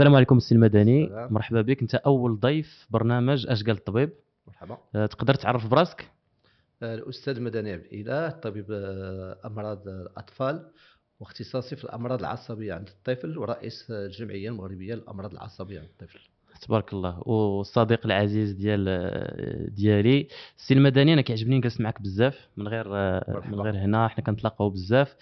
السلام 0.00 0.14
عليكم 0.14 0.36
السي 0.36 0.54
المدني. 0.54 1.04
السلام. 1.04 1.32
مرحبا 1.32 1.60
بك. 1.60 1.82
انت 1.82 1.94
أول 1.94 2.40
ضيف 2.40 2.86
برنامج 2.90 3.46
اش 3.48 3.62
قال 3.64 3.76
الطبيب. 3.76 4.10
مرحبا. 4.46 4.78
أه، 4.94 5.06
تقدر 5.06 5.34
تعرف 5.34 5.66
براسك؟ 5.66 6.10
آه، 6.82 6.94
الأستاذ 6.94 7.40
مدني 7.40 7.72
عبد 7.72 7.84
الإله 7.92 8.30
طبيب 8.30 8.66
آه، 8.70 9.36
أمراض 9.44 9.88
الأطفال 9.88 10.70
واختصاصي 11.20 11.76
في 11.76 11.84
الأمراض 11.84 12.20
العصبية 12.20 12.74
عند 12.74 12.88
الطفل 12.88 13.38
ورئيس 13.38 13.90
الجمعية 13.90 14.48
المغربية 14.48 14.94
للأمراض 14.94 15.32
العصبية 15.32 15.78
عند 15.78 15.88
الطفل. 15.88 16.20
تبارك 16.60 16.92
الله. 16.92 17.28
والصديق 17.28 18.06
العزيز 18.06 18.52
ديال 18.52 19.74
ديالي. 19.74 20.28
السي 20.58 20.74
المدني 20.74 21.12
أنا 21.12 21.22
كيعجبني 21.22 21.58
نجلس 21.58 21.80
معك 21.80 22.02
بزاف 22.02 22.48
من 22.56 22.68
غير 22.68 22.88
مرحبا. 22.88 23.56
من 23.56 23.60
غير 23.60 23.76
هنا. 23.76 24.08
حنا 24.08 24.24
كنتلاقاو 24.24 24.70
بزاف. 24.70 25.16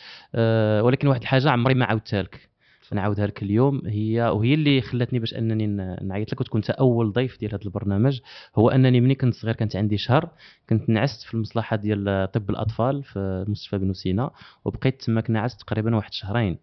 ولكن 0.84 1.08
واحد 1.08 1.20
الحاجة 1.20 1.50
عمري 1.50 1.74
ما 1.74 1.84
عاودتها 1.84 2.22
لك. 2.22 2.48
نعاودها 2.94 3.26
لك 3.26 3.42
اليوم. 3.42 3.82
هي 3.86 4.22
وهي 4.22 4.54
اللي 4.54 4.80
خلاتني 4.80 5.18
باش 5.18 5.34
أنني 5.34 5.66
نعيط 6.02 6.32
لك 6.32 6.40
وتكون 6.40 6.62
أول 6.70 7.12
ضيف 7.12 7.38
ديال 7.40 7.54
هذا 7.54 7.64
البرنامج. 7.64 8.20
هو 8.56 8.68
أنني 8.70 9.00
ملي 9.00 9.14
كنت 9.14 9.34
صغير 9.34 9.54
كانت 9.54 9.76
عندي 9.76 9.96
شهر 9.98 10.28
كنت 10.68 10.88
نعست 10.88 11.22
في 11.22 11.34
المصلحة 11.34 11.76
ديال 11.76 12.28
طب 12.32 12.50
الأطفال 12.50 13.02
في 13.02 13.44
مستشفى 13.48 13.78
بنو 13.78 13.92
سينا 13.92 14.30
وبقيت 14.64 15.02
تماك 15.02 15.30
نعست 15.30 15.60
تقريبا 15.60 15.96
واحد 15.96 16.12
شهرين. 16.12 16.58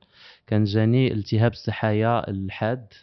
كان 0.47 0.63
جاني 0.63 1.13
التهاب 1.13 1.51
السحايا 1.51 2.29
الحاد. 2.29 2.93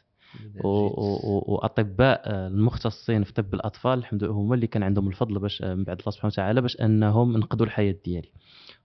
وأطباء 0.64 2.22
آه، 2.24 2.46
المختصين 2.48 3.24
في 3.24 3.32
طب 3.32 3.54
الأطفال 3.54 3.98
الحمد 3.98 4.24
لله 4.24 4.32
هما 4.32 4.54
اللي 4.54 4.66
كان 4.66 4.82
عندهم 4.82 5.08
الفضل 5.08 5.38
باش 5.38 5.62
آه، 5.62 5.74
من 5.74 5.84
بعد 5.84 5.98
الله 5.98 6.10
سبحانه 6.10 6.32
وتعالى 6.32 6.60
باش 6.60 6.80
أنهم 6.80 7.36
انقذوا 7.36 7.66
الحياة 7.66 7.94
ديالي. 8.04 8.28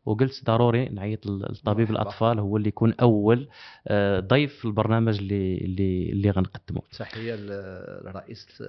وقلت 0.05 0.45
ضروري 0.45 0.89
نعيط 0.89 1.27
مرحبا. 1.27 1.83
الأطفال 1.89 2.39
هو 2.39 2.57
اللي 2.57 2.67
يكون 2.67 2.93
أول 3.01 3.47
آه، 3.87 4.19
ضيف 4.19 4.55
في 4.59 4.65
البرنامج 4.65 5.17
اللي 5.17 5.57
اللي 5.57 6.09
اللي 6.11 6.29
غنقدمه. 6.31 6.81
تحية 6.99 7.35
ل- 7.35 8.03
لرئيس 8.05 8.63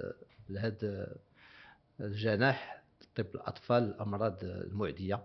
لهذا 0.50 1.06
الجناح 2.00 2.82
طب 3.16 3.26
الأطفال 3.34 3.82
الأمراض 3.82 4.36
المعدية. 4.42 5.20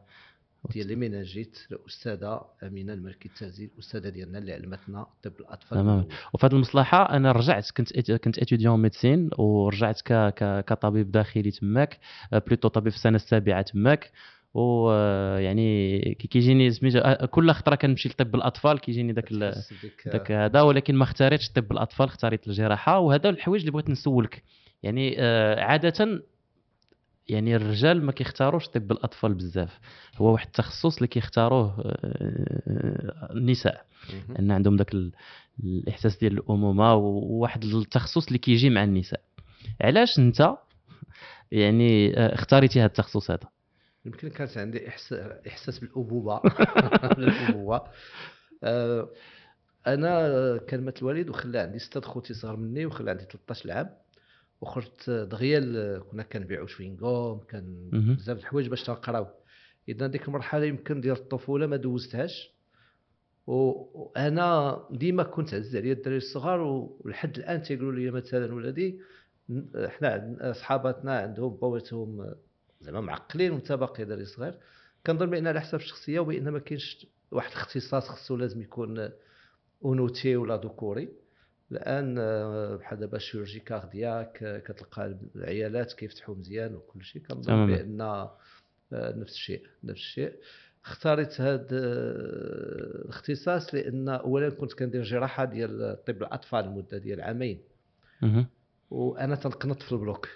ديال 0.72 0.92
ال 0.92 0.98
méningite 0.98 1.58
الأستاذة 1.72 2.42
أمينة 2.64 2.94
الملكي 2.94 3.30
التازي 3.30 3.70
الأستاذة 3.76 4.10
ديالنا 4.10 4.38
اللي 4.38 4.54
علمتنا 4.54 5.08
طب 5.24 5.32
الأطفال. 5.40 5.78
تمام. 5.78 6.06
وفي 6.34 6.46
هذه 6.46 6.54
المصلحة 6.54 7.16
أنا 7.16 7.32
رجعت 7.32 7.72
كنت 7.72 8.12
كنت 8.12 8.40
étudiant 8.40 8.82
en 8.82 8.91
médecine 8.91 9.30
ورجعت 9.38 10.02
ك 10.02 10.14
ك 10.14 10.66
كطبيب 10.66 11.12
داخلي 11.12 11.52
تماك 11.52 12.00
آه، 12.34 12.38
plutôt 12.48 12.68
طبيب 12.68 12.92
في 12.92 12.98
السنة 12.98 13.16
السابعة 13.16 13.62
تماك. 13.62 14.12
ويعني 14.54 16.00
كي 16.20 16.28
كيجيني 16.28 16.72
سميتو 16.72 17.00
آه، 17.00 17.26
كل 17.26 17.52
خطرة 17.52 17.76
كنمشي 17.76 18.10
لطب 18.10 18.36
الأطفال 18.36 18.80
كيجيني 18.80 19.14
داك 19.14 19.34
داك 20.06 20.32
هذا 20.32 20.62
ولكن 20.62 20.96
ما 20.96 21.04
اختاريتش 21.04 21.50
طب 21.50 21.72
الأطفال 21.72 22.06
اختاريت 22.06 22.48
الجراحة. 22.48 23.00
وهذا 23.00 23.30
الحوايج 23.30 23.62
اللي 23.62 23.72
بغيت 23.72 23.90
نسولك. 23.90 24.44
يعني 24.84 25.16
آه، 25.20 25.60
عادة 25.60 26.24
يعني 27.28 27.56
الرجال 27.56 28.06
ما 28.06 28.12
كيختاروش 28.12 28.68
طب 28.68 28.92
الأطفال 28.92 29.34
بزاف. 29.34 29.80
هو 30.18 30.32
واحد 30.34 30.46
التخصص 30.46 30.96
اللي 30.98 31.08
كيختاروه 31.08 31.76
آه، 31.86 33.30
النساء. 33.34 33.86
مهم. 34.14 34.36
إن 34.38 34.52
عندهم 34.52 34.76
ذاك 34.76 34.94
ال- 34.94 35.12
الإحساس 35.64 36.18
ديال 36.18 36.34
الأمومة 36.34 36.94
وواحد 36.96 37.64
التخصص 37.64 38.28
اللي 38.28 38.38
كيجي 38.40 38.70
مع 38.70 38.84
النساء. 38.84 39.22
علاش 39.82 40.20
أنت 40.20 40.42
يعني 41.52 42.18
آه، 42.20 42.34
اختاريتي 42.34 42.80
هذا 42.80 42.86
التخصص 42.86 43.32
هذا؟ 43.32 43.50
يمكن 44.06 44.30
كانت 44.30 44.58
عندي 44.58 44.88
إحساس 45.48 45.80
بالابوه 45.80 46.42
بالابوه 47.18 47.84
آه، 48.64 49.10
أنا 49.88 50.58
كلمة 50.70 50.94
الوالد 51.02 51.30
وخلى 51.30 51.60
عندي 51.60 51.80
ستة 51.80 52.02
خوتي 52.02 52.34
صغار 52.34 52.56
مني 52.58 52.86
وخلى 52.86 53.12
عندي 53.12 53.24
13 53.24 53.72
عام 53.72 53.90
وخرجت 54.64 55.10
دغيا 55.10 55.60
كنا 56.00 56.24
كنبيعوا 56.24 56.68
شوينغوم 56.68 57.40
كان. 57.40 57.90
بزاف 58.16 58.38
د 58.38 58.40
الحوايج 58.40 58.68
باش 58.68 58.84
تنقراو 58.84 59.28
اذا 59.90 60.08
ديك 60.08 60.28
المرحلة 60.28 60.66
يمكن 60.66 61.02
ديال 61.02 61.18
الطفولة 61.18 61.68
ما 61.68 61.76
دوزتهاش. 61.76 62.54
وأنا 63.48 64.80
ديما 64.92 65.24
كنت 65.24 65.54
عز 65.54 65.76
عليا 65.76 65.94
الدراري 65.94 66.18
الصغار 66.18 66.62
ولحد 66.62 67.38
الآن 67.38 67.62
تيقولوا 67.62 67.92
لي 67.92 68.12
مثلا 68.12 68.54
ولادي 68.56 69.00
حنا 69.86 70.54
صحاباتنا 70.56 71.20
عندهم 71.20 71.56
بواتهم 71.56 72.34
زعما 72.82 73.02
معقلين 73.02 73.52
وانت 73.52 73.72
باقي 73.72 74.06
دري 74.06 74.26
صغير 74.26 74.58
كنظن 75.08 75.30
بأن 75.30 75.48
على 75.48 75.62
حسب 75.62 75.76
الشخصية 75.76 76.20
وبان 76.20 76.50
ما 76.50 76.60
كاينش 76.60 77.08
واحد 77.32 77.52
الاختصاص 77.52 78.10
خصو 78.10 78.36
لازم 78.36 78.62
يكون 78.62 79.10
أنوثي 79.86 80.36
ولا 80.36 80.56
ذكوري. 80.56 81.10
الآن 81.74 82.16
آه، 82.20 82.76
بحال 82.76 83.00
دابا 83.00 83.18
ال 83.18 83.22
chirurgie 83.22 83.60
cardiaque 83.60 84.44
آه، 84.44 84.60
كتلقى 84.60 85.18
العيالات 85.36 85.94
كيفتحوا 85.94 86.36
مزيان 86.36 86.76
وكل 86.76 87.04
شيء 87.04 87.22
كنظن. 87.22 87.54
بأن 87.68 88.02
آه، 88.02 88.38
نفس 88.94 89.34
الشيء 89.34 89.68
نفس 89.84 90.00
الشيء. 90.00 90.34
اختاريت 90.86 91.42
هذا 91.42 91.68
الاختصاص 93.06 93.74
لأن 93.76 94.10
اولا 94.10 94.50
كنت 94.50 94.74
كندير 94.74 95.04
جراحة 95.04 95.46
ديال 95.46 95.98
طب 96.08 96.18
الأطفال 96.18 96.66
لمدة 96.66 96.98
ديال 96.98 97.22
عامين. 97.22 97.62
وأنا 98.92 99.36
تنقنط 99.36 99.82
في 99.82 99.92
ال 99.92 99.98
bloc. 99.98 100.28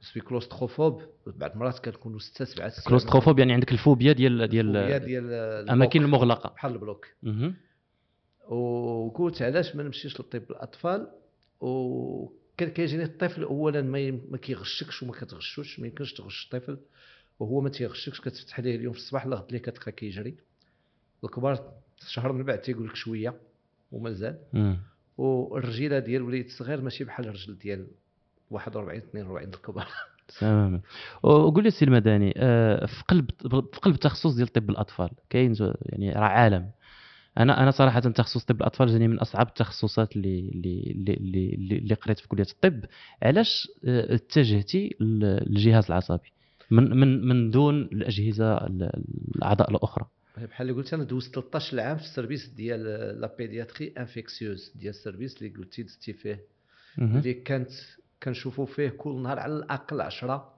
suis 0.00 0.22
claustrophobe 0.22 1.02
بعض 1.26 1.50
المرات 1.52 1.78
كنكونوا 1.78 2.18
ستة 2.18 2.44
سبعة 2.44 2.72
كلوستروفوب 2.88 3.38
يعني 3.38 3.52
عندك 3.52 3.72
الفوبيا 3.72 4.12
ديال 4.12 4.48
ديال 4.48 4.76
الفوبيا 4.76 4.98
ديال 4.98 5.30
الأماكن 5.64 6.02
المغلقة. 6.02 6.50
بحال 6.54 6.72
ال 6.72 6.78
bloc. 6.78 7.06
وقلت 8.48 9.42
علاش 9.42 9.76
ما 9.76 9.82
نمشيش 9.82 10.20
لطب 10.20 10.42
الأطفال؟ 10.50 11.10
وكان 11.60 12.68
كيجيني 12.68 13.04
الطفل 13.04 13.42
اولا 13.42 13.82
ما 14.30 14.36
كيغشكش 14.36 15.02
وما 15.02 15.12
كتغشوش 15.12 15.80
ما 15.80 15.86
يمكنش 15.86 16.12
تغش 16.12 16.44
الطفل 16.44 16.78
وهو 17.40 17.60
ما 17.60 17.68
تيغشكش 17.68 18.20
كتفتح 18.20 18.60
ليه 18.60 18.76
اليوم 18.76 18.92
في 18.92 18.98
الصباح 18.98 19.26
لغد 19.26 19.52
ليه 19.52 19.58
كتلقى 19.58 19.92
كيجري. 19.92 20.34
الكبار 21.24 21.72
شهر 22.06 22.32
من 22.32 22.42
بعد 22.42 22.60
تيقول 22.60 22.88
لك 22.88 22.96
شوية 22.96 23.34
ومازال. 23.92 24.38
والرجيلة 25.18 25.98
ديال 25.98 26.22
وليد 26.22 26.44
الصغير 26.44 26.80
ماشي 26.80 27.04
بحال 27.04 27.26
الرجل 27.26 27.58
ديال 27.58 27.86
41 28.50 28.98
42 28.98 29.54
الكبار. 29.54 29.88
تماما. 30.40 30.80
وقول 31.22 31.62
لي 31.62 31.68
السي 31.68 31.84
المدني 31.84 32.34
آه، 32.36 32.86
في 32.86 33.02
قلب 33.08 33.30
في 33.72 33.80
قلب 33.80 33.94
التخصص 33.94 34.34
ديال 34.34 34.48
طب 34.48 34.70
الأطفال 34.70 35.10
كاين 35.30 35.54
يعني 35.82 36.12
راه 36.12 36.20
عالم. 36.20 36.70
أنا 37.38 37.62
أنا 37.62 37.70
صراحة 37.70 38.00
تخصص 38.00 38.44
طب 38.44 38.60
الأطفال 38.60 38.86
جاني 38.86 39.08
من 39.08 39.18
أصعب 39.18 39.48
التخصصات 39.48 40.16
اللي 40.16 40.38
اللي 40.40 40.82
اللي, 40.90 41.14
اللي, 41.78 41.94
قريت 41.94 42.18
في 42.18 42.28
كلية 42.28 42.46
الطب. 42.50 42.84
علاش 43.22 43.68
آه، 43.84 44.14
اتجهتي 44.14 44.96
للجهاز 45.00 45.84
العصبي؟ 45.86 46.32
من 46.70 46.96
من 46.96 47.26
من 47.28 47.50
دون 47.50 47.82
الأجهزة 47.82 48.54
ال- 48.66 49.02
الأعضاء 49.36 49.70
الأخرى. 49.70 50.06
بحال 50.36 50.68
اللي 50.70 50.80
قلت 50.82 50.94
أنا 50.94 51.04
دوزت 51.04 51.34
13 51.34 51.80
عام 51.80 51.96
في 51.96 52.02
ال 52.02 52.07
service 52.07 52.46
ديال 52.48 52.82
la 53.20 53.34
pédiatrie 53.38 53.92
infectieuse 53.98 54.72
ديال 54.74 54.90
ال 54.90 54.97
service 54.97 55.42
اللي 55.42 55.48
قلتي 55.58 55.82
دزتي 55.82 56.12
فيه. 56.12 56.40
اللي 56.98 57.34
كانت 57.34 57.70
كنشوفوا 58.22 58.66
فيه 58.66 58.88
كل 58.88 59.22
نهار 59.22 59.38
على 59.38 59.52
الأقل 59.56 60.00
10 60.00 60.52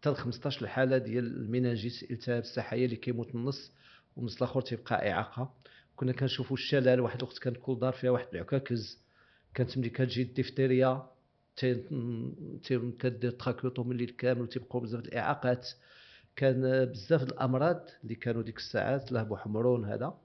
حتى 0.00 0.10
ل 0.10 0.14
15 0.16 0.66
حاله 0.66 0.98
ديال 0.98 1.26
ال 1.36 1.43
méningite 1.43 2.10
التهاب 2.10 2.42
السحايا 2.42 2.84
اللي 2.84 2.96
كيموت 2.96 3.34
النص. 3.34 3.72
والنص 4.16 4.36
الآخر 4.36 4.60
تيبقى 4.60 5.10
إعاقة. 5.10 5.54
كنا 5.96 6.12
كنشوفوا 6.12 6.56
الشلال 6.56 7.00
واحد 7.00 7.18
الوقت 7.22 7.38
كان 7.38 7.54
كل 7.54 7.78
دار 7.78 7.92
فيها 7.92 8.10
واحد 8.10 8.26
العكاكز. 8.32 8.98
كانت 9.54 9.78
ملي 9.78 9.88
كتجي 9.90 10.22
الدفتيريا 10.22 11.06
تي- 11.56 11.74
تي- 12.64 12.92
كدير 12.98 13.30
trachéotomie 13.30 13.90
الليل 13.92 14.10
كامل 14.10 14.40
وتيبقاو 14.40 14.80
بزاف 14.80 15.00
الإعاقات. 15.04 15.68
كان 16.36 16.84
بزاف 16.84 17.22
الأمراض 17.22 17.88
اللي 18.04 18.14
كانوا 18.14 18.42
ديك 18.42 18.56
الساعات 18.58 19.12
بوحمرون 19.12 19.84
هذا. 19.84 20.18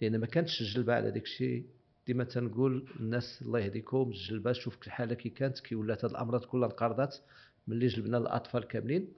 لأن 0.00 0.20
ما 0.20 0.26
كانتش 0.26 0.60
الجلبة 0.60 0.94
على 0.94 1.10
داك 1.10 1.22
الشيء. 1.22 1.64
ديما 2.06 2.24
تنقول 2.24 2.88
الناس 3.00 3.42
الله 3.42 3.58
يهديكم 3.60 4.02
الجلبة 4.10 4.52
شوف 4.52 4.86
الحالة 4.86 5.14
كي 5.14 5.28
كانت 5.28 5.58
كي 5.60 5.74
ولات 5.74 6.04
هاد 6.04 6.10
الأمراض 6.10 6.44
كلها 6.44 6.68
انقرضت. 6.68 7.22
ملي 7.68 7.86
جلبنا 7.86 8.18
الأطفال 8.18 8.64
كاملين. 8.68 9.08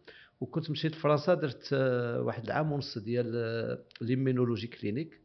وكنت 0.40 0.70
مشيت 0.70 0.92
لفرنسا 0.92 1.34
درت 1.34 1.68
آه، 1.72 2.20
واحد 2.22 2.44
العام 2.44 2.72
ونص 2.72 2.98
ديال 2.98 3.32
آه، 3.34 3.78
l'immunologie 4.00 4.66
clinique. 4.66 5.20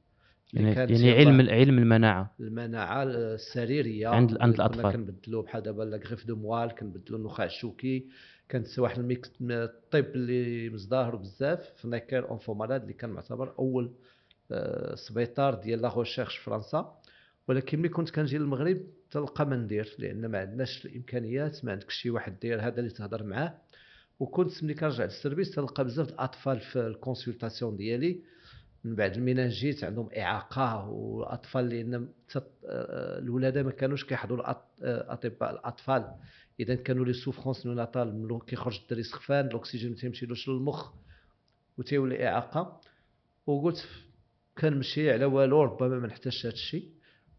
يعني, 0.54 0.74
يعني 0.76 1.12
علم 1.12 1.50
علم 1.50 1.78
المناعة. 1.80 2.36
المناعة 2.40 3.04
السريريه 3.04 4.08
عند- 4.08 4.38
عند 4.42 4.54
الأطفال. 4.54 4.92
كنبدلوا 4.94 5.44
بحال 5.44 5.64
دابا 5.64 5.84
la 5.84 5.98
greffe 5.98 6.26
de 6.28 6.36
moelle 6.36 6.72
كنبدلوا 6.76 7.20
النخاع 7.20 7.46
الشوكي. 7.46 8.08
كانت 8.50 8.80
واحد 8.80 9.00
الميكس 9.00 9.32
الطب 9.42 10.06
اللي 10.16 10.70
مزدهر 10.70 11.16
بزاف 11.16 11.60
في 11.82 11.88
Necker 11.88 12.30
Enfants 12.30 12.38
Malades 12.38 12.82
اللي 12.82 12.94
كان 12.94 13.10
معتبر 13.10 13.54
أول 13.60 13.92
آه، 14.52 14.96
سبيطار 14.96 15.54
ديال 15.56 15.82
la 15.82 15.98
recherche 16.00 16.38
فرنسا. 16.38 16.96
ولكن 17.48 17.80
ملي 17.80 17.90
كنت 17.90 18.10
كنجي 18.10 18.38
للمغرب 18.38 18.82
تلقى 19.12 19.46
ما 19.46 19.56
ندير 19.56 19.96
لأن 20.00 20.26
ما 20.26 20.40
عندناش 20.40 20.86
الإمكانيات 20.86 21.66
ما 21.66 21.72
عندكش 21.72 21.94
شي 21.96 22.10
واحد 22.10 22.40
داير 22.40 22.62
هذا 22.62 22.80
اللي 22.80 22.90
تهضر 22.92 23.24
معاه. 23.24 23.58
وكنت 24.20 24.64
ملي 24.64 24.74
كنرجع 24.74 25.04
لل 25.04 25.14
service 25.14 25.52
تلقى 25.52 25.84
بزاف 25.86 26.10
الأطفال 26.10 26.60
في 26.60 26.80
ال 26.88 26.94
consultation 26.94 27.78
ديالي 27.78 28.22
من 28.84 28.96
بعد 28.96 29.14
ال 29.16 29.22
méningite 29.22 29.84
عندهم 29.84 30.10
إعاقة 30.18 30.90
والأطفال 30.90 31.70
لأن 31.70 31.94
آه، 32.36 33.20
الولادة 33.20 33.64
ما 33.64 33.72
كانوش 33.72 34.06
كيحضروا 34.06 34.44
الأط- 34.46 34.84
آه، 34.84 35.20
الأطفال. 35.42 36.16
إذا 36.60 36.76
كانوا 36.76 37.06
لي 37.06 37.14
souffrance 37.14 37.66
néonatale 37.66 38.40
كيخرج 38.48 38.80
الدري 38.82 39.04
سخفان 39.04 39.46
الأكسجين 39.48 39.90
ما 39.90 39.96
تيمشيلوش 39.96 40.50
للمخ 40.50 40.92
وتيولي 41.78 42.28
إعاقة. 42.28 42.82
وقلت 43.48 43.86
كنمشي 44.58 45.12
على 45.12 45.26
والو 45.26 45.64
ربما 45.64 46.00
ما 46.00 46.08
نحتاجش 46.08 46.46
هذا 46.46 46.54
الشيء. 46.54 46.90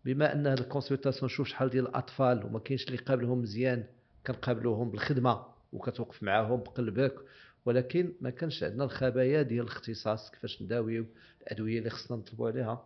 بما 0.05 0.33
أن 0.33 0.47
ال 0.47 0.53
consultation 0.53 1.25
نشوف 1.25 1.49
شحال 1.49 1.71
ديال 1.71 1.87
الأطفال 1.89 2.47
وما 2.47 2.59
كاينش 2.59 2.85
اللي 2.87 2.97
قابلهم 2.99 3.39
مزيان 3.39 3.85
كنقابلوهم 4.27 4.91
بالخدمة. 4.91 5.56
وكتوقف 5.77 6.23
معاهم 6.23 6.57
بقلبك 6.61 7.15
ولكن 7.67 8.13
ما 8.21 8.31
كانش 8.31 8.63
عندنا 8.63 8.85
الخبايا 8.85 9.43
ديال 9.43 9.65
الاختصاص 9.65 10.31
كيفاش 10.31 10.63
نداويو 10.63 11.07
الأدوية 11.43 11.79
اللي 11.79 11.91
خصنا 11.91 12.17
نطلبوا 12.17 12.49
عليها 12.51 12.85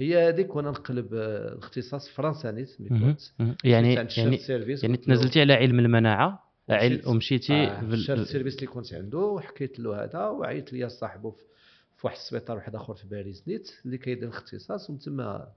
هي 0.00 0.28
هذيك 0.28 0.56
وأنا 0.56 0.70
نقلب 0.70 1.14
آه، 1.14 1.52
الاختصاص 1.52 2.08
فرنسا 2.08 2.50
نيت 2.50 2.80
ملي 2.80 2.90
مهم. 2.90 3.12
كنت 3.12 3.20
مهم. 3.38 3.56
يعني 3.64 3.94
يعني 3.94 4.38
يعني 4.82 4.96
تنزلتي 4.96 5.40
على 5.40 5.52
علم 5.52 5.78
المناعة 5.78 6.44
ومشيتي 7.06 7.52
آه، 7.54 7.80
بال- 7.80 7.92
الشيف 7.94 8.10
السيرفيس 8.18 8.54
اللي 8.54 8.66
كنت 8.66 8.94
عنده 8.94 9.18
وحكيت 9.18 9.80
له 9.80 10.04
هذا 10.04 10.24
وعيط 10.26 10.72
لي 10.72 10.88
صاحبه 10.88 11.30
في 11.30 11.42
في 11.96 12.06
واحد 12.06 12.16
السبيطار 12.16 12.56
واحد 12.56 12.74
آخر 12.74 12.94
في 12.94 13.06
باريس 13.08 13.48
نيت 13.48 13.70
اللي 13.84 13.98
كيدير 13.98 14.28
الاختصاص 14.28 14.90
ومن 14.90 14.98
تما 14.98 15.48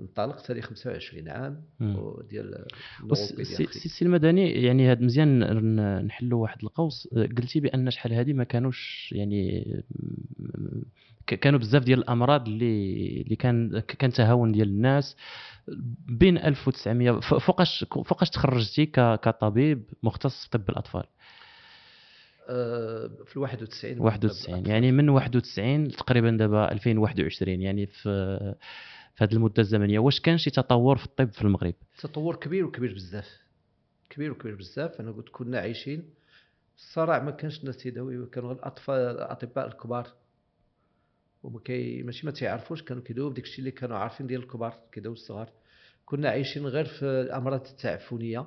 انطلقت 0.00 0.50
لي 0.50 0.62
25 0.62 1.28
عام 1.28 1.62
مم. 1.80 1.96
وديال 1.98 2.64
والس- 3.02 3.18
سي 3.20 3.30
ال 3.34 3.36
neuropédiatrie. 3.36 3.66
سي- 3.80 3.88
سي 3.88 4.04
المدني 4.04 4.50
يعني 4.62 4.90
هاد 4.90 5.00
مزيان 5.00 5.38
نحلوا 6.06 6.42
واحد 6.42 6.58
القوس 6.62 7.08
أه، 7.16 7.22
قلتي 7.26 7.60
بأن 7.60 7.90
شحال 7.90 8.12
هادي 8.12 8.32
ما 8.32 8.44
كانوش 8.44 9.08
يعني 9.16 9.64
كانوا 11.26 11.58
بزاف 11.58 11.82
ديال 11.84 11.98
الأمراض 11.98 12.48
اللي 12.48 13.22
اللي 13.22 13.36
كان 13.36 13.78
كان 13.80 14.12
تهاون 14.12 14.52
ديال 14.52 14.68
الناس 14.68 15.16
بين 16.08 16.38
1900 16.38 17.10
ف- 17.20 17.34
فوقاش 17.34 17.84
فوقاش 17.90 18.30
تخرجتي 18.30 18.86
كطبيب 19.22 19.82
مختص 20.02 20.44
في 20.44 20.50
طب 20.50 20.68
الأطفال 20.70 21.04
آه، 22.48 23.10
في 23.26 23.36
ال 23.36 23.40
91 23.42 24.00
91 24.00 24.66
يعني 24.66 24.92
من 24.92 25.08
91 25.08 25.88
تقريبا 25.88 26.30
دابا 26.30 26.72
2021 26.72 27.60
يعني 27.62 27.86
في 27.86 28.54
في 29.18 29.24
هذه 29.24 29.32
المدة 29.32 29.62
الزمنية؟ 29.62 29.98
واش 29.98 30.20
كان 30.20 30.38
شي 30.38 30.50
تطور 30.50 30.96
في 30.96 31.06
الطب 31.06 31.30
في 31.30 31.42
المغرب؟ 31.42 31.74
تطور 31.98 32.36
كبير 32.36 32.64
وكبير 32.64 32.94
بزاف. 32.94 33.42
كبير 34.10 34.32
وكبير 34.32 34.54
بزاف. 34.54 35.00
أنا 35.00 35.10
قلت 35.10 35.28
كنا 35.28 35.58
عايشين. 35.58 36.10
الصراع 36.76 37.22
ما 37.22 37.30
كانش 37.30 37.60
الناس 37.60 37.76
تيداويو 37.76 38.30
كانوا 38.30 38.52
الأطفال 38.52 38.94
الأطباء 38.94 39.66
الكبار. 39.66 40.08
وما 41.42 41.60
كي 41.60 42.02
ماشي 42.02 42.26
ما 42.26 42.32
تيعرفوش. 42.32 42.82
كانوا 42.82 43.02
كيداويو 43.02 43.30
بداك 43.30 43.44
الشيء 43.44 43.58
اللي 43.58 43.70
كانوا 43.70 43.96
عارفين 43.96 44.26
ديال 44.26 44.40
الكبار 44.40 44.74
كيداويو 44.92 45.14
الصغار. 45.14 45.50
كنا 46.06 46.28
عايشين 46.28 46.66
غير 46.66 46.84
في 46.84 47.04
الأمراض 47.04 47.66
التعفنية. 47.66 48.46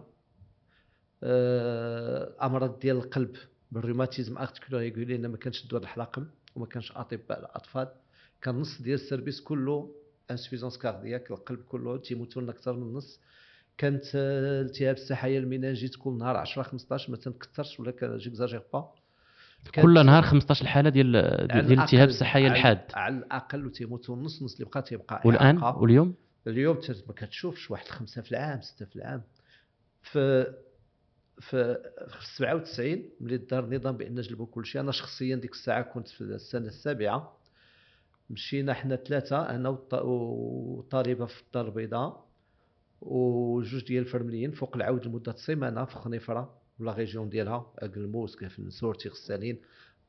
آه، 1.23 2.35
أمراض 2.41 2.79
ديال 2.79 2.97
القلب. 2.97 3.35
بال 3.72 3.82
rhumatisme 3.82 4.38
articulaire 4.38 4.83
لنا 4.83 5.27
ما 5.27 5.38
كانش 5.38 5.68
دواء 5.68 5.81
الحلاقم. 5.81 6.27
وما 6.56 6.65
كانش 6.65 6.91
أطباء 6.91 7.39
الأطفال. 7.39 7.88
كان 8.41 8.56
نص 8.56 8.81
ديال 8.81 9.00
ال 9.00 9.05
service 9.05 9.42
كله 9.41 10.00
insuffisance 10.31 10.78
cardiaque 10.78 11.31
القلب 11.31 11.60
كله 11.62 11.98
تيموتوا 11.98 12.42
لنا 12.42 12.51
أكثر 12.51 12.74
من 12.74 12.83
النص. 12.83 13.19
كانت 13.78 14.06
آه، 14.16 14.62
التهاب 14.62 14.95
السحايا 14.95 15.39
ال 15.39 15.45
méningite 15.45 15.95
كل 15.95 16.18
نهار 16.18 16.38
10 16.38 16.63
15 16.63 17.12
ما 17.12 17.18
تنكثرش 17.18 17.80
ولا 17.80 17.92
كن 17.92 18.05
j'exagère 18.05 18.63
با 18.74 18.92
كل 19.81 20.06
نهار 20.06 20.24
15 20.24 20.68
حاله 20.68 20.89
ديال 20.89 21.16
على 21.51 21.62
ديال 21.68 21.80
التهاب 21.80 22.10
على- 22.50 22.51
الحاد. 22.51 22.81
على 22.94 23.18
الأقل 23.18 23.66
وتيموتوا 23.66 24.16
النص 24.16 24.44
نص 24.44 24.54
اللي 24.54 24.66
بقى 24.66 24.81
تيبقى 24.81 25.22
والآن. 25.25 25.57
واليوم؟ 25.63 26.16
اليوم 26.48 26.80
ما 27.07 27.13
كتشوفش 27.16 27.72
واحد 27.72 27.88
خمسة 27.88 28.22
في 28.22 28.31
العام 28.31 28.62
ستة 28.62 28.86
في 28.86 28.95
العام. 28.95 29.22
في 30.01 30.44
في 31.39 31.78
في 32.10 32.25
97 32.38 33.10
ملي 33.22 33.38
دار 33.38 33.63
النظام 33.63 33.98
بأن 33.98 34.16
نجلبوا 34.16 34.45
كل 34.45 34.66
شيء. 34.66 34.81
أنا 34.81 34.92
شخصيا 34.92 35.36
ديك 35.36 35.51
الساعة 35.51 35.81
كنت 35.81 36.07
في 36.07 36.22
السنة 36.22 36.68
السابعة. 36.68 37.38
مشينا 38.31 38.74
حنا 38.74 38.95
ثلاثة 38.95 39.50
أنا 39.50 39.69
وطالبه 39.94 41.25
في 41.25 41.42
الدار 41.42 41.66
البيضاء 41.68 42.25
وجوج 43.01 43.86
ديال 43.86 44.04
الفرمليين 44.04 44.51
فوق 44.51 44.75
العود 44.75 45.06
لمدة 45.07 45.33
سيمانة 45.36 45.86
في 45.86 45.95
خنيفرة 45.95 46.57
ولا 46.80 46.94
ريجيون 46.94 47.30
ديالها 47.30 47.74
اكلموس 47.80 48.36
كافنسور 48.36 48.95
تيغسالين 48.95 49.60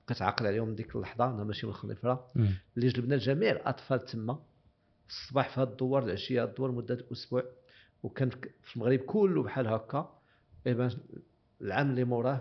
بقيت 0.06 0.22
عاقل 0.22 0.46
عليهم 0.46 0.74
ديك 0.74 0.96
اللحظة 0.96 1.24
أنا 1.24 1.44
ماشي 1.44 1.66
من 1.66 1.72
خنيفرة. 1.72 2.28
اللي 2.76 2.88
جلبنا 2.88 3.16
جميع 3.16 3.50
الأطفال 3.52 4.04
تما 4.04 4.34
في 5.08 5.14
الصباح 5.14 5.48
في 5.54 5.60
هاد 5.60 5.68
الدوار 5.70 6.04
العشية 6.04 6.42
هاد 6.42 6.48
الدوار 6.48 6.70
مدة 6.72 7.04
أسبوع 7.12 7.44
وكان 8.02 8.30
في 8.62 8.76
المغرب 8.76 8.98
كله 8.98 9.42
بحال 9.42 9.66
هكا. 9.66 10.18
ايبان 10.66 10.90
العام 11.60 11.90
اللي 11.90 12.04
موراه 12.04 12.40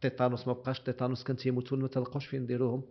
tétanos 0.00 0.46
ما 0.46 0.52
بقاش 0.52 0.80
tétanos 0.80 1.24
كان 1.24 1.36
تيموتوا 1.36 1.78
ما 1.78 1.88
تلقاوش 1.88 2.26
فين 2.26 2.42
نديروهم. 2.42 2.82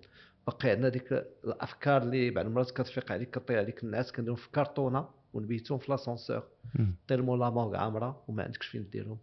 باقي 0.47 0.69
عندنا 0.69 0.89
ديك 0.89 1.13
الأفكار 1.43 2.01
اللي 2.03 2.29
بعض 2.29 2.45
المرات 2.45 2.71
كتفيق 2.71 3.11
عليك 3.11 3.29
كطيح 3.29 3.57
عليك 3.57 3.83
الناس 3.83 4.11
كنديرهم 4.11 4.35
في 4.37 4.49
كرتونه 4.49 5.07
ونبيتهم 5.33 5.77
في 5.77 5.91
l'ascenseur 5.91 6.43
مم. 6.75 6.95
تيرمون 7.07 7.39
la 7.39 7.49
morgue 7.49 7.75
عامرة 7.75 8.23
وما 8.27 8.43
عندكش 8.43 8.67
فين 8.67 8.89
ديرهم. 8.91 9.17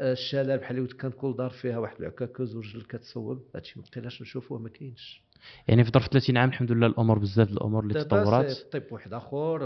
الشلل 0.00 0.58
بحال 0.58 0.76
اللي 0.78 0.88
كان 0.88 1.10
كل 1.10 1.34
دار 1.36 1.50
فيها 1.50 1.78
واحد 1.78 1.96
العكاكز 2.00 2.56
ورجل 2.56 2.82
كتصوب 2.82 3.42
هادشي 3.54 3.80
ما 3.80 3.84
بقيناش 3.92 4.22
نشوفوه 4.22 4.58
ما 4.58 4.68
كاينش. 4.68 5.22
يعني 5.68 5.84
في 5.84 5.90
ظرف 5.90 6.08
30 6.08 6.36
عام 6.36 6.48
الحمد 6.48 6.72
لله 6.72 6.86
الأمور 6.86 7.18
بزاف 7.18 7.50
الأمور 7.50 7.82
اللي 7.82 7.94
تطورات. 7.94 8.50
الطب 8.50 8.82
واحد 8.92 9.12
آخر 9.12 9.58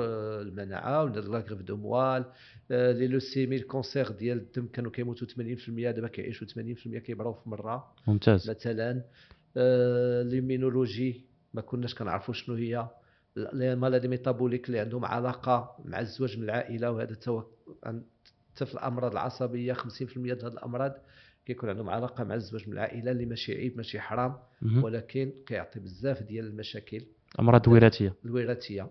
المناعة 0.43 1.05
ولا 1.05 1.21
la 1.21 1.39
greffe 1.39 1.63
de 1.63 1.77
moelle 1.77 2.25
آه، 2.71 2.93
les 2.93 3.09
leucémies 3.09 3.57
ال 3.57 3.64
cancer 3.64 4.09
ديال 4.11 4.39
الدم 4.39 4.67
كانوا 4.67 4.91
كيموتوا 4.91 5.29
80% 5.29 5.69
دابا 5.91 6.09
كيعيشوا 6.09 6.47
80% 6.47 6.99
كيبراو 6.99 7.33
في 7.33 7.49
مرة. 7.49 7.95
ممتاز. 8.07 8.51
مثلا. 8.51 9.03
l'immunologie 10.23 11.21
ما 11.55 11.61
كناش 11.63 11.95
كنعرفوا 11.95 12.35
شنو 12.35 12.55
هي. 12.55 12.89
maladies 13.77 14.09
métaboliques 14.09 14.67
اللي 14.67 14.79
عندهم 14.79 15.05
علاقة 15.05 15.77
مع 15.85 16.01
الزواج 16.01 16.39
من 16.39 16.45
العائلة 16.45 16.91
وهذا 16.91 17.15
تو 17.15 17.43
حتى 18.55 18.67
في 18.67 18.75
الأمراض 18.75 19.13
العصبية 19.13 19.73
50% 19.73 20.17
ديال 20.17 20.53
الأمراض 20.53 20.93
كيكون 21.47 21.69
عندهم 21.69 21.91
علاقة 21.91 22.25
مع 22.25 22.35
الزواج 22.35 22.69
من 22.69 22.73
العائلة 22.73 23.11
اللي 23.11 23.27
ماشي 23.27 23.55
عيب 23.55 23.77
ماشي 23.77 24.01
حرام. 24.01 24.39
ولكن 24.85 25.33
كيعطي 25.47 25.81
بزاف 25.81 26.23
ديال 26.23 26.47
المشاكل. 26.47 27.03
أمراض 27.41 27.69
وراثية. 27.69 28.15
الوراثية. 28.25 28.91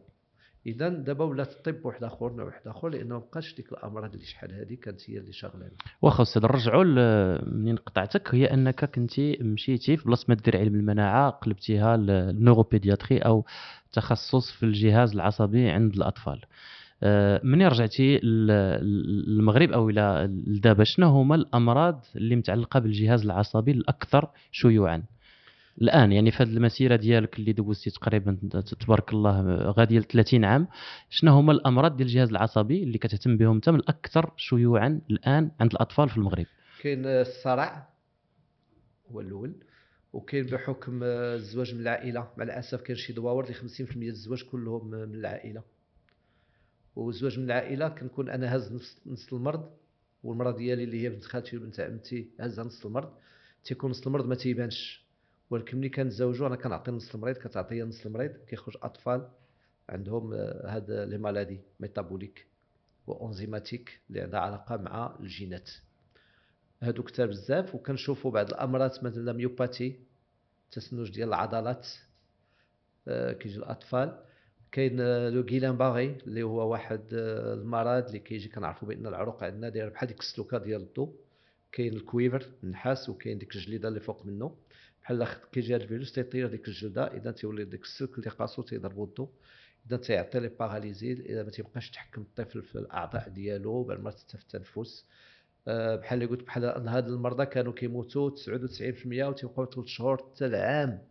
اذا 0.66 0.90
دابا 0.90 1.26
ولات 1.26 1.52
الطب 1.52 1.86
واحد 1.86 2.04
آخر 2.04 2.34
نوع 2.34 2.46
واحد 2.46 2.68
آخر 2.68 2.90
لأن 2.90 3.08
ما 3.08 3.18
بقاش 3.18 3.56
ديك 3.56 3.72
الأمراض 3.72 4.14
اللي 4.14 4.26
شحال 4.26 4.54
هذه 4.54 4.74
كانت 4.74 5.10
هي 5.10 5.18
اللي 5.18 5.32
شغلانا 5.32 5.72
واخا 6.02 6.24
أستاذ 6.24 6.44
نرجعوا 6.44 6.84
منين 7.52 7.76
قطعتك؟ 7.76 8.36
هي 8.36 8.46
أنك 8.46 8.86
كنتي 8.86 9.38
مشيتي 9.42 9.98
في 9.98 10.06
بلاصة 10.06 10.26
ما 10.30 10.36
دير 10.36 10.58
علم 10.58 10.76
المناعة 10.76 11.30
قلبتيها 11.30 11.98
للنوروبيدياتري 11.98 13.18
أو 13.18 13.46
تخصص 13.92 14.52
في 14.52 14.64
الجهاز 14.64 15.14
العصبي 15.14 15.70
عند 15.70 15.96
الأطفال. 15.96 16.42
آه، 17.04 17.42
منين 17.44 17.68
رجعتي 17.68 18.18
للمغرب 18.18 19.72
أو 19.72 19.90
إلى 19.90 20.30
لدابا؟ 20.48 20.84
شنو 20.84 21.08
هما 21.08 21.36
الأمراض 21.36 22.06
اللي 22.16 22.36
متعلقة 22.36 22.80
بالجهاز 22.80 23.24
العصبي 23.26 23.72
الأكثر 23.72 24.30
شيوعا؟ 24.52 25.04
الآن 25.82 26.12
يعني 26.12 26.32
في 26.32 26.44
هذه 26.44 26.50
المسيرة 26.50 26.96
ديالك 26.96 27.40
اللي 27.40 27.54
دوزتي 27.54 27.90
تقريبا 27.90 28.38
تبارك 28.80 29.14
الله 29.14 29.42
غادية 29.72 30.00
ل 30.00 30.04
30 30.04 30.46
عام 30.46 30.68
شنو 31.10 31.32
هما 31.32 31.52
الأمراض 31.52 31.98
ديال 31.98 32.08
الجهاز 32.08 32.30
العصبي 32.30 32.84
اللي 32.84 32.98
كتهتم 32.98 33.38
بهم 33.38 33.56
انت 33.56 33.70
من 33.70 33.80
الاكثر 33.80 34.34
شيوعا 34.38 35.02
الآن 35.10 35.52
عند 35.60 35.72
الأطفال 35.72 36.10
في 36.10 36.18
المغرب؟ 36.18 36.46
كاين 36.82 37.06
الصرع 37.06 37.90
هو 39.12 39.22
الأول 39.22 39.54
وكاين 40.14 40.46
بحكم 40.46 41.04
الزواج 41.04 41.76
من 41.76 41.82
العائلة 41.82 42.28
مع 42.38 42.44
الأسف 42.44 42.82
كاين 42.82 42.98
شي 42.98 43.14
دواور 43.14 43.44
اللي 43.44 43.54
50% 43.54 43.94
ديال 43.94 44.10
الزواج 44.10 44.44
كلهم 44.44 44.88
من 44.88 45.16
العائلة. 45.16 45.64
والزواج 46.96 47.40
من 47.40 47.46
العائلة 47.46 47.88
كنكون 47.88 48.30
أنا 48.30 48.56
هاز 48.56 48.74
نص 49.06 49.34
المرض 49.34 49.70
والمراه 50.24 50.52
ديالي 50.52 50.84
اللي 50.84 51.04
هي 51.04 51.10
بنت 51.10 51.24
خالتي 51.24 51.58
وبنت 51.58 51.80
عمتي 51.80 52.28
هازها 52.40 52.66
نص 52.66 52.86
المرض. 52.86 53.14
تيكون 53.64 53.90
نص 53.90 54.08
المرض 54.08 54.28
ما 54.28 54.36
تيبانش. 54.36 55.05
ولكن 55.50 55.78
ملي 55.78 55.90
كنتزوجوا 55.90 56.48
أنا 56.48 56.56
كنعطي 56.56 56.92
نص 56.92 57.16
المريض 57.16 57.38
كتعطي 57.38 57.82
نص 57.82 58.06
المريض 58.06 58.32
كيخرج 58.32 58.78
أطفال 58.84 59.30
عندهم 59.90 60.34
آه، 60.34 60.76
هاد 60.76 60.92
les 60.92 61.18
maladies 61.18 61.62
métaboliques 61.80 62.48
و 63.08 63.15
enzymatiques 63.15 64.02
اللي 64.10 64.22
عندها 64.22 64.40
علاقة 64.40 64.78
مع 64.78 65.16
الجينات. 65.20 65.70
هادو 66.82 67.04
كتار 67.04 67.28
بزاف 67.28 67.76
وكنشوفوا 67.76 68.32
بعض 68.32 68.50
الأمراض 68.50 68.92
مثلا 69.06 69.34
myopathie 69.34 70.00
تسنج 70.72 71.12
ديال 71.12 71.28
العضلات 71.28 71.88
آه، 73.08 73.34
كيجي 73.34 73.58
الأطفال. 73.58 74.22
كاين 74.72 74.98
آه، 75.00 75.30
le 75.30 75.42
Guillain-Barré 75.42 76.18
اللي 76.28 76.44
هو 76.44 76.72
واحد 76.72 77.02
المرض 77.14 78.06
اللي 78.06 78.20
كيجي 78.20 78.50
كنعرفوا 78.50 78.88
بأن 78.88 79.08
العروق 79.08 79.44
عندنا 79.44 79.70
دايرة 79.70 79.90
بحال 79.90 80.08
ديك 80.08 80.20
السلوكة 80.20 80.58
ديال 80.58 80.82
الضو 80.82 81.16
كاين 81.72 81.94
ال 81.94 82.01
cuivre 82.01 82.46
النحاس 82.64 83.10
وكاين 83.10 83.38
ديك 83.38 83.56
الجليدة 83.56 83.88
اللي 83.88 84.00
فوق 84.00 84.26
منه 84.26 84.56
بحال 85.06 85.28
كيجي 85.52 85.76
هاد 85.76 85.82
الفيروس 85.82 86.12
تيطير 86.14 86.48
ديك 86.48 86.68
الجلدة؟ 86.68 87.08
إذا 87.08 87.32
تيولي 87.32 87.66
ديك 87.66 87.84
السلك 87.84 88.18
اللي 88.18 88.30
قاسو 88.30 88.62
تيضربو 88.62 89.04
الضو 89.04 89.30
إذا 89.88 89.98
تيعطي 89.98 90.40
لي 90.40 90.48
paralysie 90.48 91.14
إذا 91.14 91.44
ما 91.44 91.50
تيبقاش 91.50 91.90
تحكم 91.92 92.22
الطفل 92.22 92.62
في 92.62 92.76
الأعضاء 92.76 93.30
ديالو 93.30 93.84
بل 93.84 93.98
ما 93.98 94.12
في 94.12 94.36
التنفس 94.36 95.06
آه، 95.68 95.96
بحال 95.96 96.24
اللي 96.24 96.36
قلت 96.36 96.44
بحال 96.44 96.88
هاد 96.88 97.08
المرضى 97.08 97.46
كانوا 97.46 97.74
كيموتوا 97.74 98.30
99% 98.30 99.28
وتيبقاو 99.28 99.66
ثلاث 99.66 99.86
شهور 99.86 100.18
حتى 100.18 100.46
العام 100.46 101.02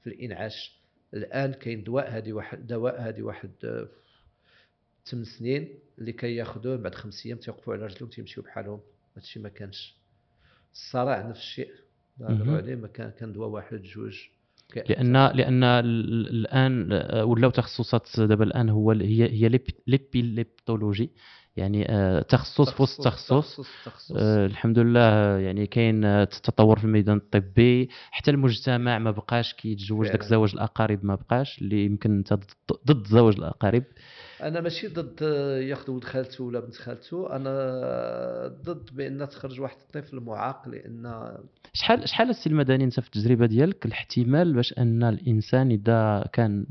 في 0.00 0.06
الإنعاش. 0.06 0.78
الآن 1.14 1.52
كاين 1.52 1.84
دواء 1.84 2.10
هذه 2.10 2.32
واحد 2.32 2.66
دواء 2.66 3.00
هذه 3.00 3.22
واحد 3.22 3.50
آه، 3.64 3.88
ثمان 5.06 5.24
سنين 5.24 5.78
اللي 5.98 6.12
كياخذوه 6.12 6.76
بعد 6.76 6.94
خمس 6.94 7.26
أيام 7.26 7.38
تيوقفوا 7.38 7.74
على 7.74 7.86
رجلهم 7.86 8.10
تيمشيو 8.10 8.42
بحالهم. 8.42 8.80
هادشي 9.16 9.40
ما 9.40 9.48
كانش. 9.48 9.96
الصرع 10.72 11.28
نفس 11.28 11.40
الشيء. 11.40 11.83
عليه 12.20 12.74
ما 12.76 12.88
كان 12.88 13.10
كان 13.10 13.32
دواء 13.32 13.48
واحد 13.48 13.82
جوج. 13.82 14.18
لأن 14.88 15.12
لأن 15.16 15.64
ال- 15.64 16.28
الآن 16.30 16.88
آه، 16.92 17.24
ولاو 17.24 17.50
تخصصات 17.50 18.20
دابا 18.20 18.44
الآن 18.44 18.68
هو 18.68 18.90
هي 18.90 19.30
هي 19.32 19.48
l'ép- 19.48 19.70
l'épileptologie. 19.86 21.10
يعني 21.56 21.86
آه، 21.90 22.20
تخصص 22.22 22.70
في 22.70 22.82
وسط 22.82 23.04
تخصص. 23.04 23.28
تخصص 23.56 23.68
تخصص. 23.84 24.12
آه، 24.16 24.46
الحمد 24.46 24.78
لله 24.78 25.00
آه، 25.00 25.38
يعني 25.38 25.66
كاين 25.66 26.04
آه، 26.04 26.24
تطور 26.24 26.78
في 26.78 26.84
الميدان 26.84 27.16
الطبي. 27.16 27.88
حتى 28.10 28.30
المجتمع 28.30 28.98
ما 28.98 29.10
بقاش 29.10 29.54
كيتزوج 29.54 30.08
داك. 30.08 30.22
زواج 30.22 30.50
الأقارب 30.54 31.04
ما 31.04 31.14
بقاش 31.14 31.62
اللي 31.62 31.84
يمكن 31.84 32.16
انت 32.16 32.32
ضد, 32.32 32.44
ضد 32.86 33.06
زواج 33.06 33.34
الأقارب. 33.38 33.84
أنا 34.44 34.60
ماشي 34.60 34.88
ضد 34.88 35.22
ياخذ 35.62 35.92
ولد 35.92 36.04
خالته 36.04 36.44
ولا 36.44 36.60
بنت 36.60 36.76
خالته 36.76 37.36
أنا 37.36 37.50
ضد 38.64 38.96
بأن 38.96 39.28
تخرج 39.28 39.60
واحد 39.60 39.76
الطفل 39.76 40.20
معاق 40.20 40.68
لأن 40.68 41.32
شحال 41.72 42.08
شحال 42.08 42.30
السي 42.30 42.50
المدني 42.50 42.84
أنت 42.84 43.00
في 43.00 43.06
التجربة 43.06 43.46
ديالك؟ 43.46 43.86
الاحتمال 43.86 44.52
باش 44.52 44.78
أن 44.78 45.02
الإنسان 45.02 45.70
إذا 45.70 46.28
كان 46.32 46.66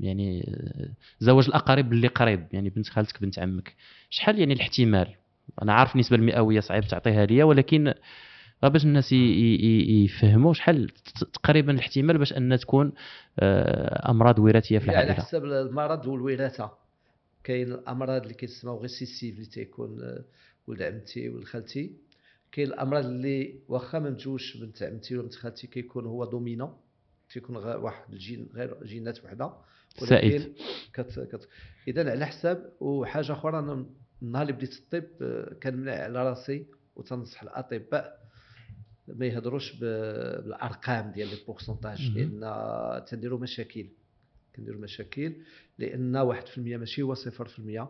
يعني 0.00 0.56
زواج 1.20 1.46
الأقارب 1.48 1.92
اللي 1.92 2.08
قريب 2.08 2.46
يعني 2.52 2.70
بنت 2.70 2.88
خالتك 2.88 3.22
بنت 3.22 3.38
عمك 3.38 3.74
شحال 4.10 4.38
يعني 4.38 4.52
الاحتمال؟ 4.52 5.14
أنا 5.62 5.72
عارف 5.72 5.94
النسبة 5.94 6.16
المئوية 6.16 6.60
صعيب 6.60 6.84
تعطيها 6.84 7.26
ليا 7.26 7.44
ولكن 7.44 7.94
باش 8.68 8.84
الناس 8.84 9.12
يفهموا 9.12 10.52
شحال 10.52 10.90
تقريبا 11.32 11.72
الاحتمال 11.72 12.18
باش 12.18 12.32
أن 12.32 12.58
تكون 12.58 12.92
آه، 13.38 14.10
أمراض 14.10 14.38
وراثية 14.38 14.78
في 14.78 14.90
هي 14.90 14.96
على 14.96 15.04
العائله 15.04 15.24
حسب 15.24 15.44
المرض 15.44 16.06
والوراثة. 16.06 16.70
كاين 17.44 17.72
الأمراض 17.72 18.22
اللي 18.22 18.34
كيتسموا 18.34 18.82
récessifs 18.82 19.34
اللي 19.34 19.46
تيكون 19.46 20.02
آه، 20.02 20.24
ولد 20.66 20.82
عمتي 20.82 21.28
ولد 21.28 21.44
خالتي. 21.44 21.96
كاين 22.52 22.68
الأمراض 22.68 23.04
اللي 23.04 23.54
واخا 23.68 23.98
ما 23.98 24.10
متزوجش 24.10 24.56
بنت 24.56 24.82
عمتي 24.82 25.14
ولا 25.14 25.22
بنت 25.22 25.34
خالتي 25.34 25.66
كيكون 25.66 26.06
هو 26.06 26.24
dominant 26.24 26.76
تيكون 27.30 27.56
غير 27.56 27.78
واحد 27.78 28.12
الجين 28.12 28.48
غير 28.54 28.84
جينات 28.84 29.24
وحدة. 29.24 29.52
سائد. 29.96 30.52
كت 30.94 31.20
كت 31.20 31.48
اذا 31.88 32.10
على 32.10 32.26
حساب. 32.26 32.72
وحاجة 32.80 33.32
أخرى 33.32 33.58
أنا 33.58 33.86
النهار 34.22 34.42
اللي 34.42 34.52
بديت 34.52 34.74
الطب 34.74 35.04
آه، 35.22 35.54
كنمنع 35.62 35.92
على 35.92 36.28
راسي 36.28 36.66
وتننصح 36.96 37.42
الأطباء 37.42 38.19
ما 39.18 39.26
يهضروش 39.26 39.72
بالأرقام 39.76 41.10
ديال 41.12 41.28
les 41.28 41.36
pourcentages. 41.46 42.00
لأن 42.16 43.04
تنديروا 43.04 43.38
مشاكل 43.38 43.86
كنديروا 44.56 44.80
مشاكل 44.80 45.32
لأن 45.78 46.16
1% 46.56 46.58
ماشي 46.58 47.02
هو 47.02 47.14
0% 47.14 47.88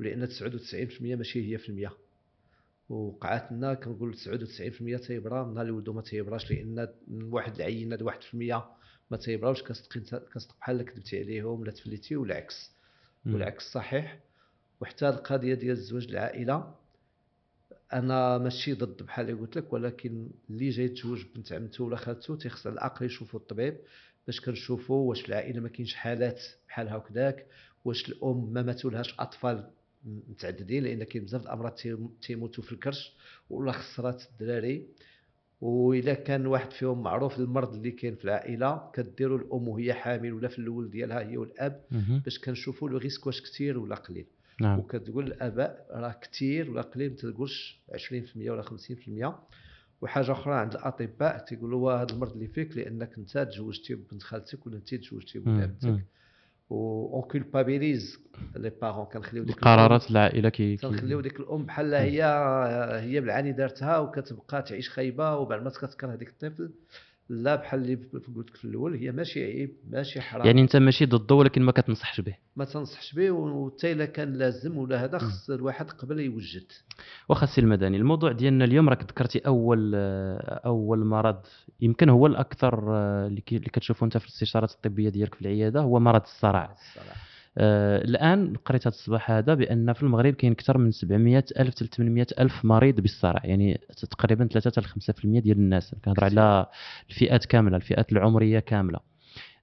ولأن 0.00 0.26
99% 0.28 1.02
ماشي 1.02 1.52
هي 1.52 1.58
في 1.58 1.68
المية 1.68 1.92
وقعات 2.88 3.52
لنا 3.52 3.74
كنقول 3.74 4.14
99% 4.16 5.06
تيبرا 5.06 5.44
من 5.44 5.54
نهار 5.54 5.62
اللي 5.62 5.72
ولدو 5.76 5.92
ما 5.92 6.02
تيبراش 6.02 6.50
لأن 6.50 6.88
من 7.08 7.32
واحد 7.32 7.54
العينه 7.54 7.96
د 7.96 8.02
1% 8.10 8.12
ما 9.10 9.16
تيبراوش 9.16 9.62
انت 9.62 9.72
كتلقى 9.86 10.56
بحال 10.60 10.82
كذبتي 10.82 11.18
عليهم 11.18 11.60
ولا 11.60 11.70
تفليتي 11.70 12.16
والعكس. 12.16 12.70
والعكس 13.26 13.72
صحيح 13.72 14.20
وحتى 14.80 15.08
القضية 15.08 15.54
ديال 15.54 15.76
الزواج 15.76 16.08
العائلة 16.08 16.74
أنا 17.94 18.38
ماشي 18.38 18.72
ضد 18.74 19.02
بحال 19.02 19.30
اللي 19.30 19.40
قلت 19.40 19.56
لك 19.56 19.72
ولكن 19.72 20.28
اللي 20.50 20.70
جاي 20.70 20.84
يتزوج 20.86 21.24
بنت 21.36 21.52
عمته 21.52 21.84
ولا 21.84 21.96
خالته 21.96 22.36
تيخص 22.36 22.66
على 22.66 22.74
الأقل 22.74 23.06
يشوفوا 23.06 23.40
الطبيب 23.40 23.76
باش 24.26 24.40
كنشوفوا 24.40 25.08
واش 25.08 25.28
العائلة 25.28 25.60
ما 25.60 25.68
كاينش 25.68 25.94
حالات 25.94 26.42
بحال 26.68 26.88
هكذاك 26.88 27.46
واش 27.84 28.08
الأم 28.08 28.52
ما 28.52 28.62
ماتولهاش 28.62 29.14
أطفال 29.20 29.70
متعددين 30.04 30.84
لأن 30.84 31.04
كاين 31.04 31.24
بزاف 31.24 31.42
الأمراض 31.42 31.72
تي- 31.74 31.96
تيموتوا 32.22 32.64
في 32.64 32.72
الكرش 32.72 33.12
ولا 33.50 33.72
خسرات 33.72 34.22
الدراري 34.32 34.86
وإلا 35.60 36.14
كان 36.14 36.46
واحد 36.46 36.70
فيهم 36.70 37.02
معروف 37.02 37.38
المرض 37.38 37.74
اللي 37.74 37.90
كاين 37.90 38.14
في 38.14 38.24
العائلة 38.24 38.90
كديروا 38.94 39.38
الأم 39.38 39.68
وهي 39.68 39.94
حامل 39.94 40.32
ولا 40.32 40.48
في 40.48 40.58
الأول 40.58 40.90
ديالها 40.90 41.20
هي 41.20 41.36
والأب. 41.36 41.84
باش 42.24 42.38
كنشوفوا 42.38 42.88
le 42.90 42.96
risque 42.98 43.26
واش 43.26 43.42
كثير 43.42 43.78
ولا 43.78 43.94
قليل 43.94 44.26
نعم. 44.60 44.78
وكتقول 44.78 45.26
الآباء 45.26 45.86
راه 45.90 46.16
كثير 46.22 46.70
ولا 46.70 46.82
قليل 46.82 47.10
ما 47.10 47.16
تقولش 47.32 47.80
20% 47.92 48.36
ولا 48.36 48.62
50% 48.62 49.32
وحاجة 50.00 50.32
أخرى 50.32 50.54
عند 50.54 50.74
الأطباء 50.74 51.38
تيقولوا 51.38 51.80
واه 51.86 52.02
هذا 52.02 52.12
المرض 52.14 52.32
اللي 52.32 52.48
فيك 52.48 52.76
لأنك 52.76 53.18
أنت 53.18 53.38
تزوجتي 53.38 53.94
ببنت 53.94 54.22
خالتك 54.22 54.66
ولا 54.66 54.76
أنت 54.76 54.94
تزوجتي 54.94 55.38
مم. 55.38 56.04
و 56.70 57.06
on 57.16 57.22
culpabilise 57.22 58.20
les 58.56 58.70
parents 58.70 59.04
كنخليو 59.04 59.44
ديك 59.44 59.56
الأم- 59.56 59.64
قرارات 59.64 60.10
العائلة 60.10 60.48
كي 60.48 60.76
تنخليو 60.76 61.20
ديك 61.20 61.40
الأم 61.40 61.64
بحال 61.66 61.94
هي 61.94 62.22
هي 63.00 63.20
بالعاني 63.20 63.52
دارتها 63.52 63.98
وكتبقى 63.98 64.62
تعيش 64.62 64.90
خايبة 64.90 65.36
وبعد 65.36 65.62
ما 65.62 65.70
كتكره 65.70 66.12
هذيك 66.12 66.28
الطفل 66.28 66.70
لا 67.28 67.54
بحال 67.54 67.80
اللي 67.80 67.94
قلت 67.94 68.28
لك 68.50 68.56
في 68.56 68.64
الأول 68.64 68.94
هي 68.94 69.12
ماشي 69.12 69.44
عيب 69.44 69.76
ماشي 69.90 70.20
حرام. 70.20 70.46
يعني 70.46 70.60
انت 70.60 70.76
ماشي 70.76 71.06
ضده 71.06 71.34
ولكن 71.34 71.62
ما 71.62 71.72
كتنصحش 71.72 72.20
به. 72.20 72.34
ما 72.56 72.64
تنصحش 72.64 73.14
به 73.14 73.30
وحتى 73.30 73.92
إلا 73.92 74.04
كان 74.04 74.32
لازم 74.32 74.78
ولا 74.78 75.04
هذا 75.04 75.18
خص 75.18 75.50
الواحد 75.50 75.90
قبل 75.90 76.20
يوجد. 76.20 76.72
واخا 77.28 77.44
السي 77.44 77.60
المدني 77.60 77.96
الموضوع 77.96 78.32
ديالنا 78.32 78.64
اليوم 78.64 78.88
راك 78.88 79.02
ذكرتي 79.02 79.38
أول 79.38 79.94
أول 80.64 81.04
مرض 81.04 81.40
يمكن 81.80 82.08
هو 82.08 82.26
الأكثر 82.26 82.84
آه، 82.88 83.26
اللي 83.26 83.40
كتشوفه 83.40 84.04
أنت 84.04 84.16
في 84.16 84.24
الاستشارات 84.24 84.70
الطبية 84.70 85.08
ديالك 85.08 85.34
في 85.34 85.42
العيادة 85.42 85.80
هو 85.80 86.00
مرض 86.00 86.22
الصرع. 86.22 86.64
آه، 86.64 87.33
الآن 87.58 88.54
قريت 88.64 88.82
هذا 88.82 88.88
الصباح 88.96 89.30
هذا 89.30 89.54
بأن 89.54 89.92
في 89.92 90.02
المغرب 90.02 90.34
كاين 90.34 90.52
أكثر 90.52 90.78
من 90.78 90.90
700 90.90 91.44
ألف 91.58 91.74
حتى 91.74 91.86
800 91.86 92.26
ألف 92.40 92.64
مريض 92.64 93.00
بالصرع 93.00 93.40
يعني 93.44 93.80
تقريبا 94.10 94.46
3 94.46 94.70
حتى 94.70 94.88
5% 94.88 95.40
ديال 95.40 95.56
الناس. 95.56 95.94
كنهضر 96.04 96.24
على 96.24 96.66
الفئات 97.10 97.44
كاملة 97.44 97.76
الفئات 97.76 98.12
العمرية 98.12 98.58
كاملة. 98.58 98.98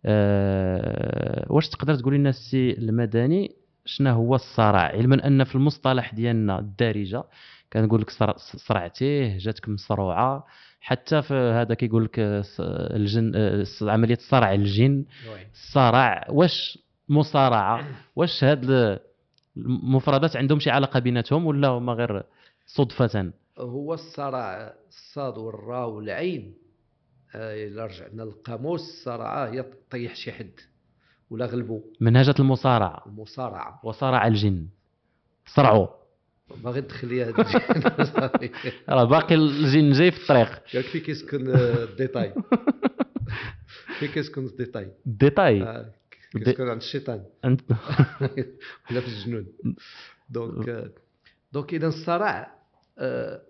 أه 0.06 1.46
واش 1.50 1.70
تقدر 1.70 1.96
تقول 1.96 2.14
لنا 2.14 2.30
السي 2.30 2.72
المدني 2.72 3.52
شنو 3.86 4.10
هو 4.14 4.36
الصرع؟ 4.36 4.80
علما 4.80 5.28
أن 5.28 5.44
في 5.44 5.56
المصطلح 5.56 6.14
ديالنا 6.14 6.60
الدارجة 6.60 7.24
كنقول 7.74 8.02
لك 8.02 8.10
صرع- 8.10 8.36
صرعتيه 8.38 9.38
جاتك 9.38 9.70
مصروعه 9.70 10.46
حتى 10.82 11.22
في 11.22 11.34
هذا 11.34 11.74
كيقول 11.74 12.04
لك 12.06 12.20
آه، 12.20 12.44
الجن 12.96 13.32
آه، 13.36 13.66
عملية 13.82 14.18
صرع 14.22 14.54
الجن. 14.54 15.06
الصرع 15.54 16.26
واش 16.30 16.80
مصارعة. 17.12 17.86
واش 18.16 18.44
هاد 18.44 19.00
المفردات 19.58 20.36
عندهم 20.36 20.60
شي 20.60 20.70
علاقة 20.70 21.00
بيناتهم 21.00 21.46
ولا 21.46 21.68
هما 21.68 21.94
غير 21.94 22.24
صدفة؟ 22.66 23.32
هو 23.58 23.94
الصرع 23.94 24.74
الصاد 24.90 25.38
والراء 25.38 25.90
والعين. 25.90 26.54
آه، 27.36 27.68
إلا 27.68 27.86
رجعنا 27.86 28.22
للقاموس 28.24 28.82
الصرعه 28.82 29.50
هي 29.50 29.66
طيح 29.92 30.16
شي 30.16 30.32
حد 30.32 30.52
ولا 31.30 31.46
غلبو. 31.46 31.82
منهجه 32.00 32.36
المصارعه 32.40 33.04
المصارعه 33.08 33.80
وصرع 33.84 34.28
الجن. 34.28 34.68
صرعوا 35.46 35.88
باغي 36.64 36.82
تدخل 36.82 37.08
لي 37.08 37.24
هاد 37.24 37.40
الجين 37.40 38.72
راه 38.90 39.04
باقي 39.04 39.36
الجن 39.36 39.92
جاي 39.92 40.12
في 40.12 40.22
الطريق. 40.22 40.62
ياك 40.74 40.86
في 40.86 41.00
كيسكن 41.00 41.50
آه، 41.50 41.84
الديتاي. 41.84 42.34
في 44.00 44.08
كيسكن 44.08 44.46
الديتاي. 44.46 44.92
الديتاي. 45.08 45.86
آه، 46.36 46.40
كيسكن 46.40 46.68
عند 46.68 46.82
الشيطان. 46.82 47.26
ولا 48.92 49.02
في 49.02 49.08
الجنون. 49.08 49.48
donc 50.30 50.70
آه، 50.70 50.90
donc 51.54 51.74
إذا 51.74 51.88
الصرع 51.88 52.56
آه، 52.98 53.42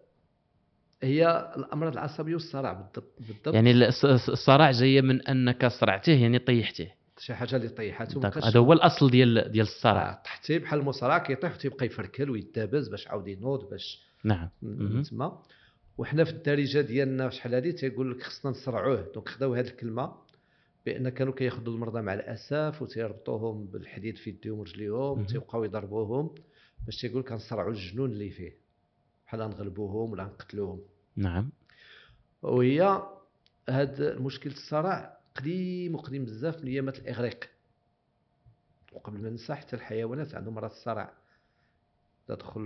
هي 1.03 1.51
الأمراض 1.57 1.93
العصبية 1.93 2.33
والصرع 2.33 2.73
بالضبط 2.73 3.13
بالضبط. 3.19 3.53
يعني 3.55 3.91
الص- 3.91 3.95
الص- 4.03 4.29
الصرع 4.29 4.71
جاية 4.71 5.01
من 5.01 5.21
أنك 5.27 5.65
صرعتيه 5.65 6.21
يعني 6.21 6.39
طيحتيه 6.39 6.95
شي 7.17 7.33
حاجة 7.33 7.55
اللي 7.55 7.69
طيحات 7.69 8.17
داك- 8.17 8.37
هذا 8.37 8.59
هو 8.59 8.73
الأصل 8.73 9.09
ديال 9.09 9.51
ديال 9.51 9.65
الصرع. 9.65 10.21
طحتي 10.25 10.59
بحال 10.59 10.79
المصارع 10.79 11.17
كيطيح 11.17 11.55
وتيبقى 11.55 11.85
يفركل 11.85 12.29
ويدابز 12.29 12.87
باش 12.87 13.07
عاود 13.07 13.27
ينوض 13.27 13.69
باش 13.69 14.01
نعم. 14.23 14.49
تما. 15.09 15.41
وحنا 15.97 16.23
في 16.23 16.31
الدارجة 16.31 16.81
ديالنا 16.81 17.29
شحال 17.29 17.53
هادي 17.53 17.71
تيقول 17.71 18.11
لك 18.11 18.23
خصنا 18.23 18.51
نصرعوه. 18.51 19.11
donc 19.15 19.29
خداو 19.29 19.53
هذه 19.53 19.67
الكلمة. 19.67 20.13
بأن 20.85 21.09
كانوا 21.09 21.33
كياخذوا 21.33 21.73
المرضى 21.73 22.01
مع 22.01 22.13
الأسف 22.13 22.81
وتيربطوهم 22.81 23.65
بالحديد 23.65 24.17
في 24.17 24.29
يديهم 24.29 24.59
ورجليهم. 24.59 25.25
تيبقاو 25.25 25.63
يضربوهم 25.63 26.35
باش 26.85 27.01
تيقول 27.01 27.23
كنصرعوا 27.23 27.71
الجنون 27.71 28.11
اللي 28.11 28.29
فيه 28.29 28.57
بحال 29.25 29.39
نغلبوهم 29.39 30.11
ولا 30.11 30.23
نقتلوهم 30.23 30.81
نعم. 31.15 31.51
وهي 32.41 33.03
هذا 33.69 34.13
المشكل 34.13 34.49
الصرع 34.49 35.17
قديم 35.35 35.95
وقديم 35.95 36.25
بزاف 36.25 36.61
من 36.61 36.67
أيامات 36.67 36.99
الإغريق. 36.99 37.49
وقبل 38.93 39.19
ما 39.21 39.29
ننسى 39.29 39.55
حتى 39.55 39.75
الحيوانات 39.75 40.35
عندهم 40.35 40.53
مرض 40.53 40.71
الصرع. 40.71 41.13
تدخل 42.27 42.61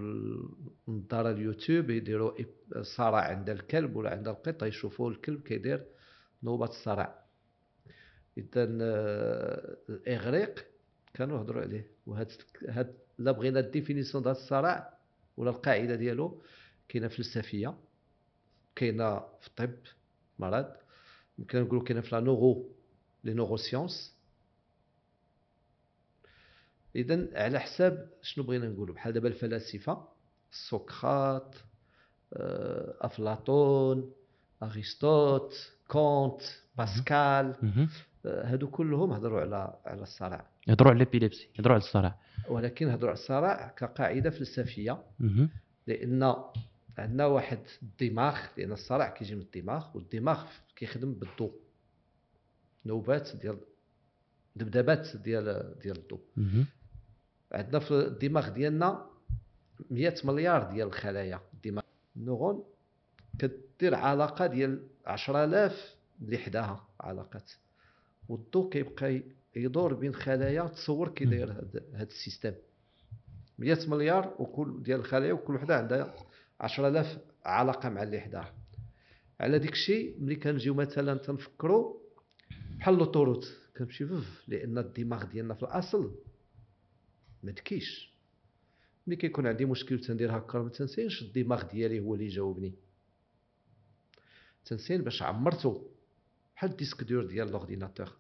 نظاره 0.88 1.32
اليوتيوب 1.32 1.90
يديروا 1.90 2.32
صرع 2.82 3.22
عند 3.22 3.50
الكلب 3.50 3.96
ولا 3.96 4.12
عند 4.12 4.28
القط 4.28 4.64
يشوفوا 4.64 5.10
الكلب 5.10 5.42
كيدير 5.42 5.86
نوبة 6.44 6.66
الصرع. 6.66 7.25
إذا 8.38 8.78
آه، 8.82 9.78
الاغريق 9.90 10.66
كانوا 11.14 11.40
يهضروا 11.40 11.62
عليه. 11.62 11.92
وهاد 12.08 12.32
هاد 12.70 12.96
لا 13.18 13.32
بغينا 13.32 13.60
ال 13.60 13.66
définition 13.66 14.24
ديال 14.24 14.36
الصرع 14.36 14.98
ولا 15.38 15.50
القاعدة 15.50 15.96
ديالو 15.96 16.42
كاينة 16.90 17.08
فلسفيه 17.08 17.78
كاينة 18.76 19.20
في 19.20 19.48
الطب 19.48 19.76
مرض 20.40 20.74
يمكن 21.40 21.62
نقولوا 21.62 21.84
كاينة 21.84 22.02
في 22.02 22.16
la 22.16 22.22
neuro 22.22 22.72
les 23.24 23.34
neurosciences. 23.34 24.16
اذا 26.96 27.30
على 27.34 27.60
حساب 27.60 28.10
شنو 28.22 28.44
بغينا 28.44 28.70
نقولوا؟ 28.70 28.96
بحال 28.96 29.14
دابا 29.14 29.28
الفلاسفة 29.28 30.08
سقراط 30.70 31.56
آه، 32.34 32.98
أفلاطون 33.02 34.14
ارسطوط 34.64 35.54
كونت 35.88 36.42
باسكال. 36.78 37.56
آه، 37.64 37.88
هادو 38.26 38.68
كلهم 38.68 39.12
هضروا 39.12 39.42
على 39.42 39.78
على 39.86 40.02
الصرع 40.02 40.46
يهضروا 40.68 40.92
على 40.92 41.04
الإبيليبسي 41.04 41.50
يهضروا 41.60 41.74
على 41.74 41.84
الصرع 41.84 42.16
ولكن 42.50 42.90
هضروا 42.90 43.10
على 43.10 43.20
الصرع 43.20 43.68
كقاعدة 43.78 44.30
فلسفية. 44.30 45.04
لأن 45.88 46.36
عندنا 46.98 47.26
واحد 47.26 47.60
الدماغ 47.84 48.38
لأن 48.58 48.72
الصرع 48.72 49.10
كيجي 49.10 49.36
من 49.36 49.42
الدماغ 49.42 49.86
والدماغ 49.98 50.46
كيخدم 50.76 51.14
بالضوء. 51.14 51.54
نوبات 52.86 53.36
ديال 53.36 53.58
دبدبات 54.56 55.18
ديال 55.18 55.76
ديال 55.80 55.98
الضوء. 55.98 56.22
عندنا 57.52 57.80
في 57.80 57.92
الدماغ 57.92 58.50
ديالنا 58.50 59.06
100 59.90 60.16
مليار 60.24 60.64
ديال 60.72 60.88
الخلايا. 60.88 61.40
الدماغ 61.54 61.84
ال 62.18 62.24
neurone 62.24 62.64
كدير 63.40 63.96
علاقة 63.96 64.48
ديال 64.48 64.88
10000 65.06 65.96
اللي 66.22 66.38
حداها 66.38 66.88
علاقات. 67.00 67.52
والضوء 68.30 68.70
كيبقى 68.70 69.24
يدور 69.56 69.94
بين 69.94 70.16
خلايا 70.16 70.68
تصور 70.68 71.10
كي 71.10 71.26
داير 71.26 71.52
هذا 71.94 72.04
ال 72.04 72.09
système. 72.09 72.54
100 73.60 73.78
مليار 73.88 74.36
وكل 74.40 74.84
ديال 74.84 75.00
الخلايا 75.00 75.34
وكل 75.34 75.56
وحدة 75.56 75.78
عندها 75.78 76.16
10000 76.62 77.18
علاقة 77.46 77.90
مع 77.90 78.04
اللي 78.04 78.20
حداها. 78.20 78.54
على 79.40 79.60
ديك 79.60 79.72
الشيء 79.72 80.16
ملي 80.20 80.36
كنجيو 80.36 80.74
مثلا 80.74 81.18
تنفكروا 81.18 81.98
بحال 82.80 82.98
l'autoroute 82.98 83.58
كنمشي 83.78 84.06
فف 84.06 84.44
لأن 84.48 84.78
الدماغ 84.78 85.26
ديالنا 85.26 85.54
في 85.54 85.64
الأصل 85.64 86.16
ما 87.44 87.52
تكيش. 87.52 88.16
ملي 89.08 89.16
كيكون 89.16 89.48
عندي 89.48 89.66
مشكل 89.66 90.00
تندير 90.00 90.38
هكا 90.38 90.60
ما 90.60 90.70
تنسينش 90.70 91.22
الدماغ 91.22 91.64
ديالي 91.72 92.00
هو 92.00 92.14
اللي 92.14 92.26
يجاوبني. 92.26 92.74
تنسين 94.66 95.02
باش 95.02 95.22
عمرتو. 95.22 95.82
بحال 96.56 96.72
ال 96.72 96.76
disque 96.76 97.04
dur 97.04 97.26
ديال 97.26 97.52
l'ordinateur. 97.52 98.12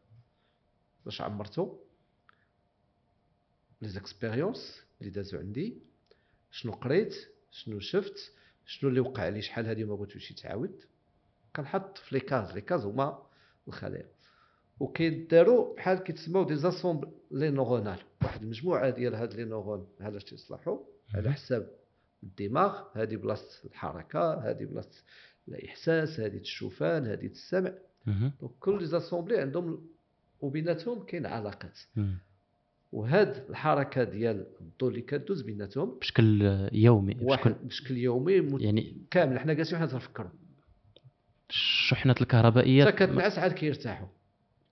باش 1.05 1.21
عمرتو؟ 1.21 1.79
les 3.81 3.89
expériences 3.89 4.83
اللي 5.01 5.11
دازو 5.11 5.37
عندي. 5.37 5.81
شنو 6.51 6.71
قريت؟ 6.71 7.13
شنو 7.51 7.79
شفت؟ 7.79 8.33
شنو 8.65 8.89
اللي 8.89 8.99
وقع 8.99 9.27
لي؟ 9.27 9.41
شحال 9.41 9.65
هادي 9.65 9.83
ما 9.83 9.95
بغيتوش 9.95 10.31
يتعاود. 10.31 10.83
كنحط 11.55 11.97
في 11.97 12.15
les 12.15 12.21
cases. 12.21 12.51
les 12.51 12.61
cases 12.61 12.85
هما 12.85 13.27
الخلايا. 13.67 14.09
وكيداروا 14.79 15.75
بحال 15.75 15.97
كيتسموا 15.97 16.45
des 16.45 16.55
ensembles 16.55 17.11
les 17.31 17.49
neuronales 17.49 17.99
واحد 18.21 18.41
المجموعه 18.41 18.89
ديال 18.89 19.15
هاد 19.15 19.33
les 19.33 19.45
neurones 19.45 19.87
هذا 20.01 20.19
تيصلحوا 20.19 20.79
على 21.13 21.33
حساب 21.33 21.75
الدماغ. 22.23 22.83
هذه 22.93 23.15
بلاصة 23.15 23.65
الحركة 23.65 24.33
هذه 24.33 24.65
بلاصة 24.65 25.03
الإحساس 25.47 26.19
هذه 26.19 26.37
الشوفان 26.37 27.07
هذه 27.07 27.25
السمع 27.25 27.73
donc 28.05 28.51
كل 28.59 28.79
les 28.79 28.85
ensembles 28.85 29.37
عندهم 29.37 29.87
وبيناتهم 30.41 31.03
كاين 31.05 31.25
علاقات. 31.25 31.79
وهاد 32.91 33.45
الحركة 33.49 34.03
ديال 34.03 34.45
الضوء 34.61 34.89
اللي 34.89 35.01
كدوز 35.01 35.41
بيناتهم 35.41 35.99
بشكل 35.99 36.41
يومي 36.73 37.13
بشكل, 37.13 37.53
بشكل 37.53 37.97
يومي 37.97 38.41
مت... 38.41 38.61
يعني 38.61 38.97
كامل. 39.11 39.39
حنا 39.39 39.53
جالسين 39.53 39.77
حنا 39.77 39.87
تنفكروا 39.87 40.31
الشحنات 41.49 42.21
الكهربائية 42.21 42.85
حتى 42.85 42.91
كتنعس 42.91 43.39
عاد 43.39 43.51
كيرتاحوا. 43.51 44.07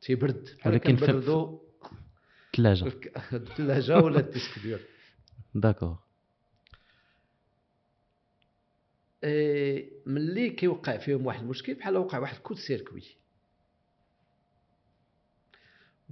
تيبرد. 0.02 0.50
ولكن 0.66 0.96
في 0.96 1.12
الثلاجة. 2.54 2.94
الثلاجة 3.34 3.98
ولا 3.98 4.20
ال 4.20 4.25
disque 4.25 4.60
ديال 4.64 4.80
d'accord. 5.56 5.98
إيه 9.24 9.90
ملي 10.06 10.50
كيوقع 10.50 10.98
فيهم 10.98 11.26
واحد 11.26 11.42
المشكل 11.42 11.74
بحال 11.74 11.98
وقع 11.98 12.20
واحد 12.20 12.38
court-circuit 12.38 13.04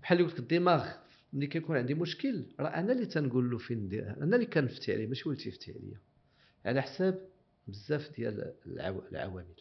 بحال 0.02 0.18
اللي 0.18 0.30
قلت 0.30 0.40
لك 0.40 0.52
الدماغ 0.52 0.92
ملي 1.34 1.48
كيكون 1.48 1.78
عندي 1.78 1.94
مشكل 1.94 2.46
راه 2.60 2.68
أنا 2.68 2.92
اللي 2.94 3.06
تنقول 3.06 3.52
له 3.52 3.58
فين 3.58 3.78
ندير 3.78 4.10
أنا 4.24 4.36
اللي 4.36 4.46
كنفتي 4.46 4.94
عليه 4.94 5.08
ماشي 5.08 5.24
هو 5.30 5.32
اللي 5.32 5.44
تيفتي 5.44 5.72
عليا. 5.72 6.00
على 6.66 6.82
حساب 6.82 7.30
بزاف 7.68 8.16
ديال 8.16 8.54
العوامل. 9.12 9.56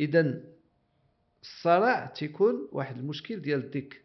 اذا 0.00 0.44
الصرع 1.42 2.06
تيكون 2.06 2.68
واحد 2.72 2.98
المشكل 2.98 3.40
ديال 3.40 3.70
ديك 3.70 4.04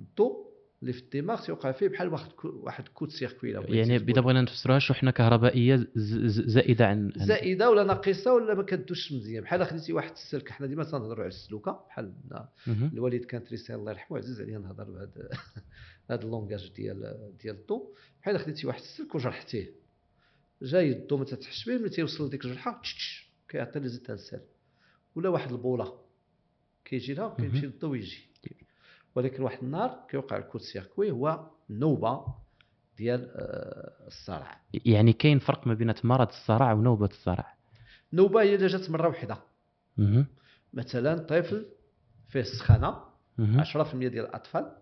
الضوء 0.00 0.47
اللي 0.82 0.92
في 0.92 1.00
الدماغ 1.00 1.44
تيوقع 1.44 1.72
فيه 1.72 1.88
بحال 1.88 2.08
واحد 2.08 2.30
واحد 2.44 2.88
court-circuit 2.88 3.50
يعني 3.50 3.96
اذا 3.96 4.20
بغينا 4.20 4.42
نفسروها 4.42 4.78
شحنه 4.78 5.10
كهربائية 5.10 5.88
زائدة 5.94 6.86
عن 6.86 7.12
زائدة 7.16 7.70
ولا 7.70 7.84
ناقصة 7.84 8.34
ولا 8.34 8.54
ما 8.54 8.62
كدوش 8.62 9.12
مزيان. 9.12 9.42
بحال 9.42 9.66
خديتي 9.66 9.92
واحد 9.92 10.10
السلك 10.10 10.50
حنا 10.50 10.66
ديما 10.66 10.84
تنهضروا 10.84 11.20
على 11.20 11.28
السلوكة. 11.28 11.84
بحال 11.88 12.14
الوالد 12.68 13.24
كان 13.24 13.44
تريسي 13.44 13.74
الله 13.74 13.92
يرحمه 13.92 14.18
عزيز 14.18 14.40
عليا 14.40 14.58
نهضر 14.58 14.84
بهذا 14.84 15.28
هذا 16.10 16.22
ال 16.22 16.28
langage 16.28 16.72
ديال 16.76 17.16
ديال 17.42 17.56
الضو 17.56 17.94
بحال 18.22 18.38
خديتي 18.38 18.66
واحد 18.66 18.80
السلك 18.80 19.14
وجرحتيه. 19.14 19.72
جاي 20.62 20.92
الضو 20.92 21.16
ما 21.16 21.24
تتحش 21.24 21.68
به 21.68 21.78
ملي 21.78 21.88
تيوصل 21.88 22.26
لديك 22.26 22.44
الجرحة 22.44 22.82
كيعطي 23.48 23.80
لي 23.80 23.88
زيت 23.88 24.42
ولا 25.14 25.28
واحد 25.28 25.52
البولة. 25.52 25.98
كيجي 26.84 27.14
لها 27.14 27.36
كيمشي 27.38 27.66
للضو 27.66 27.90
ويجي. 27.90 28.27
ولكن 29.18 29.42
واحد 29.42 29.58
النهار 29.62 30.06
كيوقع 30.10 30.36
ال 30.36 30.60
court-circuit 30.60 31.10
هو 31.10 31.50
نوبة 31.70 32.24
ديال 32.96 33.30
آه، 33.34 34.06
الصرع. 34.06 34.60
يعني 34.84 35.12
كاين 35.12 35.38
فرق 35.38 35.66
ما 35.66 35.74
بين 35.74 35.94
مرض 36.04 36.28
الصرع 36.28 36.72
ونوبة 36.72 37.06
الصرع. 37.06 37.54
نوبة 38.12 38.42
هي 38.42 38.54
اذا 38.54 38.66
جات 38.66 38.90
مرة 38.90 39.08
واحدة 39.08 39.38
مثلا 40.72 41.18
طفل 41.18 41.66
فيه 42.28 42.40
السخانة 42.40 42.96
10% 43.38 43.94
ديال 43.94 44.24
الأطفال. 44.24 44.72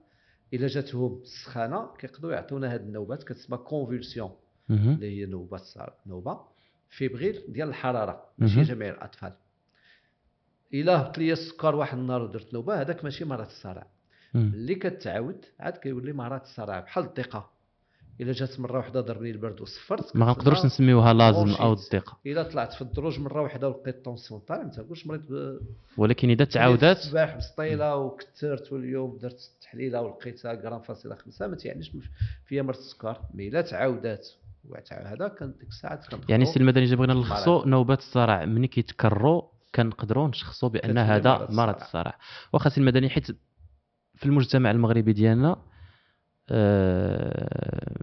إلا 0.55 0.67
جاتهم 0.67 1.21
السخانة 1.23 1.95
كيقدروا 1.99 2.33
يعطيونا 2.33 2.75
هذه 2.75 2.81
النوبات 2.81 3.23
كتسمى 3.23 3.59
convulsion 3.59 4.31
اللي 4.71 5.21
هي 5.21 5.27
نوبة 5.27 5.61
نوبة 6.07 6.41
fébrile 6.89 7.43
ديال 7.49 7.69
الحرارة 7.69 8.25
ماشي 8.39 8.63
جميع 8.63 8.91
الأطفال. 8.91 9.33
إلا 10.75 11.03
هبط 11.03 11.19
لي 11.19 11.33
السكر 11.33 11.75
واحد 11.75 11.99
النهار 11.99 12.23
ودرت 12.23 12.55
نوبة 12.55 12.81
هذاك 12.81 13.05
ماشي 13.05 13.25
مرض 13.25 13.47
الصرع. 13.47 13.87
اللي 14.35 14.75
كتعاود 14.75 15.45
عاد 15.61 15.77
كيولي 15.77 16.13
مرض 16.13 16.41
الصرع 16.41 16.81
بحال 16.81 17.05
الدقة. 17.05 17.57
إلا 18.21 18.33
جات 18.33 18.61
مرة 18.61 18.77
واحدة 18.77 19.01
ضربني 19.01 19.31
البرد 19.31 19.61
وصفرت 19.61 20.17
ما 20.17 20.27
نقدروش 20.27 20.65
نسميوها 20.65 21.13
لازم 21.13 21.51
ضو 21.51 21.73
الدقة. 21.73 22.19
إلا 22.27 22.43
طلعت 22.43 22.73
في 22.73 22.83
الدروج 22.83 23.21
مرة 23.21 23.43
واحدة 23.43 23.69
ولقيت 23.69 23.95
ال 23.95 24.00
tension 24.00 24.41
طالع 24.41 24.63
ما 24.63 24.71
تنقولش 24.71 25.07
مريض 25.07 25.23
ب... 25.33 25.61
ولكن 25.97 26.31
إذا 26.31 26.45
تعاودات 26.45 26.97
الصباح 26.97 27.37
بسطيلة 27.37 27.97
وكثرت 27.97 28.73
واليوم 28.73 29.19
درت 29.19 29.51
التحليله 29.55 30.03
ولقيتها 30.03 30.53
غرام 30.53 30.81
فاصلة 30.81 31.15
خمسة 31.15 31.47
ما 31.47 31.57
تيعنيش 31.57 31.93
فيها 32.47 32.63
مرض 32.63 32.79
السكر. 32.79 33.21
mais 33.35 33.49
إلا 33.49 33.61
تعاودات 33.61 34.29
هذا 34.91 35.29
كان 35.29 35.55
ديك 35.59 35.69
الساعة 35.69 36.01
يعني 36.29 36.43
السي 36.43 36.61
المدني 36.61 36.97
بغينا 36.97 37.15
نلخصوا 37.15 37.67
نوبات 37.67 37.99
الصرع. 37.99 38.45
ملي 38.45 38.67
كيتكرروا 38.67 39.43
كنقدروا 39.75 40.29
نشخصوا 40.29 40.69
بأن 40.69 40.99
هذا 40.99 41.47
مرض 41.51 41.81
الصرع. 41.81 42.19
واخا 42.53 42.71
سي 42.71 42.81
المدني 42.81 43.09
حيت 43.09 43.27
في 44.17 44.27
المجتمع 44.27 44.71
المغربي 44.71 45.13
ديالنا 45.13 45.57
آه، 46.51 47.97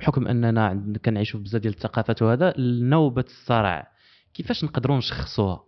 بحكم 0.00 0.28
أننا 0.28 0.82
كنعيشوا 1.04 1.40
بزاف 1.40 1.62
ديال 1.62 1.74
الثقافات 1.74 2.22
وهذا 2.22 2.54
نوبة 2.58 3.24
الصرع. 3.26 3.92
كيفاش 4.34 4.64
نقدروا 4.64 4.98
نشخصوها؟ 4.98 5.67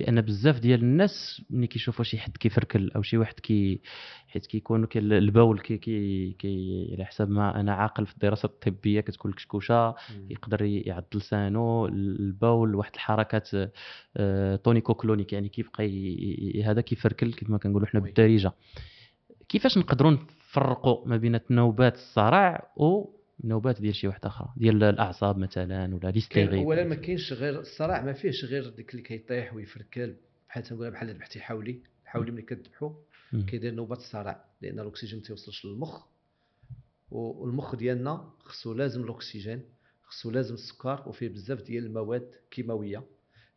لأن 0.00 0.20
بزاف 0.20 0.58
ديال 0.60 0.80
الناس 0.82 1.42
ملي 1.50 1.66
كيشوفوا 1.66 2.04
شي 2.04 2.18
حد 2.18 2.36
كيفركل 2.36 2.90
أو 2.96 3.02
شي 3.02 3.18
واحد 3.18 3.40
كي 3.40 3.80
حيت 4.28 4.46
كيكون 4.46 4.86
كي 4.86 4.98
البول 4.98 5.60
كي 5.60 5.78
كي, 5.78 6.32
كي 6.32 6.88
على 6.92 7.04
حسب 7.04 7.30
ما 7.30 7.60
أنا 7.60 7.74
عاقل 7.74 8.06
في 8.06 8.14
الدراسات 8.14 8.50
الطبية 8.50 9.00
كتكون 9.00 9.30
الكشكوشه 9.30 9.94
يقدر 10.30 10.62
يعض 10.62 11.04
لسانه 11.14 11.86
البول 11.86 12.74
واحد 12.74 12.94
الحركات 12.94 13.48
آه، 14.16 14.56
tonico-clonique 14.56 15.32
يعني 15.32 15.48
كيبقى 15.48 16.62
هذا 16.64 16.80
كيفركل 16.80 17.32
كما 17.32 17.58
كنقولوا 17.58 17.88
حنا. 17.88 18.00
بالدارجة 18.00 18.52
كيفاش 19.48 19.78
نقدروا 19.78 20.10
نفرقوا 20.10 21.08
ما 21.08 21.16
بين 21.16 21.40
نوبات 21.50 21.94
الصرع 21.94 22.72
و 22.76 23.15
نوبات 23.44 23.80
ديال 23.80 23.94
شي 23.94 24.08
واحدة 24.08 24.28
أخرى 24.28 24.48
ديال 24.56 24.82
الأعصاب 24.84 25.38
مثلا 25.38 25.84
ولا 25.94 25.98
كاين 26.00 26.12
l'hystérie 26.14 26.58
اولا 26.64 26.84
ما 26.84 26.94
كاينش 26.94 27.32
غير 27.32 27.60
الصرع 27.60 28.02
ما 28.04 28.12
فيهش 28.12 28.44
غير 28.44 28.68
ديك 28.68 28.90
اللي 28.90 29.02
كيطيح 29.02 29.54
ويفركل 29.54 30.16
بحال 30.48 30.62
تنقولها 30.62 30.90
بحال 30.90 31.10
ذبحتي 31.10 31.40
حولي 31.40 31.80
حولي 32.04 32.30
ملي 32.30 32.42
كتذبحو. 32.42 32.94
كيدير 33.46 33.74
نوبه 33.74 33.96
الصرع 33.96 34.44
لأن 34.62 34.80
الأكسجين 34.80 35.18
ما 35.18 35.24
تيوصلش 35.24 35.66
للمخ 35.66 36.06
والمخ 37.10 37.74
ديالنا 37.74 38.32
خصو 38.38 38.72
لازم 38.74 39.04
الأكسجين 39.04 39.62
خصو 40.02 40.30
لازم 40.30 40.54
السكر 40.54 41.02
وفيه 41.06 41.28
بزاف 41.28 41.62
ديال 41.62 41.86
المواد 41.86 42.30
كيماوية 42.50 43.04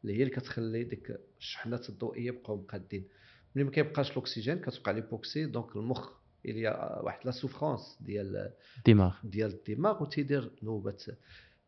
اللي 0.03 0.13
هي 0.17 0.23
اللي 0.23 0.29
كتخلي 0.35 0.83
ديك 0.83 1.19
الشحنات 1.39 1.89
الضوئية 1.89 2.27
يبقاو 2.27 2.57
مقادين 2.57 3.07
ملي 3.55 3.63
ما 3.63 3.71
كيبقاش 3.71 4.11
الأكسجين 4.11 4.59
كتوقع 4.59 4.91
l'hypoxie 4.91 5.45
donc 5.45 5.75
المخ 5.75 6.18
اللي 6.45 6.67
واحد 7.03 7.25
la 7.25 7.31
souffrance 7.31 7.97
ديال 8.01 8.53
الدماغ 8.77 9.15
ديال 9.23 9.51
الدماغ 9.51 10.03
وتيدير 10.03 10.51
نوبه 10.63 10.97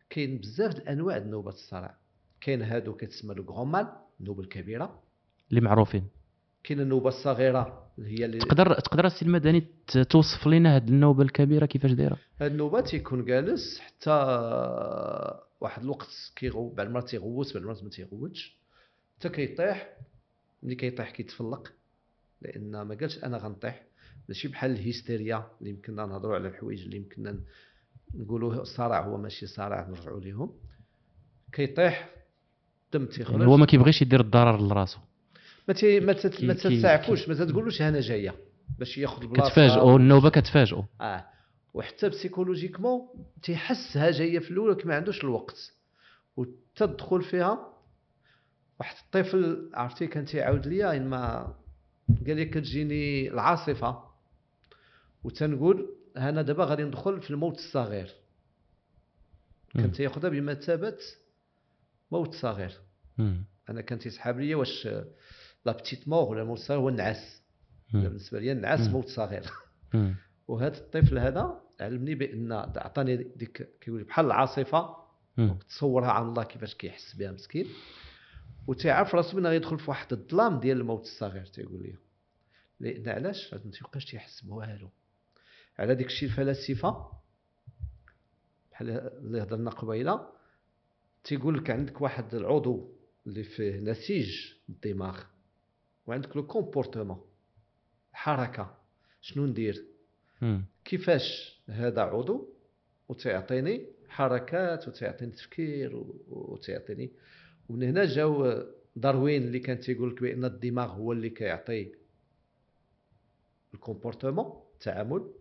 كاين 0.10 0.38
بزاف 0.38 0.76
الانواع 0.76 1.18
د 1.18 1.28
نوبه 1.28 1.50
الصرع 1.50 1.98
كاين 2.42 2.62
هادو 2.62 2.94
كتسمى 2.94 3.36
le 3.36 3.44
grand 3.44 3.68
mal 3.68 3.88
النوبه 4.20 4.42
الكبيره 4.44 5.02
اللي 5.50 5.62
معروفين 5.62 6.08
كاين 6.64 6.80
النوبه 6.80 7.10
الصغيره 7.10 7.92
اللي 7.98 8.20
هي 8.20 8.26
اللي 8.26 8.40
تقدر 8.40 8.80
تقدر 8.80 9.06
السي 9.06 9.26
المدني 9.26 9.68
توصف 10.10 10.48
لنا 10.48 10.76
هذه 10.76 10.88
النوبه 10.88 11.24
الكبيره 11.24 11.66
كيفاش 11.66 11.92
دايره 11.92 12.18
هاد 12.42 12.52
النوبه 12.52 12.82
تيكون 12.82 13.26
جالس 13.26 13.80
حتى 13.80 14.12
واحد 15.62 15.84
الوقت 15.84 16.32
كيغو 16.36 16.70
بعد 16.70 16.88
المرات 16.88 17.10
تيغوت 17.10 17.54
بعد 17.54 17.62
المرات 17.62 17.84
ما 17.84 17.90
تيغوتش 17.90 18.58
حتى 19.20 19.30
كيطيح 19.30 19.98
ملي 20.64 20.76
كيطيح 20.76 21.10
كيتفلق 21.12 21.74
لأن 22.42 22.82
ما 22.82 22.96
قالش 22.96 23.24
أنا 23.24 23.38
غنطيح 23.38 23.84
ماشي 24.32 24.48
بحال 24.48 24.72
الهيستيريا 24.72 25.48
اللي 25.60 25.70
يمكننا 25.70 26.06
نهضروا 26.06 26.36
على 26.36 26.48
الحوايج 26.48 26.82
اللي 26.84 26.98
يمكننا 26.98 27.40
نقولوا 28.14 28.64
صرع 28.64 29.06
هو 29.06 29.18
ماشي 29.18 29.48
صرع 29.48 29.88
نرجعوا 29.90 30.20
ليهم. 30.20 30.54
كيطيح 31.52 32.10
الدم 32.86 33.06
تيخرج. 33.06 33.32
يعني 33.40 33.46
هو 33.52 33.58
ما 33.58 33.66
كيبغيش 33.66 34.02
يدير 34.02 34.20
الضرر 34.22 34.62
لراسو. 34.62 35.00
ما 35.68 35.74
تي 35.74 36.00
ما 36.00 36.14
تت- 36.14 36.28
كي- 36.36 36.46
ما 36.48 36.54
كي- 36.54 36.60
تتساعفوش 36.60 37.30
ما 37.30 37.46
تقولوش 37.46 37.82
أنا 37.82 38.00
جاية 38.02 38.36
باش 38.80 38.98
ياخذ 38.98 39.22
البلاصه 39.22 39.50
كتفاجئوا 39.50 39.98
النوبة 39.98 40.30
كتفاجئوا 40.30 40.84
آه. 41.02 41.26
وحتى 41.74 42.10
psychologiquement 42.10 43.02
تيحسها 43.44 44.12
جاية 44.12 44.40
في 44.40 44.52
الأول 44.52 44.82
ما 44.86 44.96
عندوش 44.96 45.24
الوقت. 45.24 45.74
وتدخل 46.38 47.22
فيها 47.22 47.68
واحد 48.80 48.96
الطفل 49.06 49.70
عرفتي 49.74 50.08
كان 50.08 50.26
تيعاود 50.26 50.68
ليا 50.68 51.00
ما 51.00 51.54
قال 52.28 52.36
لي 52.36 52.46
كتجيني 52.46 53.30
العاصفة. 53.32 54.11
وتنقول 55.24 55.96
أنا 56.18 56.42
دابا 56.42 56.66
غادي 56.66 56.84
ندخل 56.84 57.22
في 57.22 57.30
الموت 57.32 57.58
الصغير. 57.58 58.16
كان 59.74 59.92
تياخذها 59.92 60.30
بمثابة 60.30 60.98
موت 62.12 62.34
صغير. 62.34 62.72
أنا 63.70 63.82
كان 63.82 64.00
تيسحاب 64.00 64.40
ليا 64.40 64.56
واش 64.56 64.88
لا 65.66 65.72
بتيت 65.72 66.08
مور 66.08 66.30
ولا 66.30 66.42
الموت 66.42 66.58
الصغير 66.58 66.80
هو 66.80 66.90
النعاس. 66.90 67.42
بالنسبة 67.94 68.40
لي 68.40 68.52
النعاس. 68.52 68.80
موت 68.90 69.08
صغير. 69.08 69.44
وهذا 70.48 70.78
الطفل 70.78 71.20
هذا 71.20 71.62
علمني 71.80 72.16
بأن 72.16 72.52
عطاني 72.52 73.18
ديك 73.18 73.78
كيقول 73.82 74.04
بحال 74.04 74.26
العاصفة. 74.26 75.02
تصورها 75.68 76.12
عن 76.12 76.24
الله 76.24 76.44
كيفاش 76.44 76.76
كيحس 76.76 77.16
بها 77.16 77.32
مسكين 77.32 77.68
وتيعرف 78.68 79.16
راسو 79.16 79.36
بان 79.36 79.48
غيدخل 79.48 79.80
في 79.80 79.90
واحد 79.90 80.14
الظلام 80.14 80.60
ديال 80.60 80.78
الموت 80.78 81.02
الصغير 81.02 81.46
تيقول 81.46 81.84
لي 81.84 81.96
لأن 82.80 83.10
علاش 83.10 83.54
ما 83.54 83.72
تيبقاش 83.72 84.06
تيحس 84.06 84.42
بوالو 84.42 84.90
على 85.80 85.96
ديك 85.96 86.08
الشيء 86.08 86.30
الفلاسفه 86.30 87.12
بحال 88.72 88.90
اللي 88.90 89.42
هضرنا 89.44 89.70
قبيلة 89.72 90.28
تيقول 91.24 91.58
لك 91.58 91.70
عندك 91.70 92.02
واحد 92.02 92.36
العضو 92.36 92.94
اللي 93.28 93.44
فيه 93.44 93.80
نسيج 93.80 94.54
الدماغ 94.70 95.24
وعندك 96.08 96.36
le 96.38 96.48
comportement 96.48 97.22
الحركه 98.12 98.78
شنو 99.22 99.46
ندير. 99.46 99.86
كيفاش 100.86 101.60
هذا 101.70 102.02
عضو؟ 102.02 102.54
وتعطيني 103.10 103.86
حركات 104.10 104.88
وتعطيني 104.88 105.32
تفكير 105.32 105.96
و- 105.96 106.16
وتعطيني 106.28 107.12
ومن 107.70 107.84
هنا 107.84 108.06
جاو 108.06 108.64
داروين 108.96 109.44
اللي 109.44 109.60
كان 109.60 109.80
تيقول 109.80 110.12
لك 110.16 110.22
بأن 110.22 110.46
الدماغ 110.46 110.92
هو 110.92 111.12
اللي 111.12 111.30
كيعطي 111.30 111.92
ال 113.74 113.81
comportement 113.81 114.62
التعامل. 114.74 115.32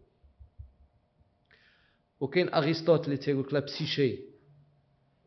وكاين 2.21 2.55
ارسطوط 2.55 3.05
اللي 3.05 3.17
تيقول 3.17 3.45
لك 3.45 3.53
la 3.53 3.61
psyché. 3.61 4.19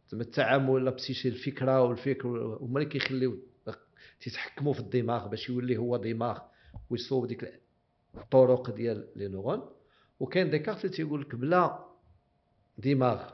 زعما 0.10 0.24
التعامل 0.24 0.86
la 0.86 0.92
psyché 0.92 1.28
الفكرة 1.30 1.82
والفكر 1.82 2.28
هما 2.62 2.80
اللي 2.80 2.90
كيخليو 2.90 3.40
تيتحكموا 4.20 4.74
في 4.74 4.80
الدماغ 4.80 5.28
باش 5.28 5.50
يولي 5.50 5.78
هو 5.78 5.98
دماغ 5.98 6.40
ويصوب 6.90 7.28
ديك 7.28 7.60
الطرق 8.16 8.76
ديال 8.76 9.08
لي 9.16 9.28
نورون. 9.28 9.70
وكاين 10.20 10.50
ديكارت 10.50 10.86
اللي 10.86 10.96
تيقول 10.96 11.22
لك 11.22 11.36
بلا 11.36 11.86
دماغ 12.78 13.32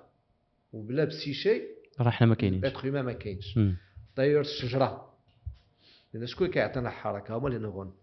وبلا 0.74 1.06
بسيشي 1.06 1.62
راه 2.00 2.10
حنا 2.10 2.28
ما 2.28 2.36
كاينينش. 2.36 2.64
لاتر 2.64 2.86
هيومان 2.86 3.06
ما 3.06 3.14
كاينش. 3.14 3.60
داير 4.18 4.42
الشجرة. 4.42 5.14
لأن 6.14 6.28
شكون 6.28 6.46
اللي 6.46 6.54
كيعطينا 6.54 6.90
الحركة؟ 6.90 7.38
هما 7.38 7.50
لي 7.50 7.58
نورون. 7.58 7.94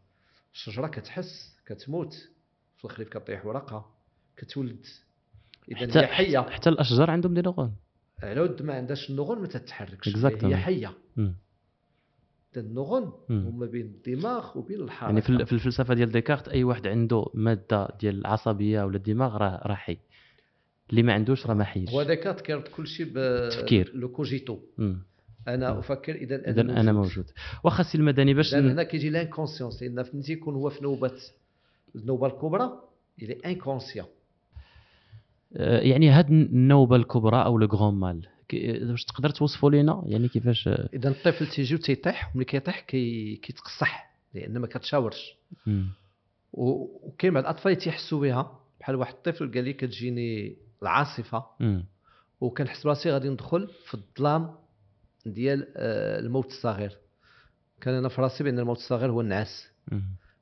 الشجرة 0.54 0.86
كتحس 0.86 1.56
كتموت 1.66 2.14
في 2.76 2.84
الخريف 2.84 3.08
كطيح 3.08 3.46
ورقة 3.46 3.94
كتولد. 4.36 4.86
إذا 5.68 5.78
حتى 5.78 5.98
هي 5.98 6.06
حية. 6.06 6.38
حتى 6.50 6.70
الأشجار 6.70 7.10
عندهم 7.10 7.34
دي 7.34 7.40
نغون 7.42 7.72
على 8.22 8.40
ود 8.40 8.62
ما 8.62 8.74
عندهاش 8.74 9.10
النغون 9.10 9.38
ما 9.38 9.46
تتحركش. 9.46 10.08
Exactly. 10.08 10.44
هي 10.44 10.56
حية. 10.56 10.92
مم. 11.16 11.34
هما 13.30 13.66
بين 13.66 13.86
الدماغ 13.86 14.58
وبين 14.58 14.80
الحركة. 14.80 15.06
يعني 15.10 15.20
في 15.22 15.30
ال- 15.30 15.46
في 15.46 15.52
الفلسفة 15.52 15.94
ديال 15.94 16.12
ديكارت 16.12 16.48
أي 16.48 16.64
واحد 16.64 16.86
عنده 16.86 17.26
مادة 17.34 17.88
ديال 18.00 18.18
العصبية 18.18 18.82
ولا 18.84 18.96
الدماغ 18.96 19.36
راه 19.36 19.62
راه 19.66 19.74
حي. 19.74 19.98
اللي 20.90 21.02
ما 21.02 21.12
عندوش 21.12 21.46
راه 21.46 21.54
ما 21.54 21.64
حيش. 21.64 21.90
هو 21.90 22.02
ديكارت 22.02 22.40
كيرد 22.40 22.68
كل 22.68 22.86
شيء 22.86 23.06
تفكير. 23.50 23.92
le 23.94 24.08
cogito. 24.08 24.58
أنا 25.48 25.72
مم. 25.72 25.78
أفكر 25.78 26.14
إذا 26.14 26.50
إذا 26.50 26.60
أنا 26.60 26.92
موجود. 26.92 27.24
واخا 27.64 27.80
السي 27.80 27.98
المدني 27.98 28.34
باش 28.34 28.52
لأن 28.54 28.70
هنا 28.70 28.82
كيجي 28.82 29.10
l'inconscience 29.10 29.82
لأن 29.82 30.02
فهمتي 30.02 30.32
يكون 30.32 30.54
هو 30.54 30.70
في 30.70 30.82
نوبه 30.84 31.12
النوبه 31.96 32.26
الكبرى 32.26 32.70
الي 33.22 33.32
inconscient 33.46 34.06
آه، 34.06 34.15
يعني 35.52 36.10
هاد 36.10 36.30
النوبة 36.30 36.96
الكبرى 36.96 37.44
أو 37.44 37.58
le 37.58 37.66
grand 37.66 37.94
mal 37.94 38.28
واش 38.90 39.04
تقدر 39.04 39.30
توصفوا 39.30 39.70
لينا 39.70 40.02
يعني 40.06 40.28
كيفاش؟ 40.28 40.68
آه، 40.68 40.88
إذا 40.94 41.08
الطفل 41.08 41.46
تيجي 41.46 41.74
وتيطيح 41.74 42.30
وملي 42.34 42.44
كيطيح 42.44 42.80
كي 42.80 43.36
كيتقصح 43.36 44.10
لأن 44.34 44.58
ما 44.58 44.66
كتشاورش. 44.66 45.36
وكاين 46.52 47.34
بعض 47.34 47.42
الأطفال 47.42 47.72
اللي 47.72 47.84
تيحسوا 47.84 48.20
بها. 48.20 48.60
بحال 48.80 48.96
واحد 48.96 49.14
الطفل 49.14 49.52
قال 49.52 49.64
لي 49.64 49.72
كتجيني 49.72 50.56
العاصفة. 50.82 51.44
وكنحس 52.40 52.84
براسي 52.84 53.10
غادي 53.10 53.28
ندخل 53.28 53.68
في 53.86 53.94
الظلام 53.94 54.54
ديال 55.26 55.66
آه، 55.76 56.18
الموت 56.18 56.46
الصغير. 56.46 56.98
كان 57.80 57.94
أنا 57.94 58.08
في 58.08 58.20
راسي 58.20 58.44
بأن 58.44 58.58
الموت 58.58 58.76
الصغير 58.76 59.10
هو 59.10 59.20
النعاس. 59.20 59.68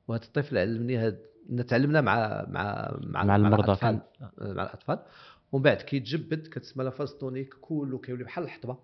وهذا 0.07 0.23
الطفل 0.23 0.57
علمني 0.57 0.97
هاد 0.97 1.19
تعلمنا 1.67 2.01
مع 2.01 2.45
مع 2.47 2.97
مع, 3.01 3.23
مع 3.23 3.35
المرضى 3.35 3.63
الأطفال. 3.63 3.77
كان 3.79 4.01
آه، 4.41 4.53
مع 4.53 4.63
الأطفال. 4.63 4.99
ومن 5.51 5.63
بعد 5.63 5.77
كيتجبد 5.77 6.47
كتسمى 6.47 6.83
la 6.83 6.89
phase 6.89 7.13
tonique 7.13 7.53
كله 7.61 7.97
كيولي 7.99 8.23
بحال 8.23 8.43
الحطبة. 8.43 8.77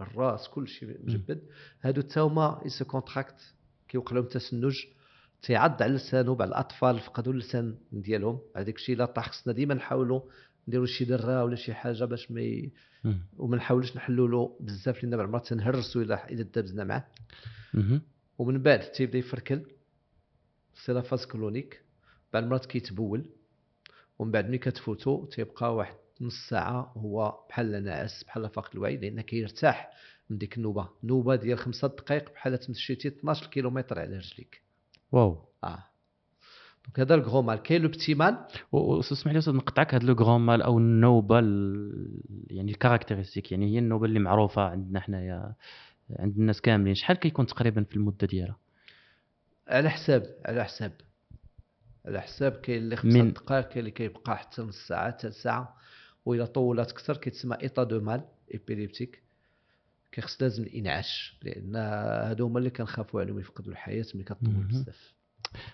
الراس 0.00 0.48
كل 0.48 0.68
شيء 0.68 0.96
مجبد. 1.04 1.42
هادو 1.82 2.02
حتى 2.02 2.20
هما 2.20 2.62
ils 2.64 2.76
se 2.76 2.84
contractent 2.84 3.54
كيوقع 3.88 4.16
لهم 4.16 4.24
تسنج 4.24 4.74
تيعض 5.42 5.82
على 5.82 5.94
لسانه 5.94 6.34
بعض 6.34 6.48
الأطفال 6.48 6.98
فقدوا 6.98 7.32
اللسان 7.32 7.74
ديالهم. 7.92 8.38
هذاك 8.56 8.74
الشيء 8.76 8.96
لا 8.96 9.04
طاح 9.04 9.30
خصنا 9.30 9.52
ديما 9.52 9.74
نحاولوا 9.74 10.20
نديروا 10.68 10.86
شي 10.86 11.04
درة 11.04 11.44
ولا 11.44 11.56
شي 11.56 11.74
حاجة 11.74 12.04
باش 12.04 12.30
ما 12.30 12.40
ي... 12.40 12.72
وما 13.38 13.56
نحاولوش 13.56 13.96
نحلوا 13.96 14.28
له 14.28 14.56
بزاف 14.60 15.04
لأن 15.04 15.16
بعض 15.16 15.26
المرات 15.26 15.46
تنهرسوا 15.46 16.02
الا 16.02 16.28
اذا 16.30 16.42
دابزنا 16.42 16.84
معاه. 16.84 17.04
ومن 18.38 18.62
بعد 18.62 18.80
تيبدا 18.80 19.18
يفركل. 19.18 19.62
c'est 20.84 20.92
la 20.92 21.00
phase 21.00 21.26
clonique 21.26 21.82
بعد 22.32 22.42
المرات 22.42 22.66
كيتبول 22.66 23.26
ومن 24.18 24.30
بعد 24.30 24.48
ملي 24.48 24.58
كتفوتو 24.58 25.24
تيبقى 25.24 25.74
واحد 25.76 25.94
نص 26.20 26.48
ساعة 26.48 26.92
هو 26.96 27.38
بحال 27.48 27.84
ناعس 27.84 28.24
بحال 28.24 28.48
فاقد 28.50 28.70
الوعي 28.74 28.96
لأن 28.96 29.20
كيرتاح 29.20 29.90
من 30.30 30.38
ديك 30.38 30.56
النوبة. 30.56 30.88
نوبة 31.04 31.36
ديال 31.36 31.58
خمسة 31.58 31.88
دقائق 31.88 32.32
بحال 32.32 32.58
تمشيتي 32.58 33.08
12 33.08 33.46
كيلومتر 33.46 33.98
على 33.98 34.16
رجليك. 34.16 34.62
واو. 35.12 35.44
آه. 35.64 35.84
donc 36.86 37.00
هذا 37.00 37.14
ال 37.14 37.19
grand 37.19 37.46
mal. 37.46 37.56
كاين 37.62 37.82
le 37.82 37.88
petit 37.88 38.14
mal؟ 38.14 38.38
واسمح 38.72 39.32
لي 39.32 39.38
أستاذ 39.38 39.54
نقطعك. 39.54 39.94
هذا 39.94 40.04
le 40.06 40.14
grand 40.14 40.40
mal 40.40 40.62
أو 40.62 40.78
النوبة 40.78 41.38
ال- 41.38 42.20
يعني 42.50 42.72
ال 42.72 42.77
caractéristique 42.77 43.52
يعني 43.52 43.74
هي 43.74 43.78
النوبة 43.78 44.06
اللي 44.06 44.18
معروفة 44.18 44.62
عندنا 44.62 45.00
حنايا 45.00 45.54
عند 46.18 46.36
الناس 46.36 46.60
كاملين. 46.60 46.94
شحال 46.94 47.16
كيكون 47.16 47.46
تقريبا 47.46 47.82
في 47.84 47.96
المدة 47.96 48.26
ديالها؟ 48.26 48.56
على 49.68 49.90
حساب 49.90 50.36
على 50.46 50.64
حساب 50.64 50.92
على 52.06 52.20
حساب 52.20 52.52
كاين 52.52 52.78
اللي 52.82 52.96
خمسة 52.96 53.22
من- 53.22 53.32
دقائق 53.32 53.68
كاين 53.68 53.78
اللي 53.78 53.90
كيبقى 53.90 54.36
حتى 54.38 54.62
نص 54.62 54.86
ساعة 54.88 55.16
ثلث 55.18 55.42
ساعة 55.42 55.76
وإلا 56.24 56.44
طولات 56.46 56.90
أكثر 56.90 57.16
كيتسمى 57.16 57.56
état 57.62 57.84
de 57.84 58.00
mal 58.00 58.20
épileptique 58.54 59.22
كيخص 60.12 60.42
لازم 60.42 60.62
الإنعاش 60.62 61.38
لأن 61.42 61.76
هادو 61.76 62.46
هما 62.46 62.58
اللي 62.58 62.70
كنخافوا 62.70 63.20
عليهم 63.20 63.38
يفقدوا 63.40 63.72
الحياة 63.72 64.04
ملي 64.14 64.24
كطول. 64.24 64.48
بزاف. 64.68 65.14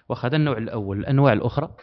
واخا 0.08 0.28
هذا 0.28 0.36
النوع 0.36 0.58
الأول. 0.58 0.98
الأنواع 0.98 1.32
الأخرى؟ 1.32 1.76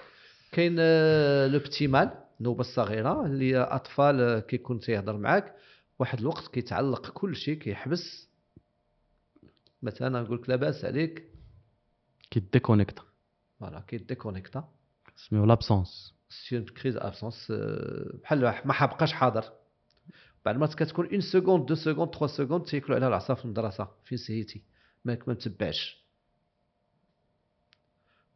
كاين 0.51 0.75
آه، 0.79 1.47
le 1.47 1.59
petit 1.59 1.87
mal 1.87 2.11
النوبه 2.39 2.61
الصغيره 2.61 3.25
اللي 3.25 3.51
هي 3.53 3.57
أطفال 3.57 4.21
آه، 4.21 4.39
كيكون 4.39 4.79
تيهضر 4.79 5.17
معاك 5.17 5.55
واحد 5.99 6.19
الوقت 6.19 6.47
كيتعلق 6.53 7.09
كل 7.09 7.35
شيء 7.35 7.55
كيحبس. 7.57 8.29
مثلا 9.81 10.21
نقول 10.21 10.37
لك 10.41 10.49
لاباس 10.49 10.85
عليك 10.85 11.28
كيديكونيكتا 12.31 13.03
voilà 13.59 13.79
كيديكونيكتا 13.79 14.69
سميو 15.15 15.45
l'absence 15.45 16.13
c'est 16.29 16.57
une 16.57 16.65
crise 16.65 16.97
absence 16.97 17.51
بحال 18.23 18.41
ما 18.65 18.73
بقاش 18.73 19.13
حاضر. 19.13 19.43
بعد 20.45 20.57
ما 20.57 20.67
كتكون 20.67 21.05
une 21.11 21.21
seconde 21.21 21.65
deux 21.65 21.75
secondes 21.75 22.11
trois 22.11 22.27
secondes 22.27 22.65
تياكلوا 22.65 22.95
عليها 22.95 23.07
العصا 23.07 23.33
في 23.33 23.45
المدرسة 23.45 23.87
فين 24.05 24.17
سهيتي؟ 24.17 24.63
ماك 25.05 25.27
ما 25.27 25.33
متبعش 25.33 26.03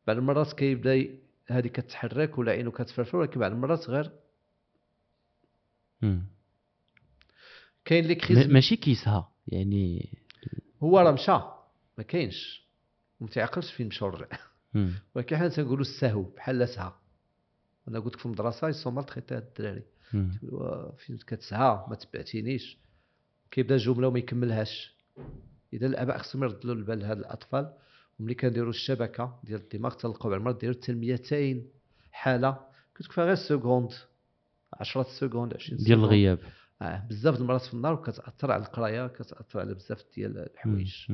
بعد 0.08 0.18
المرات 0.18 0.54
كيبدا 0.54 1.18
هادي 1.48 1.70
كتحرك 1.70 2.38
ولا 2.38 2.52
عينو 2.52 2.72
كتفرفر 2.72 3.18
ولكن 3.18 3.40
بعد 3.40 3.52
المرات 3.52 3.90
غير. 3.90 4.12
كاين 7.86 8.06
لي 8.06 8.16
كريز 8.16 8.48
ماشي 8.48 8.76
كيسها 8.76 9.32
يعني 9.48 10.10
هو 10.84 11.00
راه 11.00 11.12
مشى. 11.12 11.32
ما 11.98 12.04
كاينش. 12.08 12.63
وما 13.24 13.32
تيعقلش 13.32 13.72
فين 13.72 13.90
مم. 14.74 14.94
ولكن 15.16 15.38
حنا 15.38 15.48
تنقولوا 15.48 15.82
السهو 15.82 16.22
بحال 16.22 16.70
سها 16.70 17.00
أنا 17.88 18.00
قلت 18.00 18.14
لك 18.14 18.20
في 18.20 18.26
المدرسة 18.26 18.70
يسون 18.70 18.94
مال 18.94 19.06
تخيط 19.06 19.34
الدراري. 19.34 19.84
فين 20.98 21.18
كتسعى 21.28 21.86
ما 21.88 21.96
تبعتينيش. 21.96 22.78
كيبدا 23.52 23.78
جمله 23.78 24.08
وما 24.08 24.20
يكملهاش. 24.20 24.96
إذا 25.74 25.86
الأباء 25.86 26.18
خصهم 26.18 26.44
يردوا 26.44 26.74
البال 26.74 27.00
لهاد 27.00 27.18
الأطفال. 27.18 27.74
وملي 28.20 28.36
كنديروا 28.36 28.70
الشبكة 28.70 29.40
ديال 29.44 29.60
الدماغ 29.60 29.94
تلقاو 29.94 30.30
بعد 30.30 30.40
المرات 30.40 30.60
ديروا 30.60 30.76
حتى 30.76 30.94
200 30.94 31.62
حاله 32.12 32.60
كتكفى 32.96 33.22
غير 33.22 33.36
seconde 33.36 33.92
10 34.74 35.04
secondes 35.04 35.54
20 35.54 35.78
ديال. 35.78 36.00
الغياب. 36.00 36.40
آه 36.82 37.08
بزاف 37.10 37.36
د 37.36 37.42
المرات 37.42 37.62
في 37.62 37.74
النهار 37.74 37.94
وكتأثر 37.94 38.52
على 38.52 38.64
القراية 38.64 39.08
كتأثر 39.08 39.60
على 39.60 39.74
بزاف 39.74 40.04
ديال. 40.16 40.38
الحوايج. 40.38 41.12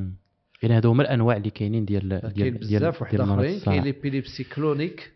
يعني 0.64 0.78
هادو 0.78 0.92
هما 0.92 1.04
الأنواع 1.04 1.38
اللي 1.38 1.50
كاينين 1.50 1.86
ديال 1.86 2.34
ديال 2.34 2.52
بزاف 2.58 3.02
واحد 3.02 3.20
أخرين. 3.20 3.60
كاين 3.60 3.84
l'épilepsie 3.84 4.44
clonique 4.44 5.14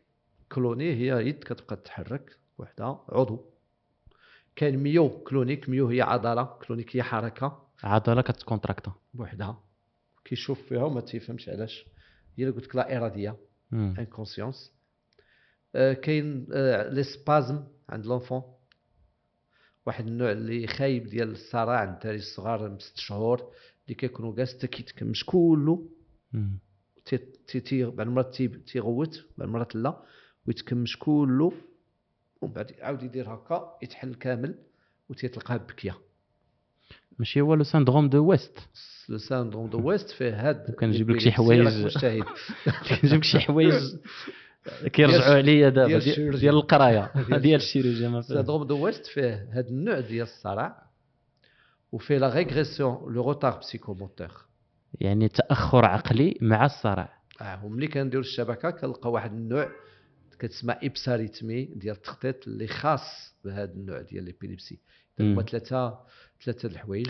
clonie 0.52 0.94
هي 0.94 1.28
يد 1.28 1.44
كتبقى 1.44 1.76
تتحرك 1.76 2.38
وحدة 2.58 2.98
عضو. 3.10 3.46
كاين 4.56 4.78
myoclonique 4.78 5.70
myo 5.70 5.88
هي 5.88 6.02
عضلة. 6.02 6.44
clonique 6.44 6.96
هي 6.96 7.04
حركة. 7.04 7.64
عضلة 7.84 8.22
كتكونتراكتا. 8.22 8.94
بوحدها 9.14 9.64
كيشوف 10.26 10.62
فيها 10.62 10.84
وما 10.84 11.02
تيفهمش 11.02 11.50
علاش. 11.50 11.86
هي 12.38 12.44
اللي 12.44 12.56
قلت 12.56 12.66
لك 12.66 12.76
لا 12.76 12.98
إرادية. 12.98 13.38
inconscience 13.74 14.72
آه 15.76 15.94
كاين 15.94 16.48
آه 16.54 16.90
les 16.90 17.04
spasmes 17.04 17.64
عند 17.90 18.06
l'enfant 18.06 18.42
واحد 19.86 20.08
النوع 20.08 20.32
اللي 20.32 20.68
خايب 20.68 21.08
ديال 21.08 21.32
الصرع 21.32 21.80
عند 21.80 21.94
الدراري 21.94 22.18
الصغار 22.18 22.70
من 22.70 22.80
ست 22.80 22.98
شهور. 22.98 23.52
اللي 23.86 23.96
كيكونوا 23.96 24.36
كاع 24.36 24.46
حتى 24.46 24.68
كيتكمش 24.68 25.26
كله. 25.26 25.90
تي 27.06 27.18
تي 27.48 27.60
تي 27.60 27.84
بعد 27.86 28.08
المرات 28.08 28.36
تي 28.36 28.48
تيغوت 28.48 29.26
بعد 29.38 29.48
المرات 29.48 29.76
لا. 29.76 30.04
ويتكمش 30.48 30.98
كله 31.00 31.52
ومن 32.42 32.54
بعد 32.54 32.72
يعاود 32.72 33.04
يدير 33.04 33.34
هكا 33.34 33.78
يتحل 33.84 34.14
كامل 34.16 34.56
وتيتلقاه 35.10 35.58
بكيه 35.58 35.98
ماشي 37.20 37.42
هو 37.42 37.54
le 37.54 37.64
syndrome 37.64 38.10
de 38.10 38.26
West. 38.26 38.60
le 39.10 39.18
syndrome 39.18 39.70
de 39.70 39.88
West 39.90 40.10
فيه 40.10 40.50
هاد 40.50 40.66
وكنجيب 40.70 41.10
لك 41.12 41.20
شي 41.20 41.32
حوايج. 41.32 41.68
كنجيب 42.90 43.14
لك 43.18 43.24
شي 43.24 43.40
حوايج. 43.40 43.74
كيرجعوا 44.94 45.36
عليا 45.36 45.70
دابا 45.70 46.00
ديال 46.38 46.56
القراية. 46.56 47.12
ديال 47.38 47.56
ال 47.62 47.67
chirurgie. 47.67 48.22
syndrome 48.22 48.64
de 48.64 48.86
West 48.86 49.06
فيه 49.06 49.50
هاد 49.52 49.68
النوع 49.68 50.00
ديال 50.00 50.24
الصرع. 50.28 50.84
وفيه 51.94 52.18
la 52.18 52.30
régression 52.30 53.14
le 53.14 53.24
retard 53.24 53.58
psychomoteur 53.58 54.32
يعني 54.94 55.28
تأخر 55.28 55.86
عقلي 55.86 56.38
مع 56.42 56.66
الصرع. 56.66 57.20
آه 57.42 57.66
وملي 57.66 57.88
كنديروا 57.88 58.24
الشبكة 58.24 58.70
كنلقى 58.70 59.12
واحد 59.12 59.34
النوع 59.34 59.70
كتسمى 60.40 60.76
hypsarythmie 60.84 61.66
ديال 61.66 61.96
التخطيط 61.96 62.48
اللي 62.48 62.68
خاص 62.68 63.36
بهذا 63.46 63.74
النوع 63.74 64.02
ديال 64.02 64.24
l'épilepsie. 64.24 64.80
هما 65.20 65.42
ثلاثة 65.44 66.00
ثلاثة 66.44 66.68
الحوايج. 66.68 67.10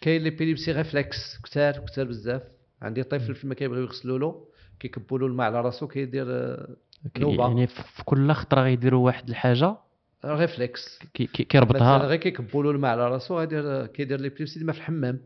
كاين 0.00 0.22
l'épilepsie 0.22 0.72
réflexe 0.72 1.38
كثار 1.44 1.72
كثار 1.78 2.04
بزاف. 2.04 2.42
عندي 2.82 3.02
طفل 3.02 3.34
فيما 3.34 3.54
كيبغيو 3.54 3.82
يغسلوا 3.82 4.18
له 4.18 4.48
كيكبوا 4.80 5.18
له 5.18 5.26
الماء 5.26 5.46
على 5.46 5.60
راسو 5.60 5.88
كيدير 5.88 6.26
آه، 6.28 6.76
نوبة. 7.18 7.46
يعني 7.46 7.66
في 7.66 8.04
كل 8.04 8.32
خطرة 8.32 8.62
غيديروا 8.62 9.06
واحد 9.06 9.28
الحاجة. 9.28 9.76
réflexe 10.24 10.98
كي- 11.14 11.26
كي- 11.26 11.44
كيربطها 11.44 11.98
غير 11.98 12.18
كيكبوا 12.18 12.62
له 12.62 12.70
الماء 12.70 12.90
على 12.90 13.08
راسو 13.08 13.38
غيدير 13.38 13.86
كيدير 13.86 14.20
l'épilepsie 14.20 14.58
ديما 14.58 14.72
في 14.72 14.78
الحمام. 14.78 15.20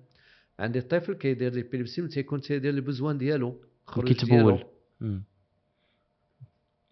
عندي 0.59 0.79
الطفل 0.79 1.15
كيدير 1.15 1.53
l'épilepsie 1.53 2.01
ملي 2.03 2.11
تيكون 2.11 2.41
تيدير 2.41 2.73
les 2.75 2.81
besoins 2.81 3.19
ديالو 3.19 3.61
كيتبول. 4.07 4.65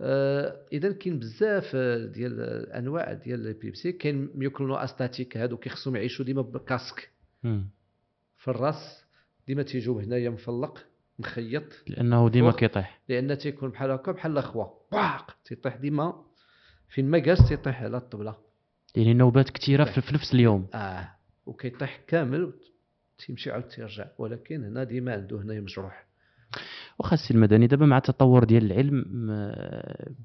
آه 0.01 0.67
اذا 0.73 0.93
كاين 0.93 1.19
بزاف 1.19 1.77
ديال 2.15 2.41
الأنواع 2.41 3.13
ديال 3.13 3.41
ال 3.41 3.46
épilepsie 3.46 3.93
كاين 3.93 4.31
myoclono 4.35 4.75
astatique 4.75 5.37
هادو 5.37 5.57
كيخصهم 5.57 5.97
يعيشوا 5.97 6.25
ديما 6.25 6.43
ب 6.43 6.51
casque. 6.51 7.11
في 8.37 8.49
الراس 8.49 9.05
ديما 9.47 9.63
تيجيو 9.63 9.99
هنايا 9.99 10.31
مفلق 10.31 10.87
مخيط. 11.19 11.63
لأنه 11.87 12.29
ديما. 12.29 12.53
كيطيح. 12.53 13.01
لأن 13.09 13.39
تيكون 13.39 13.71
بحال 13.71 13.91
هكا 13.91 14.13
بحال 14.13 14.33
الأخوة. 14.33 14.81
باق 14.93 15.37
تيطيح 15.45 15.77
ديما. 15.77 16.26
فين 16.89 17.11
ما 17.11 17.19
جالس 17.19 17.49
تيطيح 17.49 17.83
على 17.83 17.97
الطبلة. 17.97 18.35
يعني 18.95 19.15
نوبات 19.15 19.51
كثيره 19.51 19.85
في 19.85 20.01
في 20.01 20.15
نفس 20.15 20.35
اليوم. 20.35 20.67
آه 20.75 21.09
وكيطيح 21.47 22.01
كامل 22.07 22.53
تيمشي 23.19 23.51
عاود 23.51 23.63
تيرجع. 23.63 24.07
ولكن 24.19 24.65
هنا 24.65 24.85
ديما 24.85 25.13
عنده 25.13 25.43
هنايا 25.43 25.61
مجروح. 25.61 26.07
واخا 26.99 27.15
السي 27.15 27.35
المدني 27.35 27.67
دابا 27.67 27.87
مع 27.87 27.97
التطور 27.97 28.45
ديال 28.45 28.73
العلم 28.73 29.05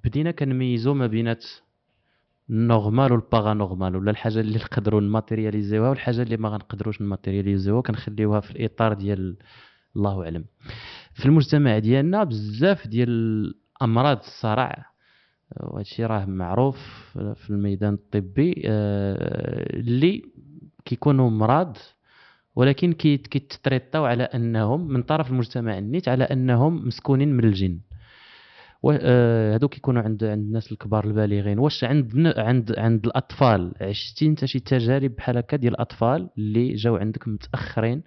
بدينا 0.03 0.31
كنميزوا 0.31 0.93
ما 0.93 1.07
بينات 1.07 1.45
ال 2.49 2.58
normal 2.58 3.11
وال 3.11 3.25
paranormal 3.25 3.95
ولا 3.95 4.11
الحاجة 4.11 4.39
اللي 4.39 4.57
نقدروا 4.57 5.01
ن 5.01 5.07
matérialiser 5.07 5.77
وها 5.77 5.89
والحاجة 5.89 6.21
اللي 6.21 6.37
ما 6.37 6.49
غنقدروش 6.49 7.01
ن 7.01 7.06
matérialiser 7.06 7.70
وها 7.70 7.81
كنخليوها 7.81 8.39
في 8.39 8.51
الإطار 8.51 8.93
ديال 8.93 9.37
الله 9.95 10.23
أعلم. 10.23 10.45
في 11.13 11.25
المجتمع 11.25 11.79
ديالنا 11.79 12.23
بزاف 12.23 12.87
ديال 12.87 13.55
امراض 13.81 14.17
الصرع 14.17 14.90
وهذا 15.59 15.81
الشيء 15.81 16.05
راه 16.05 16.25
معروف 16.25 16.77
في 17.13 17.49
الميدان 17.49 17.93
الطبي 17.93 18.61
آه، 18.65 19.79
اللي 19.79 20.21
كيكونوا 20.85 21.29
مرض 21.29 21.77
ولكن 22.55 22.93
كي- 22.93 23.17
كيت 23.17 23.41
traiter 23.41 23.97
او 23.97 24.05
على 24.05 24.23
أنهم 24.23 24.87
من 24.87 25.03
طرف 25.03 25.29
المجتمع 25.31 25.77
النيت 25.77 26.07
على 26.07 26.23
أنهم 26.23 26.87
مسكونين 26.87 27.33
من 27.33 27.43
الجن. 27.43 27.79
آه، 28.91 29.53
هادو 29.53 29.67
كيكونوا 29.67 30.01
عند 30.01 30.23
عند 30.23 30.43
الناس 30.43 30.71
الكبار 30.71 31.05
البالغين. 31.05 31.59
واش 31.59 31.83
عند 31.83 32.33
عند 32.37 32.79
عند 32.79 33.05
الأطفال؟ 33.05 33.71
عشتي 33.81 34.25
انت 34.27 34.45
شي 34.45 34.59
تجارب 34.59 35.15
بحال 35.15 35.37
هكا 35.37 35.57
ديال 35.57 35.73
الأطفال 35.73 36.29
اللي 36.37 36.73
جاو 36.73 36.95
عندك 36.95 37.27
متأخرين 37.27 38.03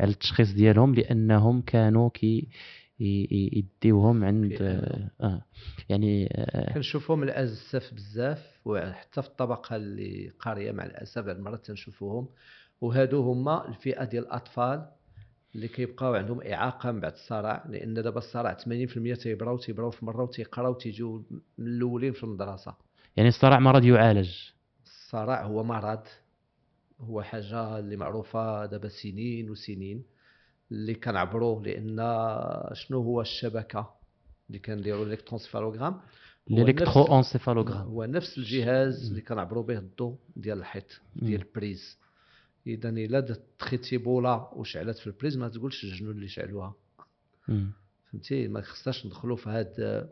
على 0.00 0.10
التشخيص 0.10 0.52
ديالهم 0.52 0.94
لأنهم 0.94 1.60
كانوا 1.60 2.08
كي 2.14 2.48
يديوهم 3.00 4.24
عند 4.24 4.56
في- 4.56 4.64
آه 4.64 5.26
آه، 5.26 5.42
يعني 5.88 6.28
آه، 6.32 6.72
كنشوفهم 6.74 7.22
الأسف 7.22 7.94
بزاف 7.94 8.60
وحتى 8.64 9.22
في 9.22 9.28
الطبقة 9.28 9.76
اللي 9.76 10.32
قارية 10.40 10.72
مع 10.72 10.84
الأسف 10.84 11.18
بعض 11.22 11.36
المرات 11.36 11.66
تنشوفوهم. 11.66 12.28
وهادو 12.80 13.20
هما 13.32 13.68
الفئة 13.68 14.04
ديال 14.04 14.24
الأطفال 14.24 14.88
اللي 15.54 15.68
كيبقاو 15.68 16.14
عندهم 16.14 16.40
إعاقة 16.42 16.92
من 16.92 17.00
بعد 17.00 17.12
الصرع 17.12 17.64
لأن 17.68 17.94
دابا 17.94 18.18
الصرع 18.18 18.54
80% 18.54 19.14
تيبرأو 19.14 19.56
تيبرأو 19.58 19.90
في 19.90 20.04
مرة 20.04 20.22
وتيقراو 20.22 20.74
تيجيو 20.74 21.24
من 21.58 21.66
الأولين 21.66 22.12
في 22.12 22.24
المدرسة. 22.24 22.74
يعني 23.16 23.28
الصرع 23.28 23.58
مرض 23.58 23.84
يعالج. 23.84 24.30
الصرع 24.84 25.42
هو 25.44 25.64
مرض 25.64 26.02
هو 27.00 27.22
حاجة 27.22 27.78
اللي 27.78 27.96
معروفة 27.96 28.66
دابا 28.66 28.88
سنين 28.88 29.50
وسنين. 29.50 30.04
اللي 30.72 30.94
كنعبروا 30.94 31.62
لأن 31.64 31.96
شنو 32.74 33.00
هو 33.02 33.20
الشبكة 33.20 33.94
اللي 34.48 34.58
كنديروا 34.58 35.04
ال 35.04 35.08
électroencéphalogramme 35.08 35.92
هو 35.92 36.00
ال 36.62 36.67
électro 36.67 37.02
نفس- 37.02 37.10
encéphalogramme 37.10 37.86
هو 37.86 38.04
نفس 38.04 38.38
الجهاز 38.38 39.08
اللي 39.10 39.20
كنعبروا 39.20 39.62
به 39.62 39.78
الضوء 39.78 40.16
ديال 40.36 40.58
الحيط 40.58 41.00
ديال 41.16 41.40
ال 41.40 41.48
prise. 41.48 41.98
اذا 42.66 42.88
إلا 42.88 43.36
تخيتي 43.58 43.96
بوله 43.96 44.48
وشعلت 44.52 44.98
في 44.98 45.06
البريز 45.06 45.36
ما 45.36 45.48
تقولش 45.48 45.84
الجنون 45.84 46.10
اللي 46.10 46.28
شعلوها. 46.28 46.74
فهمتي؟ 48.12 48.48
ما 48.48 48.60
خصناش 48.60 49.06
ندخلوا 49.06 49.36
في 49.36 49.48
هذا 49.50 50.10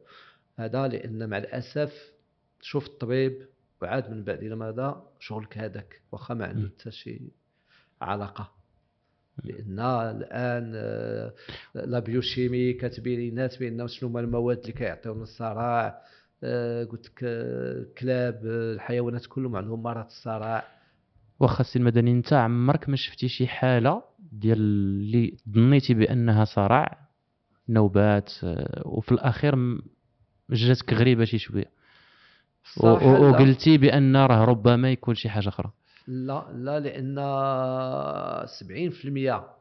هذا 0.59 0.89
لأن 0.89 1.29
مع 1.29 1.39
الأسف 1.39 2.13
شوف 2.61 2.87
الطبيب 2.87 3.47
وعاد 3.83 4.11
من 4.11 4.25
بعد 4.25 4.43
إلى 4.43 4.57
ماذا 4.57 5.03
شغلك 5.21 5.59
هذاك 5.59 6.01
واخا 6.13 6.35
ما 6.35 6.47
عنده. 6.47 6.69
حتى 6.81 6.91
شي 6.91 7.21
علاقة. 8.01 8.53
لأن 9.45 9.81
الآن 9.81 10.73
آه، 10.75 11.33
لا 11.75 11.99
بيوشيمي 11.99 12.73
كتبين 12.73 13.33
لنا 13.33 13.51
بأن 13.61 13.89
شنو 13.89 14.09
هما 14.09 14.21
المواد 14.21 14.59
اللي 14.59 14.73
كيعطيونا 14.73 15.23
الصرع. 15.23 16.01
آه، 16.45 16.85
قلت 16.85 17.07
لك 17.07 17.19
الكلاب 17.23 18.35
آه، 18.47 18.73
الحيوانات 18.73 19.27
كلهم 19.27 19.57
عندهم 19.57 19.83
مرض 19.83 20.05
الصرع. 20.05 20.65
واخا 21.41 21.61
السي 21.61 21.79
المدني 21.79 22.13
انت 22.13 22.33
عمرك 22.33 22.89
ما 22.89 22.97
شفتي 22.97 23.29
شي 23.29 23.47
حالة 23.47 24.03
ديال 24.33 24.59
اللي 24.59 25.37
ظنيتي 25.51 25.95
بأنها 25.95 26.45
صرع 26.45 27.09
نوبات 27.69 28.33
وفي 28.85 29.13
الأخير 29.13 29.81
جاتك 30.51 30.93
غريبة 30.93 31.25
شي 31.25 31.39
شوية. 31.39 31.71
وقلتي 32.77 33.79
بأن 33.79 34.17
راه 34.17 34.45
ربما 34.45 34.93
يكون 34.93 35.15
شي 35.15 35.29
حاجة 35.29 35.49
أخرى. 35.49 35.71
لا 36.07 36.53
لا 36.53 36.81
لأن 36.81 37.17
70% 38.47 39.57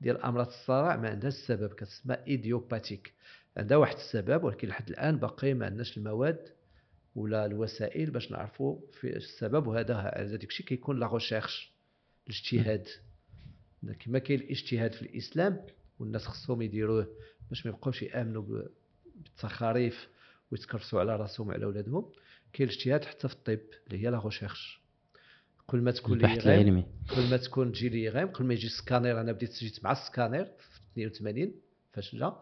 ديال 0.00 0.22
أمراض 0.22 0.46
الصرع 0.46 0.96
ما 0.96 1.08
عندهاش 1.08 1.34
سبب 1.34 1.74
كتسمى 1.74 2.16
إيديوباتيك. 2.26 3.12
عندها 3.56 3.76
واحد 3.76 3.94
السبب 3.94 4.44
ولكن 4.44 4.68
لحد 4.68 4.88
الآن 4.90 5.16
باقي 5.16 5.54
ما 5.54 5.66
عندناش 5.66 5.96
المواد 5.98 6.48
ولا 7.14 7.46
الوسائل 7.46 8.10
باش 8.10 8.30
نعرفوا 8.32 8.78
في 9.00 9.16
السبب 9.16 9.66
وهذا 9.66 9.94
هذا 9.94 10.36
داك 10.36 10.48
الشيء 10.48 10.66
كيكون 10.66 11.00
la 11.00 11.06
recherche 11.14 11.72
الاجتهاد. 12.26 12.88
كما 14.00 14.18
كاين 14.18 14.40
الاجتهاد 14.40 14.92
في 14.92 15.02
الإسلام 15.02 15.66
والناس 15.98 16.26
خصهم 16.26 16.62
يديروه 16.62 17.08
باش 17.48 17.66
ما 17.66 17.72
يبقاوش 17.72 18.02
يآمنوا 18.02 18.42
بالتخاريف 19.14 20.08
ويتكرسوا 20.50 21.00
على 21.00 21.16
رأسهم 21.16 21.48
وعلى 21.48 21.64
اولادهم 21.64 22.12
كاين 22.52 22.68
الاجتهاد 22.68 23.04
حتى 23.04 23.28
في 23.28 23.34
الطب 23.34 23.58
اللي 23.86 24.04
هي 24.04 24.10
la 24.10 24.18
recherche. 24.24 24.79
كل 25.70 25.78
ما 25.80 25.90
تكون 25.90 26.12
البحث 26.16 26.46
العلمي 26.46 26.84
كل 27.14 27.30
ما 27.30 27.36
تكون 27.36 27.72
تجي 27.72 27.88
لي 27.88 28.08
غير 28.08 28.26
قبل 28.26 28.44
ما 28.46 28.54
يجي 28.54 28.66
السكانير 28.66 29.20
أنا 29.20 29.32
بديت 29.32 29.52
جيت 29.58 29.84
مع 29.84 29.92
السكانير 29.92 30.44
في 30.94 31.06
82 31.06 31.52
فاش 31.92 32.14
جا. 32.16 32.32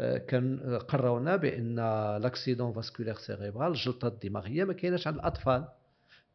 آه، 0.00 0.18
كان 0.18 0.78
قرونا 0.88 1.36
بأن 1.36 1.76
l'accident 2.22 2.72
vasculaire 2.72 3.14
cérébral 3.14 3.70
الجلطه 3.72 4.08
الدماغية 4.08 4.64
ما 4.64 4.72
كايناش 4.72 5.06
عند 5.06 5.16
الأطفال. 5.16 5.64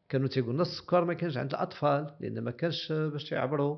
كانوا 0.10 0.28
تيقولوا 0.28 0.54
لنا 0.54 0.62
السكر 0.62 1.06
ما 1.06 1.14
كانش 1.14 1.38
عند 1.38 1.50
الأطفال 1.54 2.08
لأن 2.20 2.40
ما 2.40 2.52
كانش 2.52 2.92
باش 2.92 3.32
يعبروا. 3.32 3.78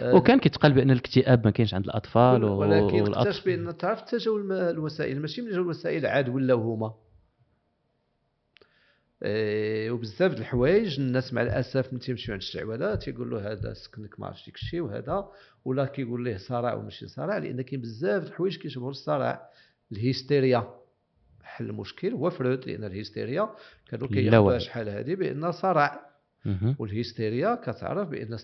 آه، 0.00 0.14
وكان 0.14 0.38
كيتقال 0.40 0.72
بأن 0.72 0.90
الاكتئاب 0.90 1.44
ما 1.44 1.50
كاينش 1.50 1.74
عند 1.74 1.84
الأطفال 1.84 2.44
ولكن 2.44 3.12
اكتشف 3.28 3.44
بأن 3.44 3.76
تعرف 3.76 4.14
الم- 4.26 4.52
الوسائل 4.52 5.20
ماشي 5.20 5.42
من 5.42 5.50
جاو 5.50 5.62
الوسائل 5.62 6.06
عاد 6.06 6.28
ولاو 6.28 6.60
هما. 6.74 6.94
وبزاف 9.26 10.32
د 10.34 10.38
الحوايج 10.38 11.00
الناس 11.00 11.32
مع 11.32 11.42
الأسف 11.42 11.92
ملي 11.92 12.00
تيمشيو 12.00 12.32
عند 12.32 12.42
الشعوذه 12.42 12.94
تيقول 12.94 13.30
له 13.30 13.52
هذا 13.52 13.74
سكنك 13.74 14.20
ما 14.20 14.26
عرفتش 14.26 14.44
ديك 14.44 14.54
الشيء 14.54 14.80
وهذا 14.80 15.28
ولا 15.64 15.84
كيقول 15.84 16.24
ليه 16.24 16.36
صرع 16.36 16.74
وماشي 16.74 17.08
صرع 17.08 17.38
لأن 17.38 17.62
كاين 17.62 17.80
بزاف 17.80 18.22
د 18.22 18.26
الحوايج 18.26 18.56
كيشبهوا 18.56 18.90
الصرع. 18.90 19.50
الهيستيريا 19.92 20.68
حل 21.42 21.70
المشكل 21.70 22.12
هو 22.12 22.30
فرود 22.30 22.66
لأن 22.66 22.84
الهيستيريا 22.84 23.50
كانوا 23.88 24.08
كياخذوها. 24.08 24.58
شحال 24.58 24.88
هذه 24.88 25.14
بأن 25.14 25.52
مهم. 26.44 26.76
والهيستيريا 26.78 27.54
كتعرف 27.54 28.08
بأن 28.08 28.38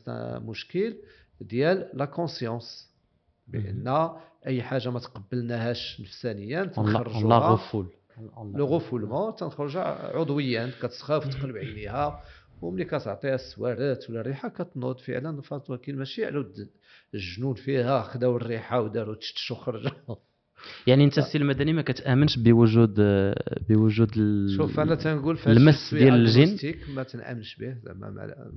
مشكل 0.46 0.96
ديال 1.40 1.90
لا 1.94 2.04
كونسيونس 2.04 2.90
بأن 3.48 4.10
أي 4.46 4.62
حاجة 4.62 4.90
ما 4.90 4.98
تقبلناهاش 4.98 6.00
نفسانيا 6.00 6.62
الله 6.62 6.72
تنخرجوها 6.72 7.22
الله 7.22 7.38
غفول 7.38 7.86
لو 8.54 8.66
غفولمون 8.66 9.36
تنخرجها 9.36 10.16
عضويا 10.16 10.70
كتسخاف 10.82 11.28
تقلب 11.28 11.56
عينيها 11.56 12.22
وملي 12.62 12.84
كتعطيها 12.84 13.34
السوارات 13.34 14.10
ولا 14.10 14.20
الريحه 14.20 14.48
كتنوض 14.48 14.98
فعلا 14.98 15.42
ولكن 15.68 15.96
ماشي 15.96 16.24
على 16.24 16.38
ود 16.38 16.68
الجنون 17.14 17.54
فيها 17.54 18.02
خداو 18.02 18.36
الريحه 18.36 18.80
وداروا 18.80 19.14
تشتش 19.14 19.50
وخرجوا 19.50 20.16
يعني 20.86 21.04
انت 21.04 21.18
السي 21.18 21.38
المدني 21.38 21.72
ما 21.72 21.82
كتامنش 21.82 22.38
بوجود 22.38 22.94
بوجود. 23.68 24.10
شوف 24.56 24.80
أنا 24.80 24.94
تنقول 24.94 25.38
المس 25.46 25.94
ديال 25.94 26.14
الجن 26.14 26.74
ما 26.94 27.02
تنامنش 27.02 27.56
به 27.56 27.76
زعما 27.84 28.10
ما 28.10 28.52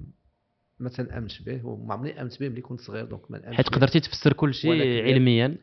ما 0.80 0.90
تنامنش 0.90 1.42
به 1.42 1.66
وما 1.66 1.94
عمرني 1.94 2.22
امنت 2.22 2.40
به 2.40 2.50
ملي 2.50 2.62
كنت 2.62 2.80
صغير 2.80 3.06
donc 3.06 3.32
ما 3.32 3.40
نامنش 3.40 3.58
حيت. 3.58 3.70
قدرتي 3.70 4.00
تفسر 4.00 4.34
كل 4.34 4.54
شيء 4.54 5.04
علميا 5.04 5.58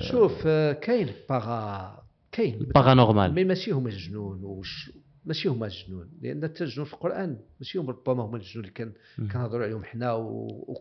شوف 0.00 0.46
كاين 0.82 1.08
para 1.30 2.01
كاين 2.32 2.58
paranormal 2.74 3.34
mais 3.34 3.44
ماشي 3.44 3.70
هما 3.70 3.88
الجنون 3.88 4.44
وش 4.44 4.90
ماشي 5.24 5.48
هما 5.48 5.66
الجنون. 5.66 6.08
لأن 6.22 6.44
حتى 6.44 6.64
الجنون 6.64 6.86
في 6.86 6.94
القرآن 6.94 7.36
ماشي 7.60 7.78
هما 7.78 7.90
ربما 7.92 8.24
هما 8.24 8.36
الجنون 8.36 8.64
اللي 8.64 8.74
كان. 8.74 8.92
كنهضروا 9.32 9.64
عليهم 9.64 9.84
حنا 9.84 10.12
و... 10.12 10.46
و... 10.46 10.76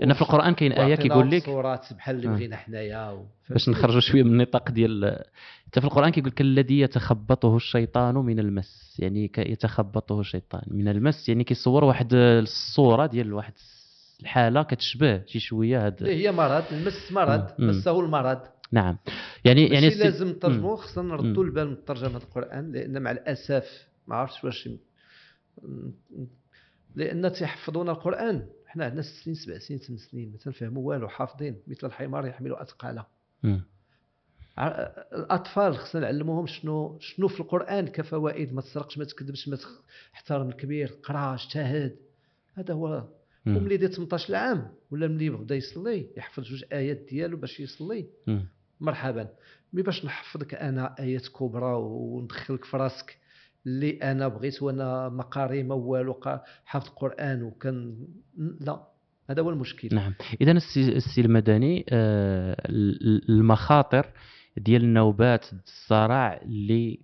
لأن 0.00 0.12
في 0.12 0.22
القرآن 0.22 0.54
كاين 0.54 0.72
إيه 0.72 0.94
كيقول 0.94 1.30
لك 1.30 1.44
صورات 1.44 1.92
بحال 1.92 2.16
اللي 2.16 2.28
آه. 2.28 2.32
بغينا 2.32 2.56
حنايا 2.56 3.10
و... 3.10 3.26
باش 3.50 3.68
نخرجوا 3.68 4.00
شوية 4.00 4.22
من 4.22 4.30
النطاق 4.30 4.70
ديال 4.70 5.24
حتى 5.66 5.80
في 5.80 5.86
القرآن 5.86 6.10
كيقول 6.10 6.30
لك 6.30 6.40
الذي 6.40 6.80
يتخبطه 6.80 7.56
الشيطان 7.56 8.14
من 8.14 8.38
المس. 8.38 8.96
يعني 8.98 9.30
يتخبطه 9.38 10.20
الشيطان 10.20 10.62
من 10.66 10.88
المس. 10.88 11.28
يعني 11.28 11.44
كيصور 11.44 11.84
واحد 11.84 12.14
الصورة 12.14 13.06
ديال 13.06 13.32
واحد 13.32 13.52
الحالة 14.20 14.62
كتشبه 14.62 15.26
شي 15.26 15.38
شوية 15.40 15.86
هاد 15.86 16.02
اللي 16.02 16.26
هي 16.26 16.32
مرض. 16.32 16.64
المس 16.72 17.12
مرض. 17.12 17.46
مسه 17.58 18.00
المرض. 18.00 18.53
نعم 18.72 18.96
يعني 19.44 19.66
يعني 19.66 19.88
السي- 19.88 19.98
لازم 20.04 20.28
نترجموه 20.28 20.70
مم. 20.70 20.76
خصنا. 20.76 21.02
نردوا 21.16 21.44
البال 21.44 21.68
من 21.70 21.84
ترجمه 21.84 22.16
القرآن 22.16 22.72
لأن 22.72 23.02
مع 23.02 23.10
الأسف 23.10 23.88
ما 24.06 24.16
عرفتش 24.16 24.44
واش 24.44 24.68
لأن 26.96 27.32
تيحفظونا 27.32 27.92
القرآن 27.92 28.46
حنا 28.66 28.84
عندنا 28.84 29.02
ست 29.02 29.22
سنين 29.24 29.34
سبع 29.36 29.58
سنين 29.58 29.80
ثمان 29.80 29.98
سنين 29.98 30.30
ما 30.32 30.38
تنفهموا 30.38 30.88
والو 30.88 31.08
حافظين 31.08 31.56
مثل 31.66 31.86
الحمار 31.86 32.26
يحمل 32.26 32.52
اثقاله 32.54 33.04
الأطفال 35.12 35.76
خصنا 35.78 36.00
نعلموهم 36.02 36.46
شنو 36.46 36.98
شنو 37.00 37.28
في 37.28 37.40
القرآن 37.40 37.88
كفوائد 37.88 38.54
ما 38.54 38.60
تسرقش 38.60 38.98
ما 38.98 39.04
تكذبش 39.04 39.48
ما 39.48 39.56
تخ- 39.56 39.82
احترم 40.14 40.48
الكبير 40.48 40.88
قرا 41.02 41.34
اجتهد 41.34 41.96
هذا 42.54 42.74
هو. 42.74 43.04
وملي 43.46 43.76
دير 43.76 43.88
18 43.88 44.34
عام 44.34 44.68
ولا 44.90 45.08
ملي 45.08 45.30
بدا 45.30 45.54
يصلي 45.56 46.06
يحفظ 46.16 46.42
جوج 46.42 46.64
آيات 46.72 46.96
ديالو 47.10 47.36
باش 47.36 47.60
يصلي. 47.60 48.06
مرحبا. 48.80 49.28
mais 49.72 49.82
باش 49.82 50.04
نحفظك 50.04 50.54
أنا 50.54 50.94
آيات 50.98 51.28
كبرى 51.28 51.74
وندخلك 51.74 52.64
في 52.64 52.76
راسك 52.76 53.18
اللي 53.66 53.90
أنا 53.90 54.28
بغيت 54.28 54.62
وأنا 54.62 55.08
ما 55.08 55.22
قاري 55.22 55.62
ما 55.62 55.74
والو 55.74 56.20
حافظ 56.64 56.86
القرآن 56.88 57.42
وكان 57.42 58.06
لا 58.60 58.86
هذا 59.30 59.42
هو 59.42 59.50
المشكل. 59.50 59.88
نعم. 59.92 60.14
اذا 60.40 60.52
السي 60.52 61.20
المدني 61.20 61.84
آه، 61.88 62.56
ال- 62.68 63.28
المخاطر 63.30 64.06
ديال 64.56 64.82
النوبات 64.84 65.46
الصرع 65.66 66.40
اللي 66.42 67.00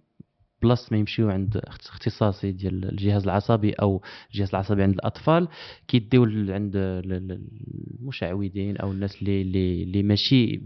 بلاص 0.62 0.92
ما 0.92 0.98
يمشيو 0.98 1.30
عند 1.30 1.56
اخت- 1.56 1.86
اختصاصي 1.86 2.52
ديال 2.52 2.84
الجهاز 2.88 3.22
العصبي 3.24 3.72
أو 3.72 4.02
الجهاز 4.32 4.48
العصبي 4.48 4.82
عند 4.82 4.94
الأطفال 4.94 5.48
كيديو 5.88 6.22
عند 6.24 6.76
ال- 6.76 7.12
ال- 7.12 7.48
المشعوذين 8.00 8.76
أو 8.76 8.90
الناس 8.92 9.22
اللي 9.22 9.42
اللي 9.82 10.02
ماشي 10.02 10.60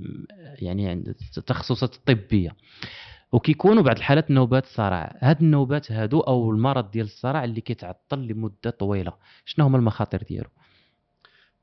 يعني 0.58 0.88
عند 0.88 1.14
التخصصات 1.38 1.94
الطبيه 1.94 2.56
وكيكونوا 3.32 3.82
بعض 3.82 3.96
الحالات 3.96 4.30
نوبات 4.30 4.66
صرع. 4.66 5.16
هاد 5.20 5.42
النوبات 5.42 5.92
هادو 5.92 6.20
أو 6.20 6.50
المرض 6.50 6.90
ديال 6.90 7.04
الصرع 7.06 7.44
اللي 7.44 7.60
كيتعطل 7.60 8.18
لمدة 8.26 8.70
طويلة. 8.70 9.12
شنو 9.44 9.66
هما 9.66 9.78
المخاطر 9.78 10.22
ديالو؟ 10.22 10.48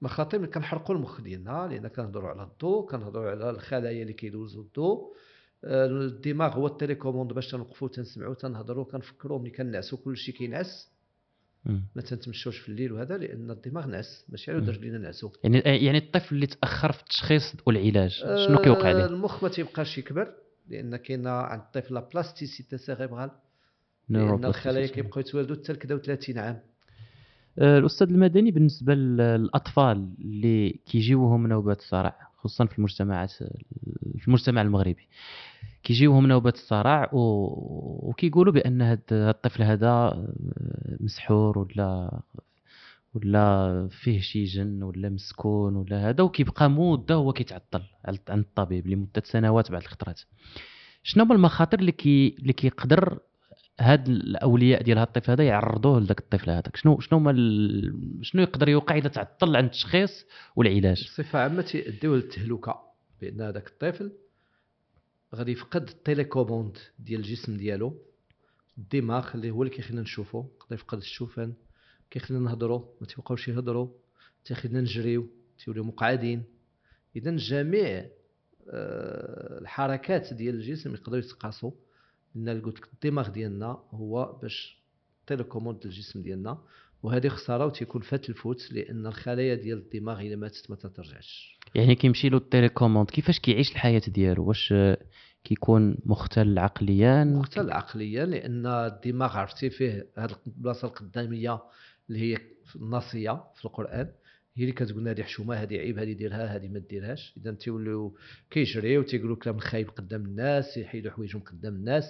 مخاطر 0.01 0.39
ملي 0.39 0.47
كنحرقوا 0.47 0.95
المخ 0.95 1.21
ديالنا 1.21 1.67
لأن 1.71 1.87
كنهضروا 1.87 2.29
على 2.29 2.43
الضوء 2.43 2.89
كنهضروا 2.91 3.31
على 3.31 3.49
الخلايا 3.49 4.01
اللي 4.01 4.13
كيدوزوا 4.13 4.63
الضوء. 4.63 5.15
الدماغ 5.63 6.53
هو 6.55 6.67
ال 6.67 6.72
télécommande 6.72 7.33
باش 7.33 7.51
تنوقفوا 7.51 7.87
تنسمعوا 7.87 8.33
تنهضروا 8.33 8.85
كنفكروا 8.85 9.39
ملي 9.39 9.49
كنعسوا 9.49 9.97
كل 9.97 10.17
شيء 10.17 10.35
كينعس. 10.35 10.91
ما 11.65 12.01
تنتمشوش 12.01 12.57
في 12.57 12.69
الليل 12.69 12.91
وهذا 12.91 13.17
لأن 13.17 13.51
الدماغ 13.51 13.87
نعس 13.87 14.25
ماشي 14.29 14.51
على 14.51 14.59
مم. 14.59 14.65
رجلينا 14.65 14.97
نعسوا 14.97 15.29
يعني 15.43 15.59
يعني 15.59 15.97
الطفل 15.97 16.35
اللي 16.35 16.47
تأخر 16.47 16.91
في 16.91 17.01
التشخيص 17.01 17.55
والعلاج 17.65 18.11
شنو 18.47 18.57
كيوقع 18.57 18.89
آه، 18.89 18.93
له 18.93 19.05
المخ 19.05 19.43
ما 19.43 19.49
تيبقاش 19.49 19.97
يكبر 19.97 20.33
لأن 20.69 20.95
كاينة 20.95 21.29
عند 21.29 21.61
الطفل 21.61 21.93
la 21.93 22.09
plasticité 22.13 22.77
cérébrale 22.77 23.31
لأن. 24.09 24.45
الخلايا 24.45 24.87
كيبقاو 24.87 25.19
يتوالدوا 25.19 25.55
حتى 25.55 25.73
ل 25.73 26.01
30 26.01 26.37
عام 26.37 26.59
آه، 27.59 27.77
الأستاذ 27.77 28.07
المدني 28.07 28.51
بالنسبة 28.51 28.93
للأطفال 28.93 30.13
اللي 30.19 30.69
كيجيوهم 30.69 31.47
نوبات 31.47 31.79
الصرع 31.79 32.30
خصوصا 32.43 32.65
في 32.65 32.77
المجتمعات 32.77 33.31
في 34.17 34.27
المجتمع 34.27 34.61
المغربي. 34.61 35.07
كيجيوهم 35.83 36.27
نوبات 36.27 36.55
الصرع 36.55 37.09
و... 37.13 37.19
وكيقولوا 38.09 38.53
بأن 38.53 38.81
هاد 38.81 39.01
الطفل 39.11 39.63
هذا 39.63 39.87
آه، 39.87 40.33
مسحور 40.99 41.59
ولا 41.59 42.19
ولا 43.13 43.87
فيه 43.91 44.19
شي 44.19 44.43
جن 44.43 44.83
ولا 44.83 45.09
مسكون 45.09 45.75
ولا 45.75 46.09
هذا 46.09 46.23
وكيبقى 46.23 46.69
مده 46.69 47.15
هو 47.15 47.33
كيتعطل 47.33 47.83
عند 48.05 48.19
الطبيب 48.29 48.87
لمدة 48.87 49.23
سنوات 49.25 49.71
بعد 49.71 49.81
الخطرات. 49.81 50.21
شنو 51.03 51.23
هما 51.23 51.35
المخاطر 51.35 51.79
اللي 51.79 51.91
كي 51.91 52.35
اللي 52.39 52.53
كيقدر 52.53 53.19
هاد 53.81 54.09
الأولياء 54.09 54.83
ديال 54.83 54.97
هاد 54.97 55.07
الطفل 55.07 55.31
هذا 55.31 55.43
يعرضوه 55.43 55.99
لذاك 55.99 56.19
الطفل 56.19 56.49
هذاك. 56.49 56.75
شنو 56.75 56.99
شنو 56.99 57.29
ال... 57.29 58.19
شنو 58.21 58.41
يقدر 58.41 58.69
يوقع 58.69 58.97
إذا 58.97 59.09
تعطل 59.09 59.55
عند 59.55 59.65
التشخيص 59.65 60.25
والعلاج؟ 60.55 61.03
بصفة 61.03 61.39
عامة 61.39 61.61
تيؤديو 61.61 62.15
للتهلكة 62.15 62.79
بان 63.21 63.41
هذاك 63.41 63.67
الطفل. 63.67 64.11
غادي 65.35 65.51
يفقد 65.51 65.89
التيليكوموند 65.89 66.77
ديال 66.99 67.19
الجسم 67.19 67.57
ديالو. 67.57 67.97
الدماغ 68.77 69.35
اللي 69.35 69.51
هو 69.51 69.63
اللي 69.63 69.75
كيخلينا 69.75 70.01
نشوفو. 70.01 70.45
يقدر 70.55 70.75
يفقد 70.75 70.97
الشوفان 70.97 71.53
كيخلينا 72.11 72.43
نهضروا 72.43 72.85
ما 73.01 73.07
تيبقاوش 73.07 73.47
يهضروا 73.47 73.87
تيخلينا 74.45 74.81
نجريو 74.81 75.29
تيوليو 75.63 75.83
مقعدين. 75.83 76.43
اذا 77.15 77.35
جميع 77.35 78.05
آه، 78.69 79.59
الحركات 79.61 80.33
ديال 80.33 80.55
الجسم 80.55 80.93
يقدروا 80.93 81.19
يتقاسوا 81.19 81.71
لأن 82.35 82.61
قلت 82.61 82.77
لك 82.77 82.87
الدماغ 82.93 83.29
ديالنا 83.29 83.79
هو 83.91 84.37
باش 84.41 84.81
télécommande 85.27 85.85
الجسم 85.85 86.21
ديالنا 86.21 86.57
وهذه 87.03 87.27
خسارة 87.27 87.65
وتيكون 87.65 88.01
فات 88.01 88.29
الفوت 88.29 88.71
لأن 88.71 89.07
الخلايا 89.07 89.55
ديال 89.55 89.77
الدماغ 89.77 90.21
إلا 90.21 90.35
ماتت 90.35 90.69
ما 90.69 90.75
ترجعش 90.75 91.59
يعني 91.75 91.95
كيمشي 91.95 92.29
له 92.29 92.37
ال 92.37 92.43
télécommande 92.43 93.09
كيفاش 93.09 93.39
كيعيش 93.39 93.71
الحياة 93.71 94.01
ديالو؟ 94.07 94.45
واش 94.45 94.73
كيكون 95.43 95.97
مختل 96.05 96.59
عقليا؟ 96.59 97.23
مختل 97.23 97.71
عقليا 97.71 98.25
لأن 98.25 98.65
الدماغ 98.65 99.37
عرفتي 99.37 99.69
فيه 99.69 100.07
هذه 100.17 100.35
البلاصة 100.47 100.87
القدامية 100.87 101.59
اللي 102.09 102.19
هي 102.19 102.37
الناصية 102.75 103.43
في 103.55 103.65
القرآن؟ 103.65 104.11
هي 104.55 104.63
اللي 104.63 104.73
كتقول 104.73 105.07
هذه 105.07 105.21
حشومة 105.21 105.55
هذه 105.55 105.77
عيب 105.77 105.99
هذه 105.99 106.13
ديرها 106.13 106.55
هذه 106.55 106.67
ما 106.67 106.79
ديرهاش. 106.79 107.33
إذا 107.37 107.51
تيوليو 107.51 108.15
كيجريو 108.49 109.01
تيقولوا 109.01 109.35
كلام 109.35 109.59
خايب 109.59 109.89
قدام 109.89 110.25
الناس 110.25 110.77
يحيدوا 110.77 111.11
حوايجهم 111.11 111.41
قدام 111.41 111.75
الناس. 111.75 112.03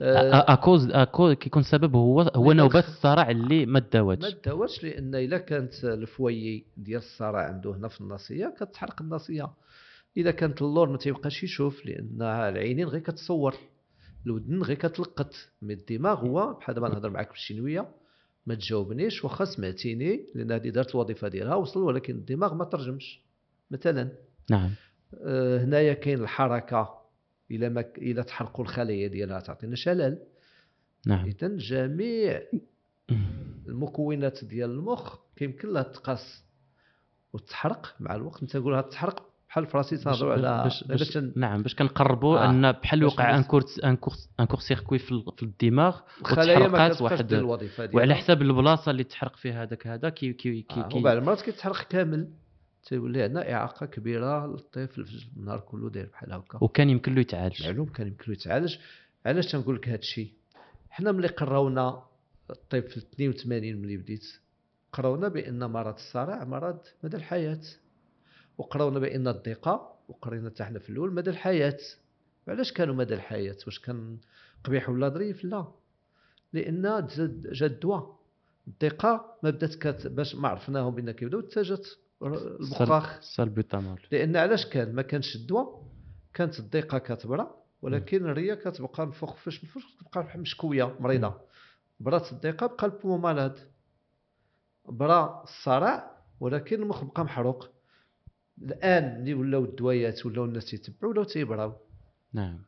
اكوز 0.00 0.90
اكوز 0.90 1.34
كيكون 1.34 1.62
السبب 1.62 1.96
هو 1.96 2.20
هو 2.20 2.52
نوبات 2.52 2.84
الصرع 2.84 3.30
اللي 3.30 3.66
ما 3.66 3.80
داوتش 3.80 4.24
ما 4.24 4.40
داوتش 4.44 4.84
لأن 4.84 5.14
إلا 5.14 5.38
كانت 5.38 5.84
ال 5.84 5.97
foyer 5.97 6.64
ديال 6.76 6.98
الصرع 6.98 7.46
عنده 7.46 7.70
هنا 7.70 7.88
في 7.88 8.00
الناصية 8.00 8.54
كتحرق 8.60 9.02
الناصية. 9.02 9.50
إذا 10.16 10.30
كانت 10.30 10.62
اللور 10.62 10.88
ما 10.88 10.96
تيبقاش 10.98 11.42
يشوف 11.42 11.86
لأن 11.86 12.22
العينين 12.22 12.88
غير 12.88 13.00
كتصور. 13.00 13.54
الودن 14.26 14.62
غير 14.62 14.76
كتلقط. 14.76 15.34
mais 15.62 15.74
الدماغ 15.74 16.26
هو 16.26 16.52
بحال 16.52 16.74
دابا 16.74 16.88
نهضر 16.88 17.10
معاك 17.10 17.28
بال 17.28 17.41
chinois 17.41 17.88
ما 18.46 18.54
تجاوبنيش 18.54 19.24
واخا 19.24 19.44
سمعتيني 19.44 20.26
لأن 20.34 20.52
هذه 20.52 20.68
دارت 20.68 20.94
الوظيفة 20.94 21.28
ديالها 21.28 21.54
وصل 21.54 21.82
ولكن 21.82 22.14
الدماغ 22.14 22.54
ما 22.54 22.64
ترجمش 22.64 23.20
مثلا. 23.70 24.12
نعم. 24.50 24.70
آه 25.14 25.64
هنايا 25.64 25.92
كاين 25.92 26.20
الحركة 26.20 27.00
إلى 27.50 27.68
ما 27.68 27.84
إلى 27.98 28.22
تحرقوا 28.22 28.64
الخلايا 28.64 29.08
ديالها 29.08 29.40
تعطينا 29.40 29.76
شلل. 29.76 30.18
نعم. 31.06 31.26
اذا 31.26 31.48
جميع 31.48 32.42
المكونات 33.68 34.44
ديال 34.44 34.70
المخ 34.70 35.18
كيمكن 35.36 35.68
لها 35.68 35.82
تقاس 35.82 36.44
وتحرق 37.32 37.96
مع 38.00 38.14
الوقت 38.14 38.42
انت 38.42 38.56
تقول 38.56 38.88
تحرق 38.90 39.33
بحال 39.54 39.66
فراسي 39.66 39.96
تهضروا 39.96 40.32
على 40.32 40.62
باش, 40.64 40.84
باش 40.84 41.18
نعم 41.36 41.62
باش 41.62 41.74
كنقربوا 41.74 42.38
آه. 42.38 42.50
أن 42.50 42.72
بحال 42.72 43.04
وقع 43.04 43.36
un 43.36 43.42
court 43.42 43.64
un 43.84 43.96
court 43.96 44.14
un 44.40 44.44
court-circuit 44.44 44.98
في, 44.98 45.24
في 45.36 45.42
الدماغ 45.42 46.00
وتحرقات 46.20 47.02
واحد 47.02 47.32
الوظيفة 47.32 47.90
وعلى 47.94 48.14
حساب 48.14 48.42
البلاصة 48.42 48.90
اللي 48.90 49.04
تحرق 49.04 49.36
فيها 49.36 49.62
هذاك 49.62 49.86
هذا 49.86 50.08
كي 50.08 50.32
كي 50.32 50.62
كي, 50.62 50.80
آه. 50.80 50.88
كي 50.88 50.98
وبعد 50.98 51.16
المرات 51.16 51.40
كيتحرق 51.40 51.82
كامل. 51.82 52.28
تيولي 52.84 53.22
عندنا 53.22 53.52
إعاقة 53.52 53.86
كبيرة 53.86 54.46
للطفل 54.46 55.04
في 55.06 55.26
النهار 55.36 55.60
كله 55.60 55.90
داير 55.90 56.08
بحال 56.12 56.32
هكا. 56.32 56.58
وكان 56.60 56.90
يمكن 56.90 57.14
له 57.14 57.20
يتعالج. 57.20 57.66
معلوم 57.66 57.86
كان 57.86 58.06
يمكن 58.06 58.24
له 58.28 58.32
يتعالج. 58.32 58.76
علاش 59.26 59.46
تنقول 59.46 59.76
لك 59.76 59.88
هذا 59.88 59.98
الشيء 59.98 60.32
حنا 60.90 61.12
ملي 61.12 61.28
قراونا 61.28 62.02
الطفل 62.50 63.00
82 63.14 63.76
ملي 63.76 63.96
بديت 63.96 64.26
قراونا 64.92 65.28
بأن 65.28 65.64
مرض 65.70 65.94
الصرع 65.94 66.44
مرض 66.44 66.78
مدى 67.04 67.16
الحياة. 67.16 67.60
وقراونا 68.58 68.98
بأن 68.98 69.28
الضيقة 69.28 69.94
وقرينا 70.08 70.50
حتى 70.50 70.64
حنا 70.64 70.78
في 70.78 70.90
الأول 70.90 71.14
مدى 71.14 71.30
الحياة. 71.30 71.78
علاش 72.48 72.72
كانوا 72.72 72.94
مدى 72.94 73.14
الحياة؟ 73.14 73.56
واش 73.66 73.78
كان 73.78 74.18
قبيح 74.64 74.88
ولا 74.88 75.08
ظريف؟ 75.08 75.44
لا. 75.44 75.66
لأن 76.52 77.06
جا 77.52 77.66
الدواء 77.66 78.18
الضيقة 78.68 79.36
ما 79.42 79.50
بدات 79.50 79.74
كات 79.74 80.06
باش 80.06 80.34
ما 80.34 80.48
عرفناهم 80.48 80.94
بان 80.94 81.10
كيبداو 81.10 81.42
حتى 81.42 81.62
جات 81.62 81.86
المخاخ 82.22 83.20
سالبوتامول 83.20 84.00
لأن 84.12 84.36
علاش 84.36 84.66
كان؟ 84.66 84.94
ما 84.94 85.02
كانش 85.02 85.36
الدواء. 85.36 85.84
كانت 86.34 86.58
الضيقة 86.60 86.98
كتبرا 86.98 87.54
ولكن 87.82 88.24
الريه 88.26 88.54
كتبقى 88.54 89.06
نفخ 89.06 89.34
فاش 89.36 89.64
نفخ 89.64 89.82
تبقى 90.12 90.38
مشكوية 90.38 90.96
مريضة. 91.00 91.40
برات 92.00 92.32
الضيقة 92.32 92.66
بقى 92.66 92.86
ال 92.86 92.91
poumon 92.91 93.20
malade 93.20 93.58
برا 94.88 95.42
الصرع 95.42 96.16
ولكن 96.40 96.82
المخ 96.82 97.04
بقى 97.04 97.24
محروق. 97.24 97.68
الآن 98.62 99.20
اللي 99.20 99.34
ولاو 99.34 99.64
الدويات 99.64 100.26
ولاو 100.26 100.44
الناس 100.44 100.74
يتبعوا 100.74 101.12
ولاو 101.12 101.24
تيبراو 101.24 101.72
نعم. 102.32 102.58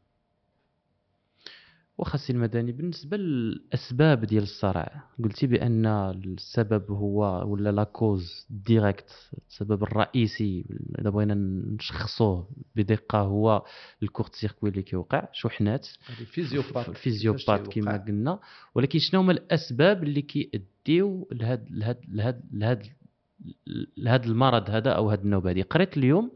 وخاصي 1.99 2.33
المدني 2.33 2.73
بالنسبة 2.73 3.17
للأسباب 3.17 4.25
ديال 4.25 4.43
الصرع 4.43 5.05
قلتي 5.25 5.47
بأن 5.47 5.87
السبب 5.87 6.91
هو 6.91 7.45
ولا 7.47 7.73
la 7.73 7.85
cause 7.85 8.47
directe 8.51 9.11
السبب 9.49 9.83
الرئيسي 9.83 10.65
إذا 10.99 11.11
بغينا 11.11 11.35
نشخصوه 11.35 12.51
بدقة 12.77 13.19
هو 13.19 13.65
الكورت 14.03 14.35
سيركوي 14.35 14.71
اللي 14.71 14.83
كيوقع 14.83 15.29
شحنات 15.33 15.87
فيزيوبات 16.33 16.91
فيزيوبات 16.91 17.69
كما 17.69 17.97
قلنا. 17.97 18.41
ولكن 18.75 18.99
شنو 18.99 19.21
هما 19.21 19.33
الأسباب 19.33 20.03
اللي 20.03 20.23
كيؤديو 20.23 21.29
لهاد 21.33 21.67
لهاد 21.71 22.01
لهاد 22.09 22.41
لهاد 22.53 22.87
لهذا 23.97 24.27
المرض 24.27 24.71
هذا 24.71 24.91
أو 24.91 25.11
هذه 25.11 25.21
النوبه 25.21 25.51
هذه. 25.51 25.63
قريت 25.63 25.97
اليوم 25.97 26.33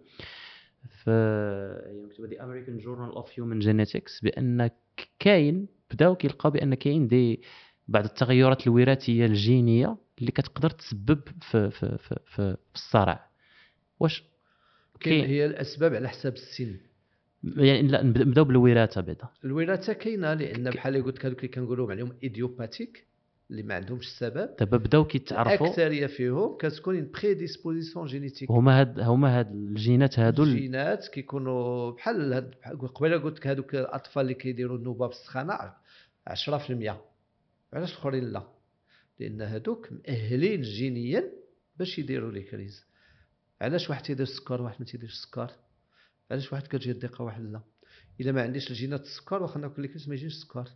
في 1.05 1.11
مكتوبه 2.07 2.28
دي 2.28 2.42
امريكان 2.42 2.78
جورنال 2.78 3.14
اوف 3.14 3.30
هيومن 3.38 3.59
جينيتكس 3.59 4.20
بأن 4.20 4.70
كاين 5.18 5.68
بداو 5.90 6.16
كيلقاو 6.16 6.53
بأن 6.53 6.74
كاين 6.74 7.09
دي 7.09 7.42
بعض 7.88 8.05
التغيرات 8.05 8.66
الوراثية 8.66 9.26
الجينية 9.26 9.96
اللي 10.18 10.30
كتقدر 10.30 10.70
تسبب 10.70 11.20
في 11.40 11.70
في 11.70 11.70
في, 11.70 11.98
في, 12.26 12.57
في 12.70 12.74
الصرع. 12.74 13.30
واش 14.01 14.24
كاين 15.01 15.24
هي 15.24 15.46
الأسباب 15.46 15.94
على 15.94 16.09
حساب 16.09 16.32
السن. 16.32 16.76
يعني 17.44 17.88
لا 17.88 18.03
نبداو 18.03 18.44
بالوراثة 18.44 19.01
بعدا. 19.01 19.28
الوراثة 19.44 19.92
كاينة 19.92 20.34
لأن 20.34 20.70
بحال 20.70 20.96
اللي 20.96 21.07
قلت 21.07 21.16
لك 21.18 21.26
هذوك 21.26 21.38
اللي 21.38 21.48
كنقولوا 21.48 21.90
عليهم 21.90 22.12
idiopathiques 22.22 23.07
اللي 23.51 23.62
ما 23.62 23.74
عندهمش 23.74 24.07
السبب. 24.07 24.57
دابا 24.59 24.76
بداو 24.76 25.05
كيتعرفوا. 25.05 25.66
الأكثرية 25.66 26.07
فيهم 26.07 26.57
كتكون 26.57 26.96
une 26.97 27.11
prédisposition 27.11 28.07
génétique 28.07 28.51
هما 28.51 28.80
هاد 28.80 29.01
هما 29.01 29.38
هاد 29.38 29.53
الجينات 29.53 30.18
هادو 30.18 30.42
الجينات 30.42 31.09
كيكونوا 31.09 31.90
بحال 31.90 32.32
هاد 32.32 32.55
قبيلة 32.94 33.18
قلت 33.18 33.38
لك 33.38 33.46
هادوك 33.46 33.74
الأطفال 33.74 34.22
اللي 34.22 34.34
كيديروا 34.34 34.78
النوبة 34.78 35.07
بالسخانة 35.07 35.55
10% 35.55 35.70
علاش 36.28 36.48
الآخرين 37.92 38.24
لا؟ 38.24 38.48
لأن 39.20 39.40
هادوك 39.42 39.92
مؤهلين 39.92 40.62
جينيا 40.62 41.32
باش 41.78 41.98
يديروا 41.98 42.32
les 42.32 42.43
crises. 42.43 42.84
علاش 43.61 43.90
واحد 43.90 44.03
تيدير 44.03 44.22
السكر 44.26 44.62
وواحد 44.62 44.76
ما 44.80 44.86
تيديرش 44.86 45.12
السكر؟ 45.12 45.51
علاش 46.30 46.53
واحد 46.53 46.66
كتجي 46.66 46.90
الدقه 46.90 47.22
واحد 47.22 47.42
لا؟ 47.42 47.61
إلا 48.20 48.32
ما 48.32 48.42
عنديش 48.42 48.70
الجينات 48.70 49.01
السكر 49.03 49.42
واخا 49.42 49.61
ناكل 49.61 49.82
لي 49.82 49.88
كريز 49.88 50.09
ما 50.09 50.14
يجيش 50.14 50.32
السكر. 50.32 50.68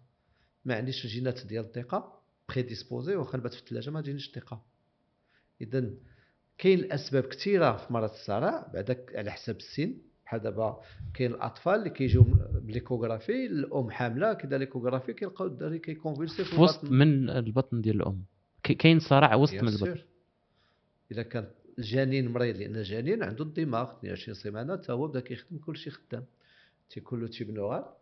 ما 0.65 0.75
عنديش 0.75 1.05
الجينات 1.05 1.47
ديال 1.47 1.65
الدقه 1.65 2.24
prédisposé 2.49 3.17
واخا 3.17 3.39
نبات 3.39 3.55
في 3.55 3.61
الثلاجة 3.61 3.91
ما 3.91 4.01
تجينيش 4.01 4.29
الدقة. 4.29 4.65
اذا 5.61 5.91
كاين 6.59 6.79
الاسباب 6.79 7.25
كثيرة 7.25 7.77
في 7.77 7.93
مرض 7.93 8.11
الصرع 8.11 8.71
بعدا 8.75 9.07
على 9.15 9.31
حساب 9.31 9.57
السن. 9.57 9.95
بحال 10.25 10.41
دابا 10.41 10.81
كاين 11.15 11.31
الأطفال 11.31 11.75
اللي 11.75 11.91
كيجيو 11.91 12.27
ب 12.55 12.61
l'échographie 12.61 13.47
الأم 13.47 13.91
حاملة 13.91 14.35
كيدير 14.35 14.59
l'échographie 14.59 15.13
كيلقاو 15.13 15.47
الدري 15.47 15.79
كي 15.79 15.91
convulser 15.91 16.45
في 16.45 16.61
وسط 16.61 16.85
من 16.85 17.31
البطن 17.31 17.81
ديال 17.81 17.97
الأم؟ 17.97 18.25
كاين 18.63 18.99
صرع 18.99 19.35
وسط 19.35 19.55
من 19.55 19.69
البطن؟ 19.69 20.03
اذا 21.11 21.23
كان 21.23 21.51
الجنين 21.79 22.29
مريض 22.29 22.57
لأن 22.57 22.77
الجنين 22.77 23.23
عنده 23.23 23.45
الدماغ 23.45 23.91
22 23.99 24.35
semaines 24.35 24.77
حتى 24.77 24.93
هو 24.93 25.09
بدا 25.09 25.21
كيخدم 25.21 25.59
كلشي 25.59 25.91
خدام. 25.91 26.25
تيكون 26.91 27.21
له 27.21 27.29
tube 27.29 27.51
neural 27.51 27.97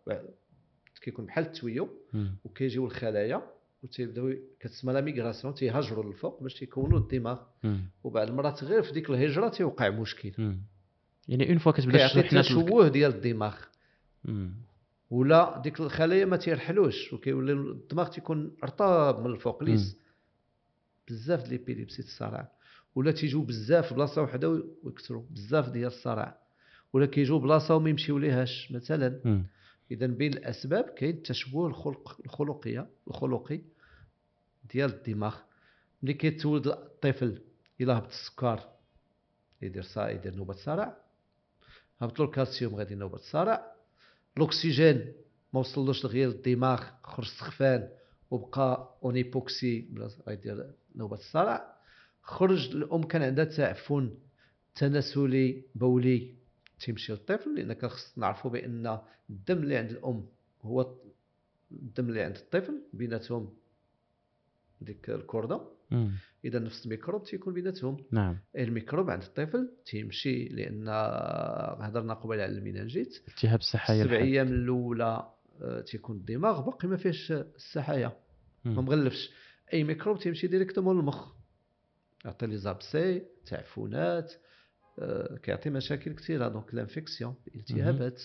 كيكون 1.01 1.25
بحال 1.25 1.45
ال 1.45 1.51
tuyau. 1.51 1.89
وكيجيو 2.45 2.85
الخلايا. 2.85 3.41
وتيبداو 3.83 4.33
كتسمى 4.59 4.93
la 4.93 5.01
migration 5.01 5.53
تيهاجروا 5.53 6.03
للفوق 6.03 6.43
باش 6.43 6.53
تيكونوا 6.53 6.99
الدماغ. 6.99 7.39
وبعض 8.03 8.27
المرات 8.27 8.63
غير 8.63 8.83
في 8.83 8.91
ديك 8.91 9.09
الهجرة 9.09 9.49
تيوقع 9.49 9.89
مشكل. 9.89 10.57
يعني 11.27 11.49
une 11.49 11.57
fois 11.57 11.71
كتبدا 11.71 12.07
تشوه 12.41 12.87
ديال 12.87 13.15
الدماغ. 13.15 13.55
ولا 15.09 15.61
ديك 15.63 15.79
الخلايا 15.79 16.25
ما 16.25 16.37
تيرحلوش 16.37 17.13
وكيولي 17.13 17.53
الدماغ 17.53 18.07
تيكون 18.07 18.55
رطاب 18.63 19.19
من 19.19 19.31
الفوق. 19.31 19.63
lisse. 19.63 19.97
بزاف 21.07 21.39
ديال 21.39 21.51
l'épilepsie 21.51 22.01
الصرع. 22.01 22.51
ولا 22.95 23.11
تيجيو 23.11 23.41
بزاف 23.41 23.93
بلاصة 23.93 24.21
وحدة 24.21 24.63
ويكثروا. 24.83 25.23
بزاف 25.29 25.69
ديال 25.69 25.87
الصرع. 25.87 26.37
ولا 26.93 27.05
كيجيو 27.05 27.39
بلاصة 27.39 27.75
وما 27.75 27.89
يمشيو 27.89 28.17
ليهاش 28.17 28.71
مثلا. 28.71 29.43
اذا 29.91 30.07
بين 30.07 30.33
الأسباب 30.33 30.83
كاين 30.83 31.15
التشوه 31.15 31.67
الخلق 31.67 32.21
الخلقيه 32.25 32.87
الخلقي. 33.07 33.61
ديال 34.73 34.89
الدماغ 34.93 35.35
ملي 36.03 36.13
كيتولد 36.13 36.67
الطفل 36.67 37.41
إلا 37.81 37.97
هبط 37.97 38.07
السكر 38.09 38.59
يدير 39.61 39.83
صا 39.83 40.09
يدير 40.09 40.35
نوبة 40.35 40.53
صرع 40.53 40.97
هبط 42.01 42.19
له 42.19 42.25
الكالسيوم 42.25 42.75
غادي 42.75 42.95
نوبة 42.95 43.17
صرع 43.17 43.71
الأكسجين 44.37 45.13
ما 45.53 45.59
وصلوش 45.59 46.05
لغير 46.05 46.29
الدماغ 46.29 46.83
خرج 47.03 47.25
سخفان 47.27 47.89
وبقى 48.31 48.97
en 49.03 49.15
hypoxie 49.15 49.81
بلا- 49.81 50.09
غيدير 50.27 50.71
نوبة 50.95 51.15
الصرع 51.17 51.73
خرج 52.21 52.75
الأم 52.75 53.03
كان 53.03 53.21
عندها 53.23 53.45
تعفن 53.45 54.17
تناسلي 54.75 55.63
بولي 55.75 56.35
تيمشي 56.79 57.11
للطفل 57.11 57.55
لأن 57.55 57.73
كان 57.73 57.89
خص 57.89 58.17
نعرفوا 58.17 58.51
بأن 58.51 58.99
الدم 59.29 59.57
اللي 59.57 59.77
عند 59.77 59.89
الأم 59.91 60.25
هو 60.61 60.95
الدم 61.71 62.09
اللي 62.09 62.21
عند 62.21 62.35
الطفل 62.35 62.81
بيناتهم 62.93 63.53
ديك 64.83 65.09
الكوردة. 65.09 65.61
إذا 66.45 66.59
نفس 66.59 66.85
الميكروب 66.85 67.23
تيكون 67.23 67.53
بيناتهم. 67.53 67.97
نعم. 68.11 68.37
الميكروب 68.57 69.09
عند 69.09 69.23
الطفل 69.23 69.69
تيمشي 69.85 70.45
لأن 70.47 70.87
هضرنا 71.79 72.13
قبيلة 72.13 72.43
على 72.43 72.51
ال 72.51 72.58
méningite 72.58 73.23
التهاب 73.27 73.59
السبع 73.59 73.81
الحاد. 73.81 74.13
أيام 74.13 74.47
الأولى 74.47 75.29
آه، 75.61 75.81
تيكون 75.81 76.15
الدماغ 76.17 76.61
باقي 76.61 76.87
ما 76.87 76.97
فيهش 76.97 77.31
السحايا 77.31 78.17
ما. 78.65 78.81
مغلفش. 78.81 79.31
أي 79.73 79.83
ميكروب 79.83 80.19
تيمشي 80.19 80.47
directement 80.47 80.95
للمخ 80.95 81.33
يعطي 82.25 82.45
les 82.47 82.57
abcès 82.57 83.21
تعفنات 83.45 84.33
آه، 84.99 85.37
كيعطي 85.43 85.69
مشاكل 85.69 86.13
كثيرة. 86.13 86.47
donc 86.47 86.73
l'infection 86.73 87.35
التهابات. 87.55 88.21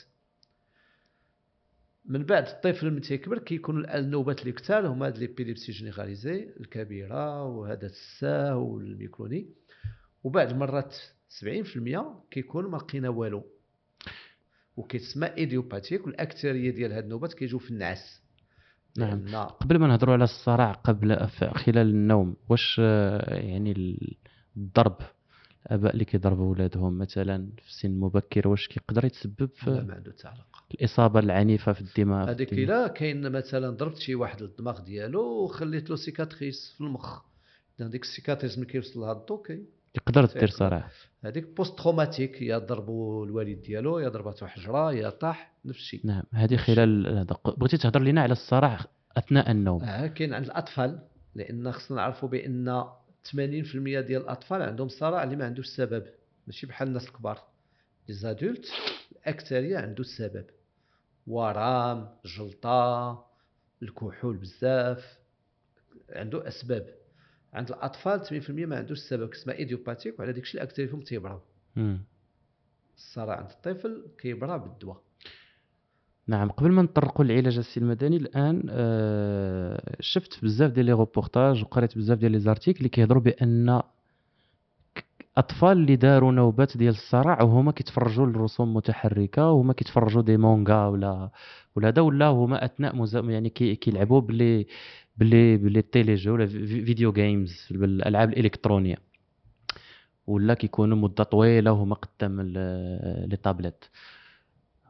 من 2.09 2.25
بعد 2.25 2.47
الطفل 2.47 2.91
ملي 2.91 3.01
تيكبر 3.01 3.39
كيكونوا 3.39 3.81
الان 3.81 4.05
النوبات 4.05 4.41
اللي 4.41 4.53
كثار 4.53 4.87
هما 4.89 5.07
هاد 5.07 5.19
l'épilepsie 5.19 5.73
généralisée 5.73 6.49
الكبيرة 6.61 7.45
وهذا 7.45 7.87
الساه 7.87 8.57
وال 8.57 8.72
myoclonie. 8.72 9.47
وبعد 10.25 10.51
المرات 10.51 10.97
70% 11.29 12.23
كيكون 12.31 12.65
ما 12.71 12.77
لقينا 12.77 13.09
والو. 13.09 13.47
وكيتسمى 14.77 15.27
idiopathique 15.27 16.07
والاكثريه 16.07 16.71
ديال 16.71 16.93
هاد 16.93 17.03
النوبات 17.03 17.35
كيجيو 17.35 17.59
في 17.59 17.71
النعاس. 17.71 18.23
نعم. 18.99 19.19
لأن 19.25 19.37
قبل 19.37 19.79
ما 19.79 19.87
نهضروا 19.87 20.15
على 20.15 20.25
الصرع 20.25 20.73
قبل 20.73 21.27
خلال 21.55 21.89
النوم 21.91 22.37
واش 22.49 22.77
آه، 22.81 23.35
يعني 23.35 23.73
ال- 23.73 24.17
الضرب 24.57 24.97
الآباء 25.67 25.93
اللي 25.93 26.05
كيضربوا 26.05 26.51
ولادهم 26.53 26.99
مثلا 26.99 27.49
في 27.63 27.75
سن 27.75 27.91
مبكر 27.91 28.49
واش 28.49 28.69
كيقدر 28.69 29.05
يتسبب 29.05 29.41
لا 29.41 29.47
في 29.65 29.71
ما 29.71 29.95
عنده 29.95 30.13
حتى 30.13 30.29
علاقه 30.29 30.48
الإصابة 30.75 31.21
العنيفة 31.21 31.73
في 31.73 31.81
الدماغ 31.81 32.31
هذيك؟ 32.31 32.53
الا 32.53 32.89
كاين 32.89 33.33
مثلا 33.33 33.71
ضربت 33.71 33.97
شي 33.97 34.15
واحد 34.15 34.43
للدماغ 34.43 34.81
ديالو 34.81 35.45
وخليت 35.45 35.91
له 35.91 35.97
cicatrice 35.97 36.75
في 36.77 36.81
المخ. 36.81 37.23
إذا 37.81 37.89
ديك 37.89 38.03
ال 38.03 38.09
cicatrice 38.09 38.59
ملي 38.59 38.67
كيوصل 38.67 39.01
لها 39.01 39.13
الضو 39.13 39.39
كي 39.39 39.65
تقدر 39.95 40.25
دير. 40.25 40.49
صرع 40.49 40.91
هذيك 41.25 41.57
post-traumatique 41.57 42.43
يا 42.43 42.59
ضربوا 42.59 43.27
الوالد 43.27 43.63
ديالو 43.63 43.99
يا 43.99 44.09
ضربته 44.09 44.47
حجرة 44.47 44.93
يا 44.93 45.11
طاح 45.11 45.53
نفس 45.65 45.79
الشيء. 45.79 46.01
نعم 46.05 46.23
هذه 46.33 46.57
خلال 46.57 47.25
بغيتي 47.45 47.77
تهضر 47.77 48.03
لنا 48.03 48.21
على 48.21 48.33
الصرع 48.33 48.81
أثناء 49.17 49.51
النوم؟ 49.51 49.83
آه 49.83 50.07
كاين 50.07 50.35
عند 50.35 50.45
الأطفال 50.45 50.99
لأن 51.35 51.73
خصنا 51.73 51.97
نعرفوا 51.97 52.29
بأن 52.29 52.85
80% 53.25 53.35
ديال 53.35 54.23
الأطفال 54.23 54.63
عندهم 54.63 54.89
صرع 54.89 55.23
اللي 55.23 55.37
ما 55.37 55.45
عندوش 55.45 55.67
سبب. 55.67 56.05
ماشي 56.47 56.67
بحال 56.67 56.89
الناس 56.89 57.07
الكبار. 57.09 57.43
les 58.09 58.15
adultes 58.15 58.67
الأكثرية 59.13 59.79
عنده 59.79 60.01
السبب. 60.01 60.45
ورم 61.29 62.09
جلطة 62.25 63.25
الكحول 63.83 64.37
بزاف. 64.37 65.19
عنده 66.11 66.49
أسباب. 66.49 66.95
عند 67.53 67.69
الأطفال 67.71 68.43
80% 68.45 68.51
ما 68.51 68.77
عندوش 68.77 68.99
السبب 68.99 69.29
كتسمى 69.29 69.53
idiopathique 69.53 70.19
وعلى 70.19 70.33
داكشي 70.33 70.59
الاكثريه 70.59 70.87
فيهم 70.87 71.01
تيبراو. 71.01 71.41
الصرع 72.97 73.37
عند 73.37 73.51
الطفل 73.51 74.07
كيبرا 74.19 74.57
بالدواء. 74.57 75.03
نعم 76.27 76.51
قبل 76.51 76.73
ما 76.73 76.83
نطرقوا 76.83 77.25
للعلاج 77.25 77.59
السي 77.59 77.81
المدني 77.81 78.17
الآن 78.17 78.67
آه 78.71 79.97
شفت 80.01 80.45
بزاف 80.45 80.71
ديال 80.71 80.87
les 80.87 80.93
reportages 80.93 81.63
وقريت 81.63 81.99
بزاف 81.99 82.19
ديال 82.19 82.33
les 82.33 82.39
articles 82.39 82.79
اللي 82.79 82.89
كيهضروا 82.89 83.23
بأن 83.23 83.83
أطفال 85.39 85.73
اللي 85.73 85.97
داروا 85.97 86.33
نوبات 86.33 86.77
ديال 86.77 86.95
الصرع 86.95 87.43
وهما 87.43 87.73
كيتفرجوا 87.73 88.27
للرسوم 88.27 88.75
متحركة 88.75 89.51
وهما 89.51 89.73
كيتفرجوا 89.73 90.23
des 90.23 90.37
mangas 90.37 90.87
ولا 90.87 91.31
ولا 91.77 91.89
هذا 91.89 92.03
ولا 92.03 92.27
هما 92.27 92.65
أثناء 92.65 92.97
مزا... 92.97 93.21
يعني 93.21 93.49
كي... 93.51 93.77
كيلعبوا 93.77 94.21
ب 94.21 94.32
les 94.32 94.67
ب 95.17 95.27
les 95.27 95.57
ب 95.57 95.63
les 95.63 95.83
téléjeux 95.83 96.33
ولا 96.35 96.47
في- 96.47 96.85
video 96.85 97.13
games 97.13 97.67
بالألعاب 97.71 98.29
الإلكترونية. 98.31 98.97
ولا 100.27 100.55
كيكونوا 100.55 100.97
مدة 100.97 101.25
طويلة 101.25 101.73
وهما 101.73 101.95
قدام 101.95 102.41
les 102.41 103.37
tablettes 103.43 103.91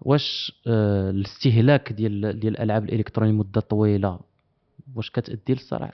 واش 0.02 0.52
آه، 0.66 1.10
الاستهلاك 1.10 1.92
ديال 1.92 2.40
ديال 2.40 2.54
الألعاب 2.54 2.84
الإلكترونية 2.84 3.32
مدة 3.32 3.60
طويلة؟ 3.60 4.20
واش 4.94 5.10
كتأدي 5.10 5.52
للصرع 5.54 5.92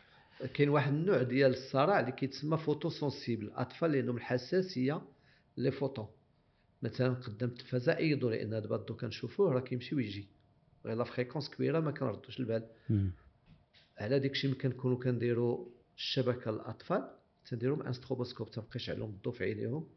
كاين 0.55 0.69
واحد 0.69 0.93
النوع 0.93 1.23
ديال 1.23 1.51
الصرع 1.51 2.01
اللي 2.01 2.13
كيتسمى 2.13 2.59
photosensible 2.59 3.45
الاطفال 3.45 3.87
اللي 3.89 3.99
عندهم 4.01 4.17
الحساسية 4.17 5.03
les 5.57 5.71
photos 5.71 6.07
مثلا 6.83 7.15
قدام 7.15 7.49
التلفازه 7.49 7.97
أي 7.97 8.15
ضوء 8.15 8.31
لأن 8.31 8.51
دابا 8.51 8.77
الضوء 8.77 8.97
كنشوفوه 8.97 9.53
راه 9.53 9.61
كيمشي 9.61 9.95
ويجي. 9.95 10.29
غير 10.87 10.97
la 10.97 11.05
fréquence 11.05 11.51
كبيرة 11.51 11.81
ما 11.81 11.91
كنردوش 11.91 12.41
البال. 12.41 12.67
على 13.99 14.19
داك 14.19 14.31
الشيء 14.31 14.51
ملي 14.51 14.61
كنكونوا 14.61 14.99
كنديروا 14.99 15.69
الشبكة 15.97 16.51
للأطفال 16.51 17.11
تنديرهم 17.51 17.83
un 17.83 17.93
stroboscope 17.93 18.51
تنبقيش 18.51 18.91
عليهم 18.91 19.11
الضوء 19.11 19.33
في 19.33 19.45
عينيهم. 19.45 19.89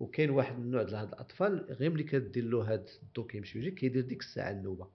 وكاين 0.00 0.30
واحد 0.30 0.54
النوع 0.58 0.82
ديال 0.82 0.94
هاد 0.94 1.08
الأطفال 1.08 1.66
غير 1.70 1.90
ملي 1.90 2.02
كدير 2.02 2.44
له 2.44 2.72
هاد 2.72 2.88
الضوء 3.02 3.26
كيمشي 3.26 3.58
ويجي 3.58 3.70
كيدير 3.70 4.02
ديك 4.02 4.20
الساعة 4.20 4.50
النوبة. 4.50 4.86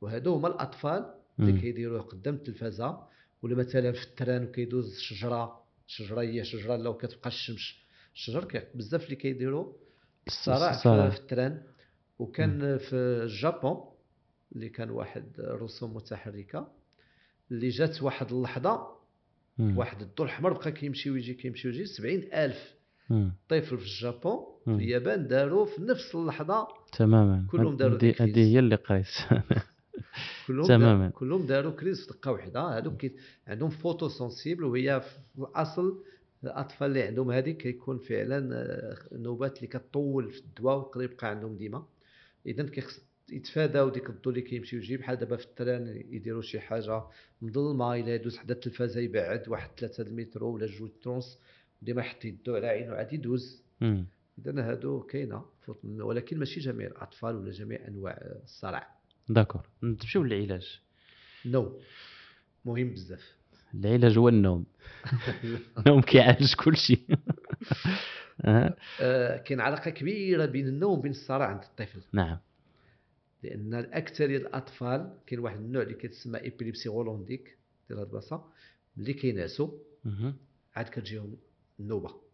وهادو 0.00 0.34
هما 0.34 0.48
الأطفال 0.48 1.14
اللي. 1.38 1.60
كيديروه 1.60 2.00
قدام 2.00 2.34
التلفازه 2.34 3.08
ولا 3.42 3.54
مثلا 3.54 3.92
في 3.92 4.02
ال 4.04 4.11
train 4.11 4.44
وكيدوز 4.44 4.98
شجرة 4.98 5.62
شجرة 5.86 6.20
هي 6.20 6.44
شجرة 6.44 6.76
لو 6.76 6.94
كتبقى 6.96 7.28
الشمس 7.28 7.74
الشجر 8.14 8.62
بزاف 8.74 9.04
اللي 9.04 9.16
كيديروا 9.16 9.72
الصرع 10.26 10.72
في, 11.10 11.18
ال 11.20 11.27
train 11.27 11.62
وكان 12.18 12.78
في 12.78 12.94
ال 12.96 13.11
Japon 13.11 13.84
اللي 14.52 14.68
كان 14.68 14.90
واحد 14.90 15.24
رسوم 15.40 15.96
متحركة 15.96 16.72
اللي 17.50 17.68
جات 17.68 18.02
واحد 18.02 18.32
اللحظة. 18.32 18.98
واحد 19.58 20.02
الضوء 20.02 20.26
الأحمر 20.26 20.52
بقى 20.52 20.72
كيمشي 20.72 21.10
ويجي 21.10 21.34
كيمشي 21.34 21.68
ويجي 21.68 21.86
70000 21.86 22.74
مم. 23.10 23.32
طفل 23.48 23.78
في 23.78 23.84
ال 23.84 23.94
Japon 23.94 24.44
في. 24.66 24.74
اليابان 24.76 25.26
داروا 25.28 25.66
في 25.66 25.82
نفس 25.82 26.14
اللحظة 26.14 26.68
تماما 26.92 27.46
كلهم 27.50 27.76
داروا 27.76 27.98
هذه. 28.20 28.36
هي 28.36 28.58
اللي 28.58 28.74
قريت 28.74 29.06
كلهم 30.48 30.66
تماماً. 30.66 31.02
دار 31.02 31.10
كلهم 31.10 31.46
داروا 31.46 31.72
crise 31.72 32.00
في 32.06 32.12
دقة 32.12 32.32
واحدة. 32.32 32.78
هذوك 32.78 33.06
عندهم 33.46 33.70
photosensible 33.70 34.64
وهي 34.64 35.00
في 35.00 35.18
الأصل 35.38 36.04
الأطفال 36.44 36.86
اللي 36.86 37.02
عندهم 37.02 37.30
هذه 37.30 37.50
كيكون 37.50 37.98
فعلا 37.98 38.50
آه، 38.54 38.96
نوبات 39.12 39.56
اللي 39.56 39.66
كتطول 39.66 40.30
في 40.30 40.40
الدواء 40.40 40.76
ويقدر 40.76 41.02
يبقى 41.02 41.30
عندهم 41.30 41.56
ديما. 41.56 41.86
اذا 42.46 42.62
كيخص 42.62 43.00
يتفاداو 43.32 43.88
ديك 43.88 44.10
الضوء 44.10 44.32
اللي 44.34 44.42
كيمشي 44.44 44.76
ويجي 44.76 44.96
بحال 44.96 45.16
دابا 45.16 45.36
في 45.36 45.44
ال 45.44 45.51
train 45.51 45.86
يديروا 46.10 46.42
شي 46.42 46.60
حاجة 46.60 47.02
مظلمه 47.42 47.94
إلا 47.94 48.14
يدوز 48.14 48.36
حدا 48.36 48.54
التلفازة 48.54 49.00
يبعد 49.00 49.48
واحد 49.48 49.70
3 49.78 50.02
المترو 50.02 50.54
ولا 50.54 50.66
جوج 50.66 50.90
مترو 51.02 51.23
ونص 51.23 51.38
ديما 51.82 52.00
يحط 52.00 52.24
يدو 52.24 52.54
على 52.56 52.66
عينه 52.66 52.92
عاد 52.94 53.12
يدوز. 53.12 53.62
اذا 54.38 54.70
هادو 54.70 55.00
كاينة 55.00 55.44
ولكن 55.84 56.38
ماشي 56.38 56.60
جميع 56.60 56.86
الأطفال 56.86 57.36
ولا 57.36 57.50
جميع 57.50 57.88
أنواع 57.88 58.18
الصرع. 58.44 58.97
d'accord 59.28 59.66
نمشيو 59.82 60.22
للعلاج. 60.22 60.80
نو. 61.46 61.80
مهم 62.64 62.90
بزاف. 62.92 63.32
العلاج 63.74 64.18
هو 64.18 64.28
النوم. 64.28 64.64
النوم 65.78 66.00
كيعالج 66.00 66.54
كل 66.54 66.76
شيء 66.76 67.02
آه، 68.44 68.76
آه، 69.00 69.36
كاين 69.36 69.60
علاقة 69.60 69.90
كبيرة 69.90 70.46
بين 70.46 70.68
النوم 70.68 70.98
وبين 70.98 71.10
الصرع 71.10 71.46
عند 71.46 71.62
الطفل. 71.62 72.00
نعم. 72.12 72.38
لأن 73.42 73.74
الاكثريه 73.74 74.36
الأطفال 74.36 75.18
كاين 75.26 75.40
واحد 75.40 75.56
النوع 75.56 75.82
اللي 75.82 75.94
كيتسمى 75.94 76.40
épilepsie 76.40 76.88
rolandique 76.88 77.58
ديال 77.88 77.98
هاد 77.98 78.06
البلاصة 78.06 78.44
ملي 78.96 79.12
كينعسوا. 79.12 79.70
عاد 80.76 80.88
كتجيهم 80.88 81.36
النوبة. 81.80 82.27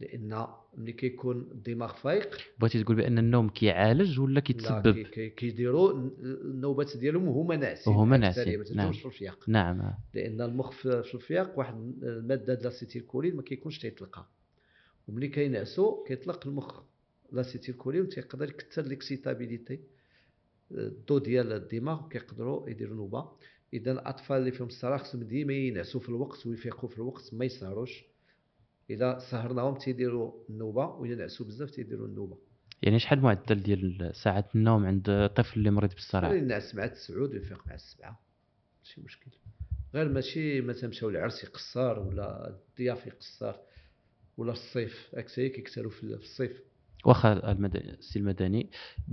لأن 0.00 0.46
ملي 0.76 0.92
كيكون 0.92 1.36
الدماغ 1.36 1.94
فايق 1.94 2.36
بغيتي 2.58 2.82
تقول 2.82 2.96
بأن 2.96 3.18
النوم 3.18 3.48
كيعالج 3.48 4.20
ولا 4.20 4.34
لا 4.34 4.40
كيتسبب؟ 4.40 4.94
كي- 4.94 5.04
كي- 5.04 5.30
كيديروا 5.30 5.92
النوبات 6.22 6.96
ديالهم 6.96 7.28
وهما 7.28 7.56
ناعسين 7.56 7.92
وهما 7.94 8.16
الأكثرية 8.16 8.56
ناعسين، 8.56 8.76
نعم. 8.76 8.92
في 8.92 9.06
الفياق 9.06 9.48
نعم. 9.48 9.94
لأن 10.14 10.40
المخ 10.40 10.70
في 10.70 11.02
في 11.02 11.14
الفياق 11.14 11.58
واحد 11.58 11.74
المادة 12.02 12.44
ديال 12.54 12.60
ال 12.60 12.65
acétylcholine 12.65 13.36
ما 13.36 13.42
كيكونش 13.42 13.78
تيطلقها 13.78 14.28
وملي 15.08 15.28
كينعسوا 15.28 16.06
كيطلق 16.08 16.46
المخ 16.46 16.80
ال 17.32 17.37
acétylcholine 17.37 18.02
وتيقدر 18.02 18.48
يكثر 18.48 18.82
l'excitabilité 18.82 19.80
الضو 20.72 21.18
ديال 21.18 21.52
الدماغ 21.52 22.04
وكيقدروا 22.04 22.70
يديروا 22.70 22.96
نوبة. 22.96 23.28
اذا 23.74 23.92
الأطفال 23.92 24.36
اللي 24.36 24.52
فيهم 24.52 24.66
الصرا 24.66 24.96
خصهم 24.96 25.22
ديما 25.22 25.52
ينعسوا 25.52 26.00
في 26.00 26.08
الوقت 26.08 26.46
ويفيقوا 26.46 26.88
في 26.88 26.96
الوقت 26.96 27.30
ما 27.34 27.44
يسهروش. 27.44 28.04
إذا 28.90 29.18
سهرناهم 29.18 29.74
تيديروا 29.74 30.32
النوبة 30.50 30.86
واذا 30.86 31.14
نعسوا 31.14 31.46
بزاف 31.46 31.70
تيديروا 31.70 32.06
النوبة. 32.06 32.38
يعني 32.82 32.98
شحال 32.98 33.20
معدل 33.20 33.62
ديال 33.62 34.10
ساعات 34.14 34.56
النوم 34.56 34.86
عند 34.86 35.08
الطفل 35.08 35.58
اللي 35.58 35.70
مريض 35.70 35.94
بالصرع 35.94 36.32
الناس 36.32 36.74
مع 36.74 36.84
التسعود 36.84 37.34
ويفيق 37.34 37.66
مع 37.66 37.74
السبعه 37.74 38.20
ماشي 38.78 39.00
مشكل. 39.00 39.30
غير 39.94 40.08
ماشي 40.08 40.60
ما 40.60 40.72
تمشاو 40.72 41.08
العرس 41.08 41.44
يقصر 41.44 41.98
ولا 41.98 42.48
الضياف 42.48 43.06
يقصر 43.06 43.54
ولا 44.36 44.52
الصيف. 44.52 45.10
أكثر 45.14 45.48
كيكثروا 45.48 45.90
في 45.90 46.02
الصيف. 46.02 46.62
واخا. 47.04 47.52
السي 47.52 48.18
المدني. 48.18 48.70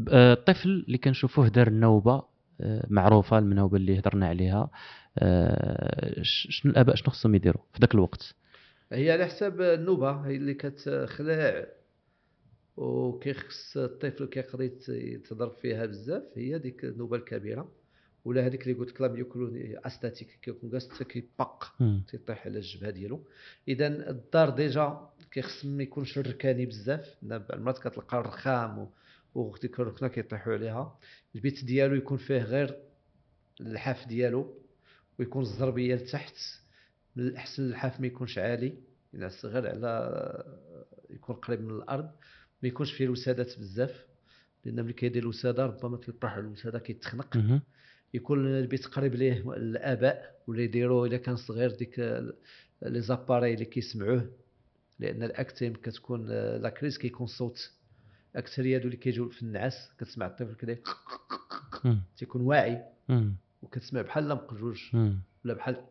آه، 0.10 0.34
الطفل 0.34 0.70
اللي 0.88 0.98
كنشوفوه 0.98 1.48
دار 1.48 1.68
النوبة 1.68 2.24
آه، 2.62 2.88
معروفة 2.90 3.40
النوبة 3.40 3.78
اللي 3.78 4.00
هضرنا 4.00 4.28
عليها 4.28 4.70
آه، 5.18 6.22
شنو 6.22 6.72
الاباء 6.72 6.96
شنو 6.96 7.10
خصهم 7.10 7.36
يديروا 7.36 7.64
في 7.74 7.80
ذاك 7.82 7.96
الوقت؟ 7.96 8.36
هي 8.92 9.12
على 9.12 9.26
حساب 9.26 9.62
النوبة 9.62 10.12
هي 10.12 10.36
اللي 10.36 10.54
كتخلع 10.54 11.66
وكيخص 12.78 13.78
الطفل 13.78 14.26
كيقدر 14.26 14.62
يت- 14.64 14.90
يتضرب 14.90 15.56
فيها 15.56 15.86
بزاف 15.86 16.24
هي 16.36 16.60
ديك 16.60 16.86
النوبة 16.86 17.18
الكبيرة. 17.18 17.72
ولا 18.26 18.46
هذيك 18.46 18.62
اللي 18.62 18.74
قلت 18.74 18.90
لك 18.92 19.02
la 19.02 19.08
myoclonie 19.08 19.80
astatique 19.88 20.40
كيكون 20.42 20.70
جالس 20.70 20.90
حتى 20.90 21.04
كيبق. 21.04 21.64
تيطيح 22.08 22.48
على 22.48 22.58
الجبهة 22.58 22.90
ديالو. 22.90 23.24
اذا 23.68 23.88
الدار 24.10 24.50
déjà 24.50 25.10
كيخص 25.32 25.66
ما 25.66 25.84
يكونش 25.84 26.18
الركاني 26.18 26.66
بزاف 26.66 27.16
بعض 27.22 27.52
المرات 27.52 27.78
كتلقى 27.78 28.20
الرخام 28.20 28.90
وديك 29.36 29.80
الركنه 29.80 30.08
كيطيحوا 30.08 30.54
عليها. 30.54 31.00
البيت 31.36 31.66
ديالو 31.66 31.96
يكون 31.96 32.18
فيه 32.18 32.42
غير 32.42 32.78
الحاف 33.62 34.08
ديالو 34.08 34.54
ويكون 35.20 35.42
الزربية 35.42 35.96
لتحت. 35.96 36.36
من 37.16 37.28
الإحسن 37.28 37.64
الحاف 37.70 38.00
ما 38.00 38.08
يكونش 38.08 38.38
عالي 38.38 38.78
ينعس 39.14 39.46
غير 39.46 39.68
على 39.68 40.44
يكون 41.10 41.36
قريب 41.36 41.62
من 41.62 41.70
الأرض 41.76 42.12
ما 42.64 42.68
يكونش 42.70 42.92
فيه 42.94 43.06
الوسادات 43.06 43.60
بزاف 43.60 44.06
لأن 44.66 44.84
ملي 44.84 44.94
كيدير 44.94 45.24
الوسادة 45.24 45.66
ربما 45.66 45.98
تلقى 45.98 46.40
الوسادة 46.40 46.80
كيتخنق. 46.80 47.38
يكون 48.14 48.48
البيت 48.48 48.86
قريب 48.88 49.16
ليه 49.16 49.54
الآباء 49.54 50.42
ولا 50.48 50.62
يديروا 50.62 51.08
إلا 51.08 51.18
كان 51.18 51.36
صغير 51.36 51.72
ديك 51.72 52.00
لي 52.82 53.02
زاباري 53.02 53.54
اللي 53.54 53.66
كيسمعوه 53.66 54.32
لأن 55.00 55.24
الاكتم 55.24 55.74
كتكون 55.74 56.28
la 56.62 56.70
crise 56.70 56.98
كيكون 56.98 57.28
صوت 57.28 57.72
الاكثريه 58.36 58.76
هادو 58.76 58.86
اللي 58.86 58.98
كيجيو 58.98 59.30
في 59.30 59.42
النعاس 59.44 59.92
كتسمع 60.00 60.26
الطفل 60.26 60.56
كده. 60.56 60.80
تيكون 62.18 62.42
واعي. 62.42 62.84
وكتسمع 63.62 64.02
بحال 64.02 64.28
مقجوج 64.30 64.82
مم. 64.94 65.20
ولا 65.46 65.54
بحال 65.54 65.86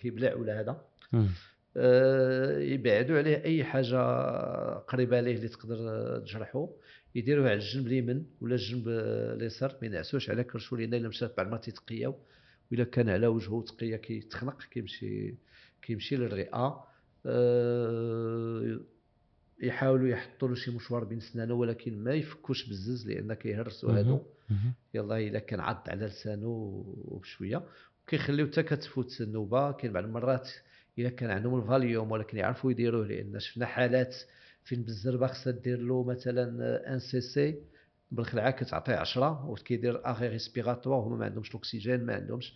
كيبلع 0.00 0.34
ولا 0.34 0.60
هذا. 0.60 0.84
آه، 1.76 2.58
يبعدوا 2.58 3.18
عليه 3.18 3.44
أي 3.44 3.64
حاجة 3.64 3.98
قريبة 4.78 5.20
ليه 5.20 5.36
اللي 5.36 5.48
تقدر 5.48 5.76
تجرحه 6.18 6.68
يديروها 7.14 7.50
على 7.50 7.58
الجنب 7.58 7.86
اليمين 7.86 8.26
ولا 8.40 8.54
الجنب 8.54 8.88
اليسار 8.88 9.76
ما 9.82 9.86
ينعسوش 9.86 10.30
على 10.30 10.44
كرشو 10.44 10.76
لأن 10.76 10.94
إلا 10.94 11.08
مشات 11.08 11.36
بعد 11.36 11.50
ما 11.50 11.56
تيتقياو 11.56 12.14
وإلا 12.72 12.84
كان 12.84 13.08
على 13.08 13.26
وجهه 13.26 13.62
تقيه 13.62 13.96
كيتخنق 13.96 14.62
كيمشي 14.62 15.34
كيمشي 15.82 16.16
للرئة 16.16 16.84
آه، 17.26 18.80
يحاولوا 19.62 20.08
يحطوا 20.08 20.48
له 20.48 20.54
شي 20.54 20.70
mouchoir 20.70 21.04
بين 21.04 21.20
سنانه 21.20 21.54
ولكن 21.54 22.04
ما 22.04 22.14
يفكوش 22.14 22.68
بالزز 22.68 23.08
لأن 23.08 23.34
كيهرسوا. 23.34 23.92
هادو. 23.98 24.20
يلا 24.94 25.18
إلا 25.18 25.38
كان 25.38 25.60
عض 25.60 25.82
على 25.88 26.06
لسانه 26.06 26.48
وبشوية 26.48 27.62
وكيخليو 28.08 28.46
حتى 28.46 28.62
كتفوت 28.62 29.20
النوبة. 29.20 29.72
كاين 29.72 29.92
بعض 29.92 30.04
المرات 30.04 30.48
إلا 30.98 31.08
كان 31.08 31.30
عندهم 31.30 31.60
الفاليوم 31.60 32.10
ولكن 32.10 32.36
يعرفوا 32.38 32.70
يديروه 32.70 33.06
لأن 33.06 33.40
شفنا 33.40 33.66
حالات 33.66 34.16
فين 34.64 34.82
بالزربة 34.82 35.26
خصها 35.26 35.50
دير 35.52 35.78
له 35.78 36.04
مثلا 36.04 36.44
un 36.94 36.98
cc 36.98 37.58
بالخلعة 38.10 38.50
كتعطيه 38.50 38.94
10 38.94 39.46
وكيدير 39.50 40.06
arrêt 40.06 40.28
respiratoire 40.28 40.98
هما 41.00 41.16
ما 41.16 41.24
عندهمش 41.24 41.50
الأكسجين 41.50 42.06
ما 42.06 42.14
عندهمش. 42.14 42.54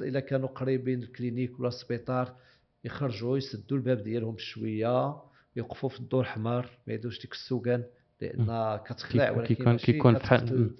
إلا 0.00 0.20
كانوا 0.20 0.48
قريبين 0.48 1.02
ال 1.02 1.08
clinique 1.08 1.60
ولا 1.60 1.68
السبيطار 1.68 2.36
يخرجوا 2.84 3.38
يسدوا 3.38 3.76
الباب 3.76 4.02
ديالهم 4.02 4.34
بشويه 4.34 5.16
يوقفوا 5.56 5.88
في 5.88 6.00
الضوء 6.00 6.20
الحمار 6.20 6.70
ما 6.86 6.94
يدوش 6.94 7.20
ديك 7.20 7.32
السوقان 7.32 7.84
لأن 8.20 8.78
كتخلع 8.84 9.30
ولكن 9.30 9.54
كيكون- 9.54 9.76
كيكون 9.76 10.14
بحال- 10.14 10.70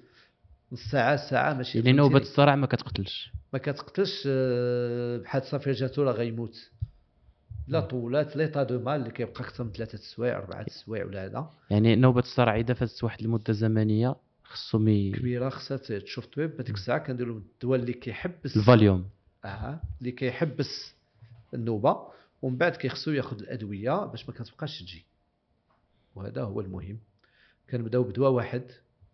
نص 0.73 0.91
ساعه 0.91 1.29
ساعه 1.29 1.53
ماشي 1.53 1.77
يعني 1.77 1.91
نوبه؟ 1.91 2.17
الصرع 2.17 2.55
ما 2.55 2.67
كتقتلش. 2.67 3.31
ما 3.53 3.59
كتقتلش 3.59 4.23
آه، 4.27 5.17
بحال 5.17 5.43
صافي 5.43 5.71
جاتو 5.71 6.03
راه 6.03 6.11
غيموت. 6.11 6.69
لا 7.67 7.79
طولات 7.79 8.35
l'état 8.35 8.63
de 8.63 8.79
mal 8.79 8.95
اللي 8.95 9.11
كيبقى 9.11 9.41
أكثر 9.41 9.63
من 9.63 9.71
ثلاثة 9.71 9.97
سوايع 9.97 10.37
أربعة 10.37 10.65
سوايع 10.69 11.05
ولا 11.05 11.25
هذا 11.25 11.49
يعني 11.69 11.95
نوبه 11.95 12.19
الصرع 12.19 12.55
إذا 12.55 12.73
فاتت 12.73 13.03
واحد 13.03 13.21
المدة 13.21 13.53
زمنيه 13.53 14.15
خصهم. 14.43 15.11
كبيرة 15.15 15.49
خصها 15.49 15.77
تشوف 15.77 16.25
طبيب 16.25 16.51
هذيك 16.61 16.69
الساعة 16.75 16.97
كنديروا 16.99 17.37
الدواء 17.39 17.79
اللي 17.79 17.93
كيحبس. 17.93 18.57
الفاليوم 18.57 19.09
آه 19.45 19.79
اللي 19.99 20.11
كيحبس 20.11 20.93
النوبة 21.53 21.97
ومن 22.41 22.57
بعد 22.57 22.75
كيخصو 22.75 23.11
ياخذ 23.11 23.39
الأدوية 23.39 24.05
باش 24.05 24.29
ما 24.29 24.33
كتبقاش 24.35 24.79
تجي. 24.79 25.05
وهذا 26.15 26.41
هو 26.41 26.61
المهم. 26.61 26.97
كنبداو 27.69 28.03
بدواء 28.03 28.31
واحد. 28.31 28.63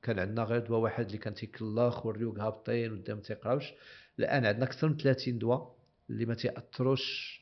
كان 0.02 0.20
عندنا 0.20 0.44
غير 0.44 0.60
دواء 0.60 0.80
واحد 0.80 1.06
اللي 1.06 1.18
كان 1.18 1.34
تيكلاخ 1.34 2.06
والريوق 2.06 2.40
هابطين 2.40 2.92
والدم 2.92 3.16
ما 3.16 3.22
تيقراوش. 3.22 3.74
الان 4.20 4.46
عندنا 4.46 4.66
أكثر 4.66 4.88
من 4.90 4.98
30 4.98 5.40
دواء 5.40 5.76
اللي 6.10 6.26
ما 6.26 6.34
تيأثروش 6.34 7.40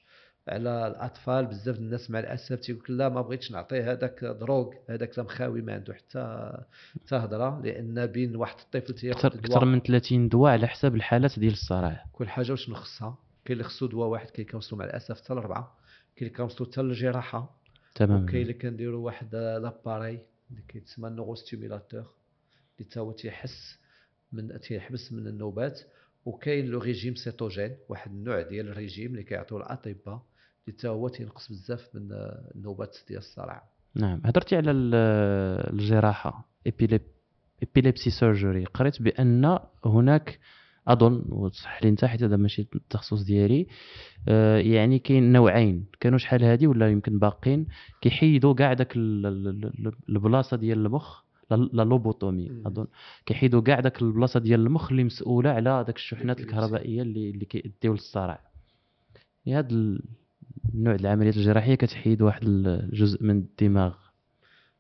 على 0.47 0.87
الأطفال. 0.87 1.45
بزاف 1.45 1.77
الناس 1.77 2.11
مع 2.11 2.19
الأسف 2.19 2.59
تيقول 2.59 2.97
لا 2.97 3.09
ما 3.09 3.21
بغيتش 3.21 3.51
نعطيه 3.51 3.91
هذاك 3.91 4.23
دروغ 4.23 4.73
هذاك 4.89 5.19
مخاوي 5.19 5.61
ما 5.61 5.73
عنده 5.73 5.93
حتى 5.93 6.51
حتى 6.95 7.15
هضرة. 7.15 7.61
لأن 7.63 8.05
بين 8.05 8.35
واحد 8.35 8.55
الطفل 8.59 8.93
تياخذ 8.93 9.25
أكثر 9.37 9.65
من 9.65 9.79
30 9.79 10.29
دواء 10.29 10.51
على 10.51 10.67
حساب 10.67 10.95
الحالات 10.95 11.39
ديال 11.39 11.53
الصرع 11.53 12.03
كل 12.13 12.29
حاجة 12.29 12.51
وشنو 12.51 12.75
خصها 12.75 13.17
كاين 13.45 13.59
اللي 13.59 13.63
خصو 13.69 13.85
دواء 13.85 14.07
واحد 14.07 14.25
كاين 14.25 14.35
اللي 14.39 14.51
كنوصلوا 14.51 14.79
مع 14.79 14.85
الأسف 14.85 15.21
حتى 15.21 15.33
لاربعه 15.33 15.77
كاين 16.15 16.27
اللي 16.27 16.37
كنوصلوا 16.37 16.71
حتى 16.71 16.81
للجراحه 16.81 17.57
تماما 17.95 18.23
وكاين 18.23 18.41
اللي 18.41 18.53
كنديروا 18.53 19.05
واحد 19.05 19.35
l'appareil 19.35 20.19
اللي 20.51 20.61
كيتسمى 20.67 21.09
neurostimulateur 21.09 22.03
اللي 22.79 22.89
تا 22.89 22.99
هو 23.01 23.11
تيحس 23.11 23.79
من 24.31 24.59
تيحبس 24.59 25.13
من 25.13 25.27
النوبات 25.27 25.79
وكاين 26.25 26.65
le 26.65 26.79
régime 26.79 27.15
cétogène 27.15 27.75
واحد 27.89 28.11
النوع 28.11 28.41
ديال 28.41 28.67
الريجيم 28.67 29.11
اللي 29.11 29.23
كيعطيوه 29.23 29.61
الأطباء 29.61 30.21
اللي 30.67 30.77
تا 30.79 30.89
هو 30.89 31.07
تينقص 31.07 31.49
بزاف 31.51 31.89
من 31.93 32.07
النوبات 32.55 32.97
ديال 33.07 33.19
الصرع. 33.19 33.63
نعم. 33.95 34.21
هضرتي 34.25 34.55
على 34.55 34.71
ال- 34.71 34.95
الجراحة 35.73 36.49
epilepsy 37.63 38.09
surgery 38.09 38.65
قريت 38.65 39.01
بأن 39.01 39.59
هناك 39.85 40.39
أظن 40.87 41.25
وتصح 41.29 41.83
لي 41.83 41.89
انت 41.89 42.05
حيت 42.05 42.23
هذا 42.23 42.35
ماشي 42.37 42.67
التخصص 42.75 43.23
ديالي 43.23 43.67
آه، 44.27 44.57
يعني 44.57 44.99
كاين 44.99 45.31
نوعين. 45.31 45.85
كانوا 45.99 46.17
شحال 46.17 46.43
هادي 46.43 46.67
ولا 46.67 46.89
يمكن 46.91 47.19
باقين 47.19 47.67
كيحيدوا 48.01 48.53
كاع 48.53 48.73
داك 48.73 48.95
ال- 48.95 49.25
ال- 49.25 49.47
ال- 49.87 49.93
البلاصة 50.09 50.57
ديال 50.57 50.85
المخ 50.85 51.23
لا 51.51 51.55
لا 51.55 51.83
lobotomie. 51.83 52.49
مم. 52.49 52.67
اظن 52.67 52.87
كيحيدوا 53.25 53.61
كاع 53.61 53.79
داك 53.79 54.01
البلاصة 54.01 54.39
ديال 54.39 54.59
المخ 54.59 54.91
اللي 54.91 55.03
مسؤولة 55.03 55.49
على 55.49 55.83
داك 55.87 55.95
الشحنات. 55.95 56.39
الكهربائية 56.39 57.01
اللي 57.01 57.29
اللي 57.29 57.45
كيديو 57.45 57.93
للصرع. 57.93 58.39
هذا 59.47 59.67
النوع 59.69 60.95
ديال 60.95 61.01
العمليات 61.01 61.37
الجراحية 61.37 61.75
كتحيد 61.75 62.21
واحد 62.21 62.41
الجزء 62.45 63.23
من 63.23 63.37
الدماغ. 63.37 63.95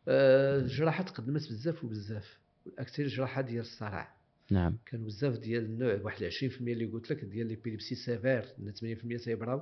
آه، 0.07 0.59
الجراحة 0.59 1.03
تقدمت 1.03 1.49
بزاف 1.49 1.83
وبزاف. 1.83 2.39
أكثر 2.79 3.03
الجراحه 3.03 3.41
ديال 3.41 3.61
الصرع. 3.61 4.17
نعم. 4.51 4.77
كانوا 4.85 5.05
بزاف 5.05 5.37
ديال 5.37 5.65
النوع 5.65 5.99
واحد 6.03 6.23
20% 6.23 6.73
اللي 6.73 6.85
قلت 6.85 7.11
لك 7.11 7.25
ديال 7.25 7.47
l'épilepsie 7.47 7.95
sévère 7.95 8.45
ان 8.59 8.73
80% 8.73 9.23
تيبراو 9.23 9.61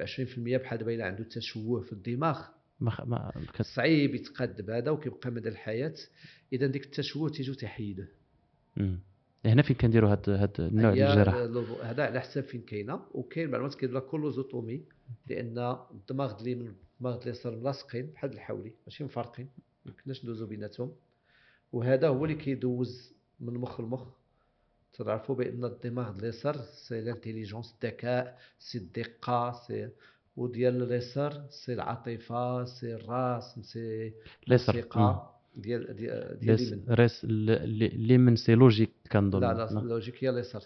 و20% 0.00 0.38
بحال 0.38 0.78
دابا 0.78 0.94
إلا 0.94 1.06
عنده 1.06 1.24
تشوه 1.24 1.80
في 1.80 1.92
الدماغ. 1.92 2.40
ما 2.80 2.92
ما 3.06 3.32
صعيب 3.62 4.14
يتقاد 4.14 4.66
بهذا 4.66 4.90
وكيبقى 4.90 5.30
مدى 5.30 5.48
الحياة. 5.48 5.94
إذا 6.52 6.66
ديك 6.66 6.84
التشوه 6.84 7.28
تيجو 7.28 7.54
تيحيدوه 7.54 8.08
مم. 8.76 8.98
هنا 9.44 9.62
فين 9.62 9.76
كنديروا 9.76 10.10
هاد 10.12 10.30
هاد 10.30 10.60
النوع 10.60 10.92
الجراحه 10.92 11.46
لو- 11.46 11.62
هذا 11.82 12.02
على 12.06 12.20
حساب 12.20 12.44
فين 12.44 12.60
كاينة. 12.60 13.02
وكاين 13.12 13.50
معلومات 13.50 13.74
كيدير 13.74 13.90
لها 13.94 14.00
callosotomie 14.00 14.84
لأن 15.26 15.76
الدماغ 15.90 16.40
اليمين 16.42 16.74
والدماغ 17.00 17.22
اليسار 17.22 17.56
ملاصقين 17.56 18.06
بحال 18.06 18.32
الحولي 18.32 18.72
ماشي 18.86 19.04
مفارقين 19.04 19.48
ما 19.84 19.92
يمكنناش 19.92 20.24
ندوزو 20.24 20.46
بيناتهم. 20.46 20.92
وهذا 21.72 22.08
هو 22.08 22.24
اللي 22.24 22.36
كيدوز 22.36 23.12
من 23.40 23.54
مخ 23.54 23.80
لمخ. 23.80 24.06
تعرفوا 24.92 25.34
بأن 25.34 25.64
الدماغ 25.64 26.18
اليسار 26.18 26.56
c'est 26.56 27.00
l'intelligence 27.00 27.74
الذكاء 27.82 28.38
سي 28.58 28.78
الدقة 28.78 29.52
سي 29.66 29.88
وديال 30.36 30.82
اليسار 30.82 31.44
سي 31.50 31.72
العاطفة 31.72 32.64
سي 32.64 32.94
الراس 32.94 33.58
سي. 33.62 34.12
الثقه 34.52 35.30
ديال 35.56 35.96
ديال 35.96 36.54
اليمين 36.60 36.84
ريس 36.88 37.24
اللي 37.24 38.18
من 38.18 38.36
سي 38.36 38.54
لوجيك 38.54 38.90
كنظن 39.12 39.40
لا 39.40 39.52
لا 39.54 39.80
اللوجيك 39.80 40.24
هي 40.24 40.30
اليسار 40.30 40.62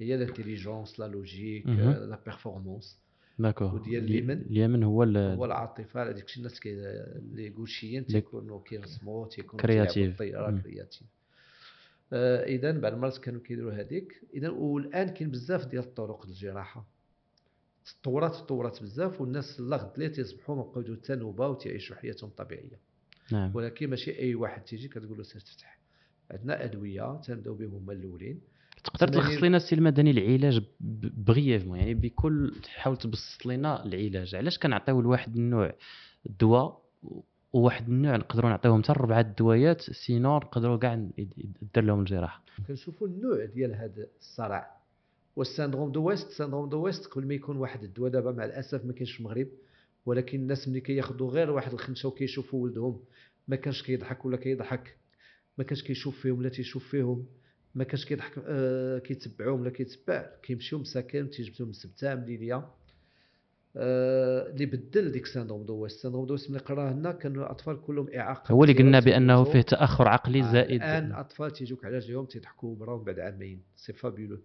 هي 0.00 0.16
لانتيليجونس 0.16 1.00
لا 1.00 1.08
لوجيك. 1.08 1.66
لا 1.66 2.18
بيرفورمانس 2.24 2.98
داكور 3.38 3.74
وديال 3.74 4.04
الي- 4.04 4.18
اليمين. 4.18 4.38
اليمين 4.50 4.82
هو 4.82 5.02
هو 5.02 5.44
العاطفة 5.44 6.00
على 6.00 6.12
ديك 6.12 6.24
الشيء 6.24 6.38
الناس 6.38 6.60
كي 6.60 6.72
اللي 6.72 7.48
غوشيين 7.58 8.06
تيكونوا 8.06 8.60
كيرسموا 8.64 9.26
تيكونوا 9.28 9.62
كرياتيف. 9.62 10.12
الطيارة. 10.12 10.58
كرياتيف 10.64 11.02
آه 12.12 12.44
اذا 12.44 12.70
بعض 12.78 12.92
المرات 12.92 13.18
كانوا 13.18 13.40
كيديروا 13.40 13.72
هذيك 13.72 14.20
اذا 14.34 14.48
والآن 14.50 15.08
كاين 15.08 15.30
بزاف 15.30 15.66
ديال 15.66 15.82
الطرق 15.82 16.26
للجراحة 16.26 16.86
تطورات 18.02 18.34
تطورات 18.34 18.82
بزاف 18.82 19.20
والناس 19.20 19.60
لا 19.60 19.76
غد 19.76 20.10
تيصبحوا 20.10 20.56
ما 20.56 20.62
بقاو 20.62 20.80
يديروا 20.80 20.98
حتى 21.02 21.14
نوبه 21.14 21.48
وتيعيشوا 21.48 21.96
حياتهم 21.96 22.30
طبيعية. 22.30 22.80
نعم. 23.32 23.50
ولكن 23.56 23.90
ماشي 23.90 24.18
أي 24.18 24.34
واحد 24.34 24.62
تيجي 24.62 24.88
كتقول 24.88 25.16
له 25.18 25.22
سير 25.22 25.40
تفتح. 25.40 25.78
عندنا 26.30 26.64
أدوية 26.64 27.20
تنبدأو 27.20 27.54
بهم 27.54 27.74
هما 27.74 27.92
الأولين. 27.92 28.40
تقدر 28.84 29.08
تلخص 29.08 29.42
لنا 29.42 29.56
السي 29.56 29.74
المدني 29.74 30.10
العلاج 30.10 30.62
brièvement 31.16 31.78
يعني 31.78 31.94
بكل 31.94 32.54
تحاول 32.62 32.96
تبسط 32.96 33.46
لنا 33.46 33.84
العلاج. 33.84 34.34
علاش 34.34 34.58
كنعطيو 34.58 35.00
لواحد 35.00 35.36
النوع 35.36 35.74
الدواء 36.26 36.82
وواحد 37.52 37.88
النوع 37.88 38.16
نقدروا 38.16 38.50
نعطيوهم 38.50 38.82
حتى 38.82 38.92
ربعه 38.92 39.20
الدوايات 39.20 39.80
sinon 39.80 40.36
نقدروا 40.36 40.76
كاع 40.76 40.94
ن- 40.94 41.10
يدير 41.18 41.84
لهم 41.84 42.00
الجراحة؟ 42.00 42.42
كنشوفوا 42.68 43.06
النوع 43.06 43.44
ديال 43.44 43.74
هذا 43.74 44.06
الصرع. 44.20 44.81
وال 45.36 45.47
syndrome 45.47 45.92
de 45.92 46.02
West 46.02 46.30
syndrome 46.30 46.68
de 46.68 46.80
West 46.84 47.06
قبل 47.06 47.26
ما 47.26 47.34
يكون 47.34 47.56
واحد 47.56 47.82
الدواء 47.82 48.10
دابا 48.10 48.32
مع 48.32 48.44
الأسف 48.44 48.84
ما 48.84 48.92
كاينش 48.92 49.12
في 49.12 49.20
المغرب 49.20 49.48
ولكن 50.06 50.40
الناس 50.40 50.68
ملي 50.68 50.80
كياخذوا 50.80 51.30
غير 51.30 51.50
واحد 51.50 51.72
الخنشة 51.72 52.08
وكيشوفوا 52.08 52.62
ولدهم 52.62 53.00
ما 53.48 53.56
كانش 53.56 53.82
كيضحك 53.82 54.24
ولا 54.24 54.36
كيضحك 54.36 54.96
ما 55.58 55.64
كانش 55.64 55.82
كيشوف 55.82 56.20
فيهم 56.20 56.38
ولا 56.38 56.48
تيشوف 56.48 56.88
فيهم 56.88 57.26
ما 57.74 57.84
كانش 57.84 58.04
كيضحك 58.04 58.32
آه 58.46 58.98
كيتبعوهم 58.98 59.60
ولا 59.60 59.70
كيتبع 59.70 60.26
كيمشيو 60.42 60.78
مساكن 60.78 61.30
تيجبدوا 61.30 61.66
من 61.66 61.70
السبته 61.70 62.14
من 62.14 62.24
ليليا 62.24 62.70
آه 63.76 64.50
اللي 64.50 64.66
بدل 64.66 65.12
ديك 65.12 65.26
ساندروم 65.26 65.62
دو 65.66 65.74
ويست. 65.74 66.00
ساندروم 66.00 66.26
دو 66.26 66.32
ويست 66.32 66.50
ملي 66.50 66.58
قراه 66.60 66.92
لنا 66.92 67.12
كانوا 67.12 67.42
الأطفال 67.44 67.82
كلهم 67.82 68.08
إعاقة. 68.16 68.52
هو 68.52 68.64
اللي 68.64 68.74
قلنا 68.74 69.00
بأنه. 69.00 69.44
فيه 69.44 69.60
تأخر 69.60 70.08
عقلي 70.08 70.42
آه، 70.42 70.52
زائد. 70.52 70.82
الآن 70.82 71.12
اطفال 71.12 71.50
تيجوك 71.50 71.84
على 71.84 71.96
رجليهم 71.96 72.24
تيضحكوا 72.26 72.76
براهم 72.76 73.04
بعد 73.04 73.18
عامين. 73.18 73.62
سي 73.76 73.92
فابيلو 73.92 74.38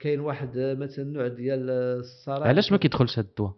كاين 0.00 0.20
واحد 0.20 0.58
مثلا 0.58 1.04
نوع 1.04 1.28
ديال 1.28 1.70
الصرع 1.70 2.46
علاش 2.46 2.72
ما 2.72 2.78
كيدخلش 2.78 3.18
هذا 3.18 3.28
الدواء؟ 3.28 3.56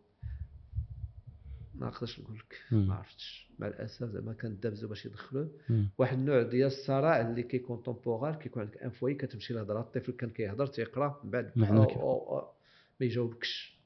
ما 1.74 1.86
نقدرش 1.86 2.20
نقول 2.20 2.38
لك. 2.38 2.58
ما 2.72 2.94
عرفتش. 2.94 3.48
مع 3.58 3.66
الأسف 3.66 4.04
زعما 4.04 4.32
كندابزوا 4.32 4.88
باش 4.88 5.06
يدخلوه. 5.06 5.50
واحد 5.98 6.18
النوع 6.18 6.42
ديال 6.42 6.66
الصرع 6.66 7.20
اللي 7.20 7.42
كيكون 7.42 7.82
temporal 7.82 8.34
كيكون 8.34 8.62
عندك 8.62 8.76
un 8.82 8.90
foyer 8.90 9.14
كتمشي 9.14 9.54
لهضرة 9.54 9.80
الطفل 9.80 10.12
كان 10.12 10.30
كيهضر 10.30 10.66
تيقرأ 10.66 11.20
من 11.24 11.30
بعد 11.30 11.52
ما 13.00 13.06
يجاوبكش. 13.06 13.78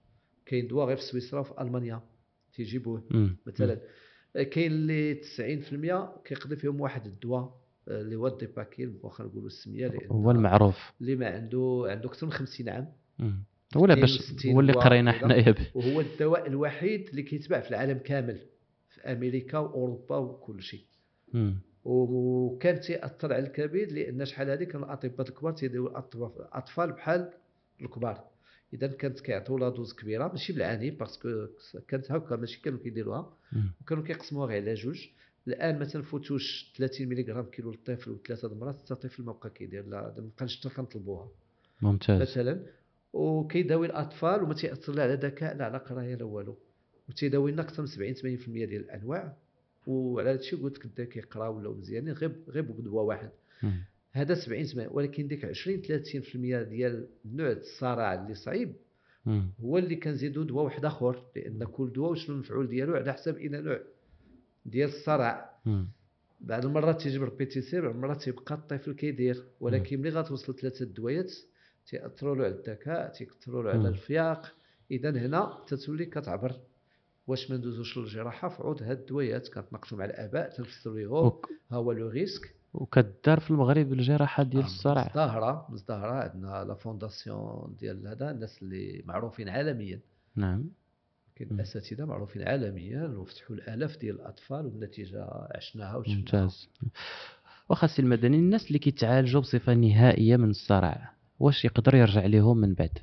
كاين 0.47 0.69
دواء 0.69 0.87
غير 0.87 0.97
في 0.97 1.03
سويسرا 1.03 1.41
وفي 1.41 1.61
ألمانيا 1.61 2.01
تيجيبوه. 2.55 3.03
مثلا 3.47 3.81
كاين 4.35 4.73
اللي 4.73 5.15
90% 5.15 6.23
كيقضي 6.25 6.57
فيهم 6.57 6.81
واحد 6.81 7.07
الدواء. 7.07 7.66
اللي 7.89 8.17
هو 8.17 8.27
ال 8.27 8.34
Dépakine 8.34 8.95
واخا 9.03 9.25
نقولوا 9.25 9.47
السمية 9.47 9.87
لأن 9.87 10.11
هو 10.11 10.31
المعروف 10.31 10.93
اللي 11.01 11.17
ما 11.17 11.27
عنده 11.27 11.87
عنده 11.89 12.09
أكثر 12.09 12.27
من 12.27 12.33
50 12.33 12.69
عام 12.69 12.93
مم. 13.19 13.43
هو 13.77 13.87
لا 13.87 13.95
باش 13.95 14.21
62 14.21 14.53
هو 14.55 14.61
اللي 14.61 14.73
قرينا. 14.73 15.13
حنايا 15.13 15.51
به 15.51 15.67
وهو 15.75 16.01
الدواء 16.01 16.47
الوحيد 16.47 17.09
اللي 17.09 17.23
كيتباع 17.23 17.61
في 17.61 17.71
العالم 17.71 17.99
كامل 17.99 18.39
في 18.89 19.01
أمريكا 19.01 19.59
وأوروبا 19.59 20.17
وكل 20.17 20.63
شيء. 20.63 20.85
وكان 21.85 22.81
تيأثر 22.81 23.33
على 23.33 23.47
الكبد 23.47 23.93
لأن 23.93 24.25
شحال 24.25 24.51
هذه 24.51 24.65
كانوا 24.65 24.87
الاطباء 24.87 25.29
الكبار 25.29 25.53
تيديروا 25.53 25.89
الاطفال 25.91 26.93
بحال 26.93 27.31
الكبار 27.81 28.25
اذا 28.73 28.87
كانت 28.87 29.21
كيعطيو 29.21 29.59
la 29.59 29.69
dose 29.69 29.93
كبيرة 29.95 30.29
ماشي 30.29 30.53
بالعنيف 30.53 30.99
parce 31.01 31.29
que 31.30 31.47
كانت 31.89 32.13
هكا 32.13 32.37
ماشي 32.37 32.61
كانوا 32.63 32.79
كيديروها. 32.79 33.37
وكانوا 33.81 34.05
كيقسموها 34.05 34.47
غير 34.47 34.63
على 34.63 34.75
جوج 34.75 35.07
الآن 35.49 35.79
ما 35.79 35.85
تنفوتوش 35.85 36.73
30 36.77 37.09
ملغ 37.09 37.43
كيلو 37.43 37.71
للطفل 37.71 38.11
وثلاثه 38.11 38.49
المرات 38.49 38.81
حتى 38.81 38.95
الطفل 38.95 39.23
ما 39.23 39.33
بقى 39.33 39.51
كيدير 39.51 39.87
لا 39.87 40.15
ما 40.19 40.31
بقاش 40.37 40.61
حتى 40.61 40.69
كنطلبوها. 40.69 41.29
ممتاز. 41.83 42.21
مثلا 42.21 42.63
وكيداوي 43.13 43.87
الأطفال 43.87 44.43
وما 44.43 44.55
تياثر 44.55 44.93
لا 44.93 45.03
على 45.03 45.15
ذكاء 45.15 45.57
لا 45.57 45.65
على 45.65 45.79
قراية 45.79 46.15
لا 46.15 46.25
والو. 46.25 46.57
وتيداوي 47.09 47.53
لنا 47.53 47.63
أكثر 47.63 47.83
من 47.83 47.89
70 47.89 48.15
80% 48.15 48.47
ديال 48.47 48.73
الأنواع. 48.85 49.37
وعلى 49.87 50.31
هذا 50.31 50.39
الشيء 50.41 50.63
قلت 50.63 50.79
لك 50.79 50.87
بدا 50.87 51.05
كيقرا 51.05 51.49
ولاو 51.49 51.75
مزيانين 51.75 52.13
غير 52.15 52.33
غير 52.49 52.63
بدواء 52.63 53.05
واحد. 53.05 53.31
هذا 54.13 54.35
70 54.35 54.65
80 54.65 54.89
ولكن 54.93 55.29
ديك 55.29 55.45
20 55.45 55.83
30% 55.83 56.69
ديال 56.69 57.09
نوع 57.25 57.51
الصرع 57.53 58.15
اللي 58.15 58.35
صعيب 58.35 58.73
مم. 59.27 59.51
هو 59.61 59.79
اللي 59.79 59.97
كنزيدو 59.97 60.43
دواء 60.43 60.65
واحد 60.65 60.85
آخر 60.85 61.23
لأن 61.37 61.65
كل 61.65 61.93
دواء 61.93 62.11
وشنو 62.11 62.35
المفعول 62.35 62.69
ديالو؟ 62.69 62.95
على 62.95 63.13
حسب 63.13 63.37
اين 63.37 63.65
نوع 63.65 63.81
ديال 64.67 64.89
الصرع. 64.89 65.51
بعض 66.41 66.65
المرات 66.65 67.01
تيجي 67.03 67.19
بالريبيتيسير 67.19 67.83
بعض 67.87 67.95
المرات 67.95 68.23
تيبقى 68.23 68.55
الطفل 68.55 68.93
كيدير 68.93 69.45
ولكن 69.61 70.01
ملي 70.01 70.11
غتوصل 70.11 70.55
ثلاثة 70.57 70.83
الدويات 70.83 71.33
تيأثروا 71.87 72.37
له 72.37 72.45
على 72.45 72.55
الذكاء 72.55 73.13
تيأثروا 73.13 73.63
له. 73.63 73.71
على 73.71 73.89
الفياق. 73.89 74.55
اذا 74.91 75.11
هنا 75.11 75.59
تتولي 75.67 76.07
كتعبر 76.07 76.53
واش 77.27 77.51
ما 77.51 77.57
ندوزوش 77.57 77.99
للجراحة. 77.99 78.49
في 78.49 78.63
عود 78.63 78.83
هاد 78.83 78.99
الدويات 79.01 79.49
كنتناقشوا 79.49 79.99
مع 79.99 80.05
الآباء 80.05 80.51
تنفسروا 80.51 80.99
لهم 80.99 81.27
وك- 81.27 81.49
ها 81.71 81.77
هو 81.77 81.93
le 81.93 82.09
risque. 82.09 82.55
وكدار 82.75 83.41
في 83.41 83.51
المغرب 83.51 83.93
الجراحة 83.93 84.43
ديال 84.43 84.65
الصرع. 84.65 85.03
مزدهرة 85.07 85.67
مزدهرة. 85.71 86.13
عندنا 86.13 86.65
la 86.65 86.75
fondation 86.75 87.77
ديال 87.81 88.07
هذا 88.09 88.31
الناس 88.31 88.63
اللي 88.63 89.03
معروفين 89.07 89.49
عالميا. 89.49 90.01
نعم. 90.37 90.65
كاين. 91.37 91.61
اساتذه 91.61 92.05
معروفين 92.05 92.49
عالميا 92.49 93.05
وفتحوا 93.05 93.57
الآلاف 93.57 93.97
ديال 93.97 94.15
الأطفال 94.15 94.67
والنتيجة 94.67 95.27
عشناها 95.55 95.97
وشفناها. 95.97 96.19
ممتاز. 96.19 96.69
واخا 97.69 97.85
السي 97.85 98.03
المدني 98.03 98.37
الناس 98.37 98.67
اللي 98.67 98.79
كيتعالجوا 98.79 99.41
بصفة 99.41 99.75
نهائية 99.75 100.37
من 100.37 100.51
الصرع 100.51 101.13
واش 101.41 101.65
يقدر 101.65 101.95
يرجع 101.95 102.27
لهم 102.27 102.59
من 102.59 102.75
بعد؟ 102.75 102.99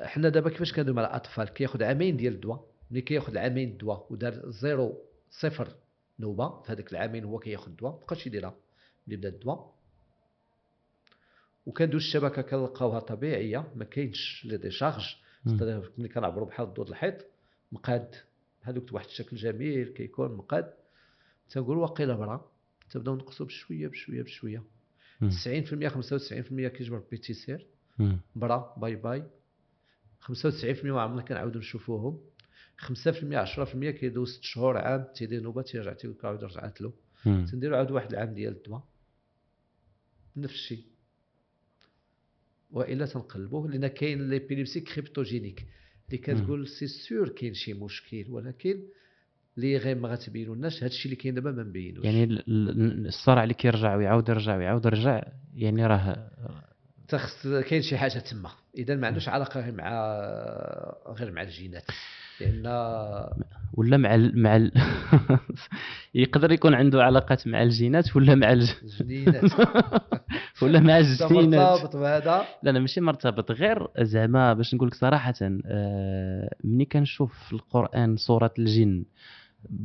حنا 0.00 0.28
دابا 0.28 0.50
كيفاش 0.50 0.72
كنديروا 0.72 0.96
مع 0.96 1.02
الأطفال؟ 1.02 1.48
كياخذ 1.48 1.82
عامين 1.82 2.16
ديال 2.16 2.34
الدواء. 2.34 2.64
ملي 2.90 3.00
كياخذ 3.00 3.38
عامين 3.38 3.68
الدواء 3.68 4.06
ودار 4.10 4.50
zéro 4.50 4.98
صفر 5.30 5.68
نوبة 6.20 6.62
في 6.62 6.72
هذاك 6.72 6.92
العامين 6.92 7.24
هو 7.24 7.38
كياخذ 7.38 7.70
الدواء 7.70 7.92
مابقاش 7.92 8.26
يديرها. 8.26 8.54
ملي 9.06 9.16
بدا 9.16 9.28
الدواء 9.28 9.74
وكندوز 11.66 12.02
الشبكة 12.02 12.42
كنلقاوها 12.42 13.00
طبيعية 13.00 13.72
ما 13.74 13.84
كاينش 13.84 14.44
les 14.44 14.56
décharges. 14.56 15.16
ملي 15.46 16.08
كنعبروا 16.08 16.46
بحال 16.46 16.66
الضوء 16.66 16.88
الحيط 16.88 17.26
مقاد. 17.72 18.14
هذوك 18.62 18.92
واحد 18.92 19.06
الشكل 19.06 19.36
جميل 19.36 19.88
كيكون 19.88 20.36
مقاد. 20.36 20.72
تنقولوا 21.50 21.82
واقيلا 21.82 22.14
برا. 22.14 22.50
تبداو 22.90 23.16
نقصوا 23.16 23.46
بشوية 23.46 23.88
بشوية 23.88 24.22
بشوية. 24.22 24.62
مم. 25.20 25.30
90% 25.30 25.88
95% 25.88 26.68
كيجبر 26.68 27.02
بيتيسير 27.10 27.66
مم. 27.98 28.18
برا 28.36 28.74
bye 28.76 28.96
bye. 28.96 29.24
95% 30.20 30.84
ما 30.84 31.00
عمرنا 31.00 31.22
كنعاودوا 31.22 31.60
نشوفوهم. 31.60 32.20
5% 32.78 33.38
10% 33.38 33.90
كيدوز 33.90 34.36
6 34.36 34.42
شهور 34.42 34.76
عام. 34.78 35.06
تيدير 35.14 35.42
نوبة 35.42 35.62
تيرجع 35.62 35.92
تيعاود 35.92 36.44
رجعت 36.44 36.80
له. 36.80 36.92
مم. 37.26 37.46
تنديروا 37.50 37.78
عاد 37.78 37.90
واحد 37.90 38.12
العام 38.12 38.34
ديال 38.34 38.52
الدواء. 38.52 38.82
نفس 40.36 40.54
الشيء. 40.54 40.84
وإلا 42.72 43.06
تنقلبوه 43.06 43.68
لأن 43.70 43.86
كاين 43.86 44.30
l'épilepsie 44.30 44.80
cryptogénique 44.80 45.66
اللي 46.08 46.18
كتقول 46.18 46.68
c'est 46.68 46.86
sûr 46.86 47.28
كاين 47.28 47.54
شي 47.54 47.74
مشكل 47.74 48.24
ولكن 48.28 48.82
اللي 49.56 49.76
غير 49.76 49.98
ما 49.98 50.08
غتبينولناش 50.08 50.82
هادشي 50.82 51.04
اللي 51.04 51.16
كاين 51.16 51.34
دابا 51.34 51.50
ما 51.50 51.62
مبينوش 51.62 52.04
يعني 52.04 52.24
ال- 52.24 52.44
ال- 52.48 53.06
الصرع 53.06 53.42
اللي 53.42 53.54
كيرجع 53.54 53.96
ويعاود 53.96 54.28
يرجع 54.28 54.56
ويعاود 54.56 54.86
يرجع 54.86 55.22
يعني 55.54 55.86
راه 55.86 56.30
تخص 57.08 57.46
كاين 57.46 57.82
شي 57.82 57.96
حاجة 57.98 58.18
تما. 58.18 58.50
إذا 58.78 58.94
ما 58.96 59.06
عندوش 59.06 59.28
علاقة 59.28 59.60
غير 59.60 59.72
مع 59.74 59.90
غير 61.08 61.30
مع 61.32 61.42
الجينات. 61.42 61.84
لأن 62.42 62.66
ولا 63.74 63.96
مع 63.96 64.14
ال... 64.14 64.42
مع 64.42 64.56
ال... 64.56 64.72
يقدر 66.14 66.52
يكون 66.52 66.74
عنده 66.74 67.04
علاقات 67.04 67.46
مع 67.46 67.62
الجينات 67.62 68.16
ولا 68.16 68.34
مع 68.34 68.52
الج... 68.52 68.70
الجنينات 68.82 69.52
ولا 70.62 70.80
مع 70.80 70.98
الجينات؟ 70.98 71.32
مرتبط 71.32 71.96
بهذا. 71.96 72.44
لا 72.62 72.70
لا 72.70 72.80
ماشي 72.80 73.00
مرتبط. 73.00 73.50
غير 73.50 73.88
زعما 73.98 74.52
باش 74.52 74.74
نقول 74.74 74.88
لك 74.88 74.94
صراحة 74.94 75.34
آه، 75.66 76.54
ملي 76.64 76.84
كنشوف 76.84 77.38
في 77.46 77.52
القرآن 77.52 78.16
سوره 78.16 78.54
الجن 78.58 79.04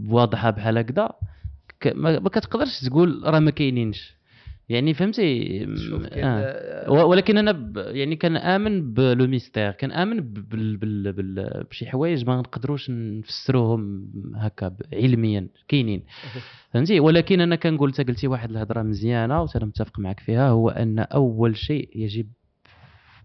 واضحة 0.08 0.49
بحال 0.49 0.78
هكذا 0.78 1.10
ما 1.95 2.30
كتقدرش 2.30 2.82
تقول 2.82 3.22
راه 3.26 3.39
ما 3.39 3.51
كاينينش. 3.51 4.16
يعني 4.70 4.93
فهمتي؟ 4.93 5.65
آه. 6.13 7.05
ولكن 7.05 7.38
أنا 7.38 7.51
ب... 7.51 7.78
يعني 7.78 8.15
كنامن 8.15 8.93
ب 8.93 9.05
le 9.05 9.28
mystère 9.28 9.72
كنامن 9.72 10.20
ب- 10.20 10.49
بال... 10.49 10.78
بال... 10.78 11.13
بال... 11.13 11.63
بشي 11.72 11.86
حوايج 11.86 12.26
ما 12.26 12.38
نقدروش 12.38 12.89
نفسروهم 12.89 14.11
هكا 14.36 14.68
ب- 14.68 14.82
علميا 14.93 15.47
كاينين. 15.68 16.03
فهمتي؟ 16.74 16.99
ولكن 16.99 17.41
أنا 17.41 17.55
كنقول 17.55 17.89
انت 17.89 18.01
قلتي 18.07 18.28
واحد 18.28 18.49
الهضرة 18.49 18.82
مزيانة 18.82 19.41
وأنا 19.41 19.65
متفق 19.65 19.99
معك 19.99 20.20
فيها 20.20 20.49
هو 20.49 20.70
أن 20.70 20.99
أول 20.99 21.57
شيء 21.57 21.89
يجب 21.95 22.28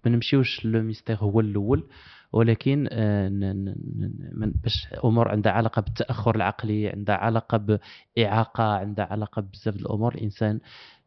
ما 0.04 0.10
نمشيوش 0.10 0.64
le 0.64 0.82
mystère 0.82 1.16
هو 1.16 1.40
الأول 1.40 1.84
ولكن 2.32 2.88
آه، 2.92 3.28
باش 4.62 4.88
أمور 5.04 5.28
عندها 5.28 5.52
علاقة 5.52 5.82
بالتأخر 5.82 6.36
العقلي 6.36 6.88
عندها 6.88 7.14
علاقة 7.16 7.78
بإعاقة 8.16 8.64
عندها 8.64 9.04
علاقة 9.04 9.42
بزاف 9.42 9.76
الأمور 9.76 10.14
الانسان 10.14 10.60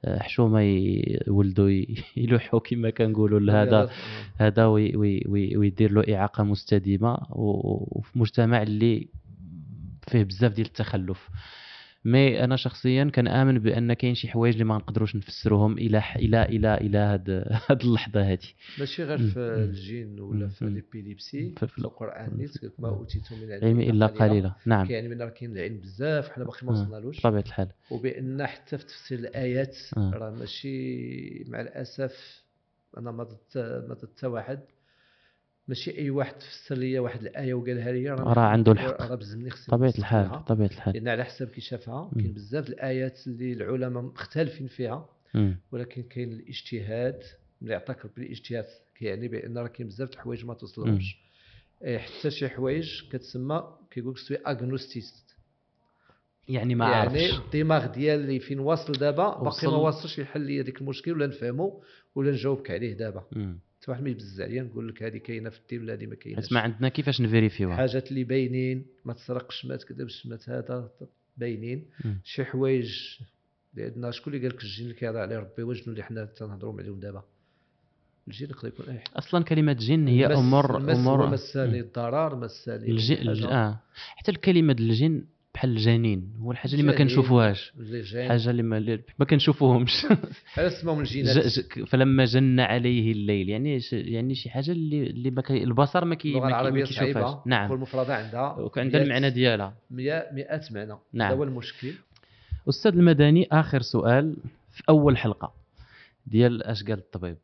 حشومة 0.08 0.62
ي- 0.62 1.20
ولدو 1.28 1.68
ي- 1.68 1.96
يلوحوا 2.18 2.60
كما 2.60 2.90
كنقولوا 2.90 3.40
لهذا 3.40 3.90
هذا 4.38 4.66
وي 4.66 4.96
وي 4.96 5.24
وي 5.28 5.58
ويدير 5.58 5.92
له 5.92 6.16
إعاقة 6.16 6.44
مستديمة 6.44 7.18
وفي 7.30 8.20
مجتمع 8.20 8.62
اللي 8.62 9.08
فيه 10.08 10.24
بزاف 10.24 10.52
ديال 10.54 10.68
التخلف. 10.68 11.30
mais 12.06 12.44
أنا 12.44 12.56
شخصيا 12.56 13.04
كنامن 13.16 13.60
بأن 13.60 13.94
كاين 13.94 14.16
شي 14.16 14.28
حوايج 14.28 14.54
اللي 14.54 14.64
ما 14.66 14.76
نقدروش 14.78 15.16
نفسروهم 15.16 15.78
إلى 15.78 16.04
إلى 16.16 16.44
إلى 16.44 16.76
إلى 16.76 16.98
هاد 16.98 17.30
هاد 17.70 17.82
اللحظة 17.82 18.22
هذه 18.32 18.40
ماشي 18.80 19.04
غير. 19.04 19.18
في. 19.18 19.40
الجن 19.40 20.20
ولا 20.20 20.48
في 20.48 20.66
مم. 20.66 20.72
الإبيليبسي 20.72 21.56
في- 21.58 21.78
القرآن 21.80 22.38
نيت 22.38 22.80
ما. 22.80 22.90
اوتيتم 22.90 23.36
من 23.38 23.44
العلم 23.44 23.64
علم 23.66 23.80
إلا 23.80 24.06
قليلا 24.08 24.54
نعم 24.66 24.88
كاين 24.88 25.10
من 25.10 25.22
راه 25.22 25.30
كاين 25.30 25.52
العلم 25.52 25.78
بزاف 25.78 26.30
حنا 26.30 26.44
باقي 26.44 26.66
ما. 26.66 26.72
وصلنالوش 26.72 27.20
بطبيعه 27.20 27.42
الحال 27.42 27.68
وبأن 27.92 28.46
حتى 28.48 28.78
في 28.78 28.86
تفسير 28.86 29.20
الآيات. 29.20 29.78
راه 29.98 30.30
ماشي 30.32 31.44
مع 31.48 31.62
الأسف 31.62 32.44
أنا 32.98 33.12
ما 33.12 33.24
ضدت 33.24 33.58
ما 33.58 33.94
ضدت 33.94 34.18
حتى 34.18 34.28
واحد 34.28 34.60
ماشي 35.68 35.98
أي 35.98 36.10
واحد 36.10 36.34
تفسر 36.34 36.76
لي 36.76 37.00
واحد 37.00 37.22
الآية 37.22 37.54
وقالها 37.54 37.92
لي 37.92 38.10
راه 38.10 38.40
عنده 38.40 38.72
الحق. 38.72 39.02
راه 39.02 39.16
بزمني 39.16 39.50
خصني 39.50 39.66
بطبيعة 39.68 39.88
نفسر 39.88 40.00
الحال 40.00 40.26
لها. 40.26 40.38
بطبيعة 40.38 40.68
الحال 40.68 40.94
لأن 40.94 41.08
على 41.08 41.26
حسب 41.26 41.48
كي 41.48 41.62
شافها. 41.62 42.12
كاين 42.16 42.34
بزاف 42.34 42.70
الآيات 42.70 43.28
اللي 43.28 43.54
العلماء 43.54 44.04
مختلفين 44.04 44.68
فيها 44.68 45.10
مم. 45.34 45.58
ولكن 45.72 46.04
كاين 46.04 46.32
الاجتهاد 46.34 47.24
اللي 47.62 47.82
ربي 48.06 48.26
الاجتهاد 48.26 48.66
كيعني 48.96 49.28
بأن 49.28 49.58
راه 49.58 49.68
كاين 49.68 49.88
بزاف 49.88 50.10
د 50.10 50.14
الحوايج 50.14 50.46
ما 50.46 50.54
توصلهمش 50.54 51.18
إيه، 51.84 51.98
حتى 51.98 52.32
شي 52.32 52.50
حوايج 52.50 53.02
كتسمى 53.12 53.64
كيقول 53.92 54.12
لك 54.12 54.18
suis 54.18 54.38
agnostique 54.38 55.36
يعني 56.50 56.76
ما 56.76 56.92
يعني 56.92 57.36
الدماغ 57.36 57.86
ديالي 57.86 58.40
فين 58.40 58.60
واصل 58.60 58.94
دابا 58.94 59.44
باقي 59.44 59.68
ما 59.68 59.78
واصلش 59.78 60.20
يحل 60.20 60.42
لي 60.42 60.62
هذيك 60.62 60.82
المشكل 60.82 61.12
ولا 61.12 61.28
نفهمو 61.28 61.84
ولا 62.16 62.32
نجاوبك 62.32 62.72
عليه 62.72 62.94
دابا 62.94 63.24
واحد 63.88 64.04
ما 64.04 64.10
يبزز 64.10 64.42
عليا 64.42 64.64
نقول 64.64 64.88
لك 64.88 65.04
هذه 65.04 65.18
كاينة 65.18 65.50
في 65.50 65.80
ولا 65.80 65.94
هذه 65.94 66.06
ما 66.06 66.16
كايناش 66.16 66.44
حيت 66.44 66.54
ما 66.54 66.60
عندنا 66.60 66.90
كيفاش 66.90 67.22
نفيريفيوها 67.22 67.76
حاجات 67.76 68.10
اللي 68.10 68.24
باينين 68.24 68.86
ما 69.06 69.14
تسرقش 69.14 69.66
ما 69.66 69.76
تكذبش 69.76 70.26
ما 70.26 70.40
هذا 70.48 70.90
باينين. 71.38 71.86
شي 72.24 72.46
حوايج 72.46 73.18
عندنا 73.78 74.12
شكون 74.12 74.34
اللي 74.34 74.48
قال 74.48 74.56
لك 74.58 74.64
الجن 74.64 74.84
اللي 74.84 74.94
كيهضر 74.94 75.20
عليه 75.20 75.40
ربي 75.40 75.64
وجنو 75.64 75.86
اللي 75.88 76.04
حنا 76.04 76.26
تنهضروا 76.26 76.82
عليهم 76.82 77.00
دابا 77.00 77.24
الجن 78.28 78.46
يقدر 78.46 78.68
يكون 78.68 78.86
اي 78.86 79.00
حاجة 79.00 79.12
أصلا 79.16 79.44
كلمة 79.44 79.74
جن 79.74 80.08
هي 80.08 80.26
امور 80.26 80.78
امور 80.92 81.30
مسالي. 81.30 81.80
الضرر 81.80 82.36
مسالي 82.36 82.92
الجن. 82.92 83.48
آه 83.48 83.80
حتى 84.16 84.32
الكلمة 84.32 84.76
الجن 84.80 85.26
بحال 85.56 85.70
الجنين. 85.70 86.34
هو 86.42 86.52
الحاجة 86.52 86.72
اللي 86.72 86.84
ما. 86.84 86.96
كنشوفوهاش. 86.96 87.74
حاجة 88.28 88.50
اللي 88.50 88.64
ما, 88.64 89.00
ما 89.20 89.26
كنشوفوهمش. 89.26 90.06
اسمهم. 90.58 91.00
الجينات. 91.00 91.60
فلما 91.88 92.26
جن 92.26 92.60
عليه 92.60 93.12
الليل 93.12 93.50
يعني 93.50 93.80
ش... 93.80 93.94
يعني 93.94 94.36
شي 94.36 94.50
حاجة 94.50 94.72
اللي 94.72 95.04
اللي 95.04 95.32
ما 95.32 95.42
كي... 95.42 95.64
البصر 95.64 96.06
ما 96.06 96.16
كي 96.16 96.30
اللغة 96.30 96.48
العربية 96.48 96.86
صعيبة. 96.86 97.42
نعم. 97.46 97.72
والمفردة 97.72 98.16
عندها 98.16 98.70
وعندها 98.78 99.02
المعنى 99.02 99.30
ديالها. 99.30 99.74
100 99.92 100.26
100 100.34 100.62
معنى 100.72 100.98
نعم. 101.14 101.28
هذا 101.28 101.38
هو 101.38 101.44
المشكل؟ 101.44 101.94
أستاذ 102.70 102.92
المدني 102.92 103.48
آخر 103.52 103.82
سؤال 103.82 104.38
في 104.72 104.84
أول 104.90 105.18
حلقة 105.18 105.54
ديال 106.28 106.64
اش 106.64 106.84
قال 106.84 106.98
الطبيب. 106.98 107.38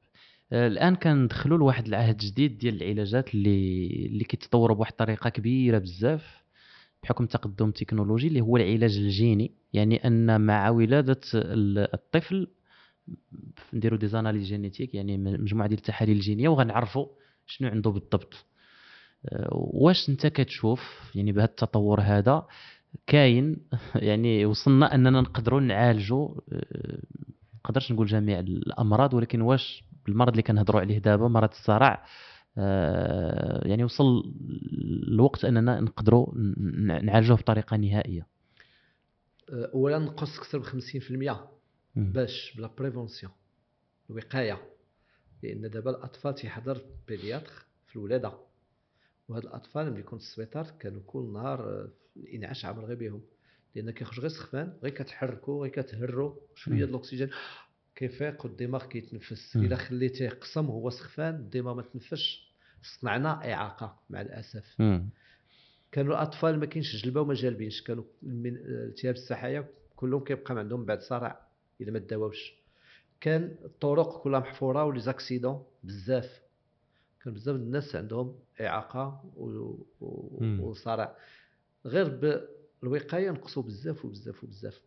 آه، 0.53 0.67
الآن 0.67 0.95
كندخلوا 0.95 1.57
لواحد 1.57 1.87
العهد 1.87 2.17
جديد 2.17 2.57
ديال 2.57 2.83
العلاجات 2.83 3.33
اللي 3.35 3.87
اللي 4.05 4.23
كيتطوروا 4.23 4.75
بواحد 4.75 4.91
الطريقة 4.91 5.29
كبيرة 5.29 5.77
بزاف. 5.77 6.40
بحكم 7.03 7.25
تقدم 7.25 7.67
التكنولوجي 7.67 8.27
اللي 8.27 8.41
هو 8.41 8.57
العلاج 8.57 8.97
الجيني 8.97 9.51
يعني 9.73 10.07
أن 10.07 10.41
مع 10.41 10.69
ولادة 10.69 11.21
ال- 11.35 11.93
الطفل 11.93 12.47
نديروا 13.73 13.97
des 13.99 14.07
analyses 14.07 14.43
génétiques 14.47 14.95
يعني 14.95 15.17
مجموعة 15.17 15.67
ديال 15.67 15.79
التحاليل 15.79 16.15
الجينية 16.17 16.49
وغنعرفوا 16.49 17.07
شنو 17.47 17.69
عنده 17.69 17.89
بالضبط. 17.91 18.45
آه، 19.25 19.47
واش 19.51 20.09
انت 20.09 20.27
كتشوف؟ 20.27 21.11
يعني 21.15 21.31
بهذا 21.31 21.45
التطور 21.45 22.01
هذا 22.01 22.45
كاين 23.07 23.57
يعني 23.95 24.45
وصلنا 24.45 24.95
أننا 24.95 25.21
نقدروا 25.21 25.59
نعالجوا 25.61 26.29
آه، 26.53 26.99
نقدرش 27.65 27.91
نقول 27.91 28.07
جميع 28.07 28.39
الأمراض 28.39 29.13
ولكن 29.13 29.41
واش 29.41 29.83
بالمرض 30.05 30.29
اللي 30.29 30.41
كنهضروا 30.43 30.81
عليه 30.81 30.97
دابا 30.97 31.27
مرض 31.27 31.49
الصرع 31.49 32.05
يعني 33.65 33.83
وصل 33.83 34.33
الوقت 35.07 35.45
أننا 35.45 35.79
نقدروا 35.81 36.33
نعالجوه 37.03 37.37
بطريقة 37.37 37.77
نهائية 37.77 38.27
أه، 39.49 39.71
اولا 39.73 39.99
نقص 39.99 40.37
أكثر 40.39 40.59
ب 40.59 40.63
50% 40.63 41.49
مم. 41.95 42.11
باش 42.11 42.53
بلا 42.57 42.69
بريفونسيون 42.77 43.31
الوقاية 44.09 44.61
لأن 45.43 45.69
دابا 45.69 45.91
الأطفال 45.91 46.35
تيحضر 46.35 46.81
بيدياتر 47.07 47.65
في 47.87 47.95
الولادة 47.95 48.33
وهاد 49.29 49.43
الأطفال 49.43 49.91
ملي 49.91 50.03
كنت 50.03 50.21
في 50.21 50.27
السبيطار 50.27 50.67
كانوا 50.79 51.01
كل 51.07 51.33
نهار 51.33 51.59
آه، 51.69 51.89
الانعاش 52.17 52.65
عامر 52.65 52.85
غير 52.85 52.97
بهم 52.97 53.21
لأن 53.75 53.91
كيخرج 53.91 54.19
غير 54.19 54.29
سخفان 54.29 54.77
غير 54.83 54.93
كتحركوا 54.93 55.61
غير 55.61 55.71
كتهروا 55.71 56.35
شوية 56.55 56.75
مم. 56.75 56.85
د 56.85 56.89
الأكسجين 56.89 57.29
كيفيق 57.95 58.45
والدماغ 58.45 58.85
كيتنفس. 58.85 59.55
إلا 59.55 59.75
خليتيه 59.75 60.29
قسم 60.29 60.65
هو 60.65 60.89
سخفان 60.89 61.35
الدماغ 61.35 61.73
ما 61.75 61.81
تنفسش. 61.81 62.51
صنعنا 62.99 63.53
إعاقة 63.53 63.99
مع 64.09 64.21
الأسف. 64.21 64.75
مم. 64.79 65.09
كانوا 65.91 66.13
الأطفال 66.15 66.59
ما 66.59 66.65
كاينش 66.65 67.05
جلبة 67.05 67.21
وما 67.21 67.33
جالبينش. 67.33 67.81
كانوا 67.81 68.03
من 68.23 68.55
التهاب 68.57 69.15
السحايا 69.15 69.67
كلهم 69.95 70.23
كيبقى 70.23 70.59
عندهم 70.59 70.85
بعد 70.85 71.01
صرع 71.01 71.47
إلا 71.81 71.91
ما 71.91 71.99
داوش 71.99 72.53
كان 73.21 73.55
الطرق 73.65 74.21
كلها 74.23 74.39
محفورة 74.39 74.85
ولي 74.85 74.99
زاكسيدون 74.99 75.63
بزاف. 75.83 76.41
كان 77.23 77.33
بزاف 77.33 77.55
الناس 77.55 77.95
عندهم 77.95 78.39
إعاقة 78.61 79.31
و- 79.35 79.75
و-. 80.01 80.59
وصرع. 80.69 81.15
غير 81.85 82.37
بالوقاية 82.81 83.31
نقصوا 83.31 83.63
بزاف 83.63 84.05
وبزاف 84.05 84.43
وبزاف. 84.43 84.81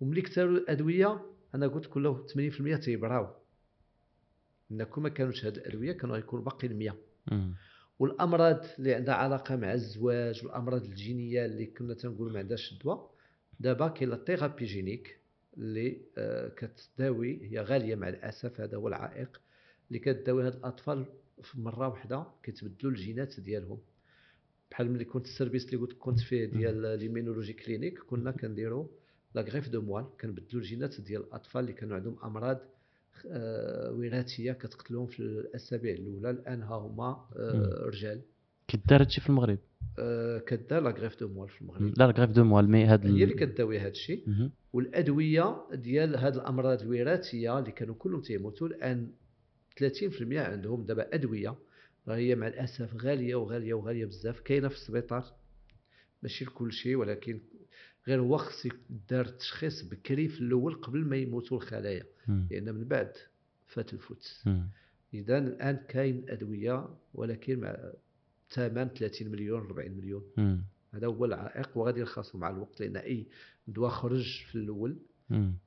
وملي 0.00 0.22
كثروا 0.22 0.50
الأدوية 0.58 1.20
أنا 1.54 1.66
قلت 1.66 1.86
كله 1.86 2.26
80% 2.26 2.76
تيبراو. 2.84 3.28
ان 4.70 4.82
كون 4.84 5.02
ما 5.02 5.08
كانوش 5.08 5.44
هاد 5.44 5.56
الادويه 5.56 5.92
كانوا 5.92 6.16
غيكونوا 6.16 6.44
باقي 6.44 6.68
100 6.68 6.96
مم. 7.32 7.54
والأمراض 7.98 8.64
اللي 8.78 8.94
عندها 8.94 9.14
علاقة 9.14 9.56
مع 9.56 9.72
الزواج 9.72 10.44
والأمراض 10.44 10.84
الجينية 10.84 11.46
اللي 11.46 11.66
كنا 11.66 11.94
تنقول 11.94 12.32
ما 12.32 12.38
عندهاش 12.38 12.72
الدواء 12.72 13.14
دابا 13.60 13.88
كاين 13.88 14.10
la 14.10 14.16
thérapie 14.16 14.64
génique 14.64 15.18
اللي 15.56 16.00
آه، 16.18 16.48
كتداوي 16.48 17.50
هي 17.50 17.60
غالية 17.60 17.94
مع 17.94 18.08
الأسف 18.08 18.60
هذا 18.60 18.76
هو 18.76 18.88
العائق 18.88 19.40
اللي 19.88 19.98
كتداوي 19.98 20.46
هاد 20.46 20.54
الأطفال 20.54 21.06
في 21.42 21.60
مرة 21.60 21.88
واحدة 21.88 22.26
كيتبدلوا 22.42 22.92
الجينات 22.92 23.40
ديالهم. 23.40 23.78
بحال 24.70 24.90
ملي 24.90 25.04
كنت 25.04 25.26
ال 25.26 25.31
service 25.31 25.64
اللي 25.66 25.76
قلت 25.76 25.92
كنت 25.98 26.20
فيه 26.20 26.44
ديال 26.44 26.98
l'immunologie 26.98 27.52
clinique 27.52 27.98
كنا 27.98 28.30
كنديروا 28.30 28.86
la 29.34 29.42
greffe 29.42 29.68
de 29.68 29.82
moelle 29.82 30.04
كنبدلوا 30.20 30.62
الجينات 30.62 31.00
ديال 31.00 31.20
الأطفال 31.20 31.60
اللي 31.60 31.72
كانوا 31.72 31.96
عندهم 31.96 32.16
أمراض 32.24 32.60
آه، 33.26 33.92
وراثيه 33.92 34.52
كتقتلهم 34.52 35.06
في 35.06 35.20
الأسابيع 35.20 35.94
الأولى. 35.94 36.30
الآن 36.30 36.62
ها 36.62 36.74
هما 36.74 37.26
آه، 37.36 37.86
رجال. 37.86 38.20
كيدار 38.68 39.00
هادشي 39.00 39.20
في 39.20 39.28
المغرب؟ 39.30 39.58
آه، 39.98 40.38
كدار 40.38 40.82
la 40.82 40.90
greffe 40.90 41.20
de 41.20 41.28
moelle 41.28 41.48
في 41.48 41.62
المغرب. 41.62 41.98
لا 41.98 42.04
ال 42.04 42.08
greffe 42.08 42.30
de 42.30 42.44
moelle 42.44 42.70
mais 42.70 42.84
هاد 42.84 43.06
هي 43.06 43.24
اللي 43.24 43.34
كداوي 43.34 43.92
مهم. 44.26 44.50
والأدوية 44.72 45.56
ديال 45.72 46.16
هاد 46.16 46.36
الأمراض 46.36 46.82
الوراثيه 46.82 47.58
اللي 47.58 47.72
كانوا 47.72 47.94
كلهم 47.94 48.20
تيموتوا 48.20 48.66
الآن 48.66 49.10
30% 49.80 50.38
عندهم 50.38 50.86
دابا 50.86 51.14
أدوية. 51.14 51.54
راه 52.08 52.16
هي 52.16 52.34
مع 52.34 52.46
الأسف 52.46 52.96
غالية 52.96 53.34
وغالية 53.34 53.74
وغالية 53.74 54.06
بزاف 54.06 54.40
كاينة 54.40 54.68
في 54.68 54.74
السبيطار. 54.74 55.24
ماشي 56.22 56.44
لكل 56.44 56.72
شيء 56.72 56.96
ولكن 56.96 57.40
غير 58.08 58.20
هو 58.20 58.36
خص 58.36 58.66
دار 59.10 59.24
تشخيص 59.24 59.82
بكري 59.82 60.28
في 60.28 60.40
الأول 60.40 60.74
قبل 60.74 61.04
ما 61.04 61.16
يموتوا 61.16 61.56
الخلايا. 61.56 62.04
لأن 62.50 62.74
من 62.74 62.84
بعد 62.84 63.12
فات 63.66 63.92
الفوت. 63.92 64.42
إذا 65.14 65.38
الآن 65.38 65.76
كاين 65.88 66.24
أدوية 66.28 66.88
ولكن 67.14 67.60
مع 67.60 67.92
ثمن 68.50 68.88
30 68.88 69.28
مليون 69.28 69.60
40 69.60 69.90
مليون 69.90 70.22
مم. 70.36 70.64
هذا 70.94 71.06
هو 71.06 71.24
العائق 71.24 71.78
وغادي 71.78 72.00
يرخصوا 72.00 72.40
مع 72.40 72.50
الوقت 72.50 72.80
لأن 72.80 72.96
أي 72.96 73.26
دواء 73.68 73.90
خرج 73.90 74.44
في 74.50 74.54
الأول. 74.54 74.96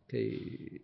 كي 0.08 0.82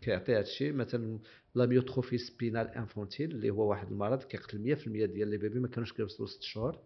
كيعطي 0.00 0.32
هذا 0.32 0.40
الشيء 0.40 0.72
مثلا 0.72 1.18
l'amyotrophie 1.54 2.18
spinale 2.18 2.68
infantile 2.68 3.30
اللي 3.30 3.50
هو 3.50 3.70
واحد 3.70 3.90
المرض 3.92 4.22
كيقتل 4.22 4.76
100% 4.76 4.88
ديال 4.88 5.28
les 5.28 5.36
bébés 5.36 5.60
ما 5.60 5.68
كانوش 5.68 5.92
كيوصلوا 5.92 6.28
6 6.28 6.40
شهور 6.42 6.78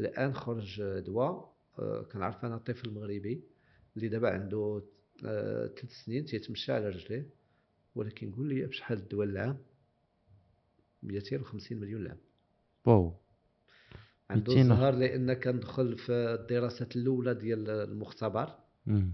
الآن 0.00 0.34
خرج 0.34 0.82
دواء 0.82 1.55
كنعرف 2.12 2.44
أنا 2.44 2.58
طفل 2.58 2.90
مغربي 2.90 3.44
اللي 3.96 4.08
دابا 4.08 4.30
عنده 4.30 4.82
آه، 5.24 5.66
ثلاث 5.66 5.90
سنين 6.04 6.24
تيتمشى 6.24 6.72
على 6.72 6.88
رجليه 6.88 7.30
ولكن 7.94 8.32
قول 8.32 8.48
لي 8.48 8.66
بشحال 8.66 8.98
الدواء 8.98 9.26
العام؟ 9.26 9.58
250 11.02 11.80
مليون 11.80 12.02
العام. 12.02 12.18
wow. 12.86 13.16
عنده 14.30 14.54
200 14.54 14.72
الزهر 14.72 14.94
لأن 14.94 15.32
كندخل 15.32 15.98
في 15.98 16.12
الدراسات 16.12 16.96
الأولى 16.96 17.34
ديال 17.34 17.70
المختبر. 17.70 18.54
مم. 18.86 19.12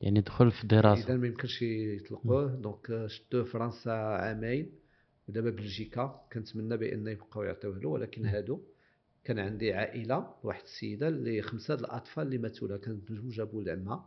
يعني 0.00 0.20
دخل 0.20 0.50
في 0.50 0.66
دراسة. 0.66 1.04
إذا 1.04 1.16
ما 1.16 1.26
يمكنش 1.26 1.62
يطلقوه. 1.62 2.54
donc 2.54 3.06
شدوه 3.06 3.44
فرنسا 3.44 3.90
عامين. 3.90 4.72
ودابا 5.28 5.50
بلجيكا. 5.50 6.26
كنتمنى 6.32 6.76
بأن 6.76 7.06
يبقاو 7.06 7.42
يعطيوه 7.42 7.78
له 7.78 7.88
ولكن 7.88 8.26
هادو. 8.26 8.60
كان 9.24 9.38
عندي 9.38 9.72
عائلة 9.72 10.34
واحد 10.42 10.62
السيدة 10.62 11.08
اللي 11.08 11.42
خمسة 11.42 11.74
الأطفال 11.74 12.26
اللي 12.26 12.38
ماتوا 12.38 12.68
لها 12.68 12.76
كان 12.76 13.00
جوج 13.10 13.40
ابو 13.40 13.60
العمه 13.60 14.04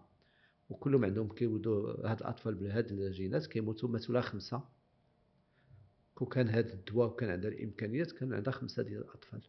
وكلهم 0.69 1.05
عندهم 1.05 1.27
كيولدوا 1.27 2.09
هاد 2.11 2.19
الأطفال 2.19 2.55
بهاد 2.55 2.91
الجينات 2.91 3.45
كيموتوا 3.45 3.89
ماتوا 3.89 4.13
لها 4.13 4.21
خمسة. 4.21 4.61
كون 6.15 6.27
كان 6.27 6.49
هاد 6.49 6.71
الدواء 6.71 7.07
وكان 7.07 7.29
عندها 7.29 7.51
الإمكانيات 7.51 8.11
كان 8.11 8.33
عندها 8.33 8.53
خمسة 8.53 8.83
ديال 8.83 9.01
الأطفال. 9.01 9.41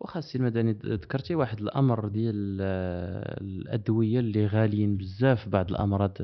واخا 0.00 0.18
السي 0.18 0.38
المدني 0.38 0.72
ذكرتي 0.72 1.34
واحد 1.34 1.60
الأمر 1.60 2.08
ديال 2.08 2.58
آه، 2.60 3.40
الأدوية 3.40 4.20
اللي 4.20 4.46
غاليين 4.46 4.96
بزاف 4.96 5.48
بعض 5.48 5.70
الأمراض 5.70 6.18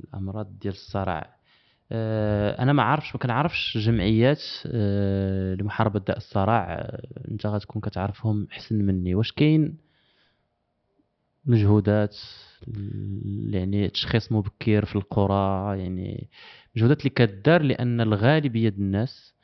الأمراض 0.00 0.58
ديال 0.58 0.74
الصرع. 0.74 1.39
أنا 1.92 2.72
ما 2.72 2.82
عارفش 2.82 3.14
ما 3.14 3.20
كنعرفش 3.20 3.78
جمعيات 3.78 4.42
آه، 4.66 5.54
لمحاربة 5.54 6.00
داء 6.00 6.16
الصرع. 6.16 6.66
آه، 6.70 7.02
أنت 7.30 7.46
غتكون 7.46 7.82
كتعرفهم 7.82 8.48
أحسن 8.52 8.74
مني. 8.74 9.14
واش 9.14 9.32
كاين 9.32 9.78
مجهودات؟ 11.46 12.16
يعني 13.50 13.88
تشخيص 13.88 14.32
مبكر 14.32 14.84
في 14.84 14.96
القرى 14.96 15.78
يعني 15.80 16.28
مجهودات 16.76 16.98
اللي 16.98 17.10
كدار 17.10 17.62
لأن 17.62 18.00
الغالبيه 18.00 18.68
ديال 18.68 18.82
الناس. 18.82 19.34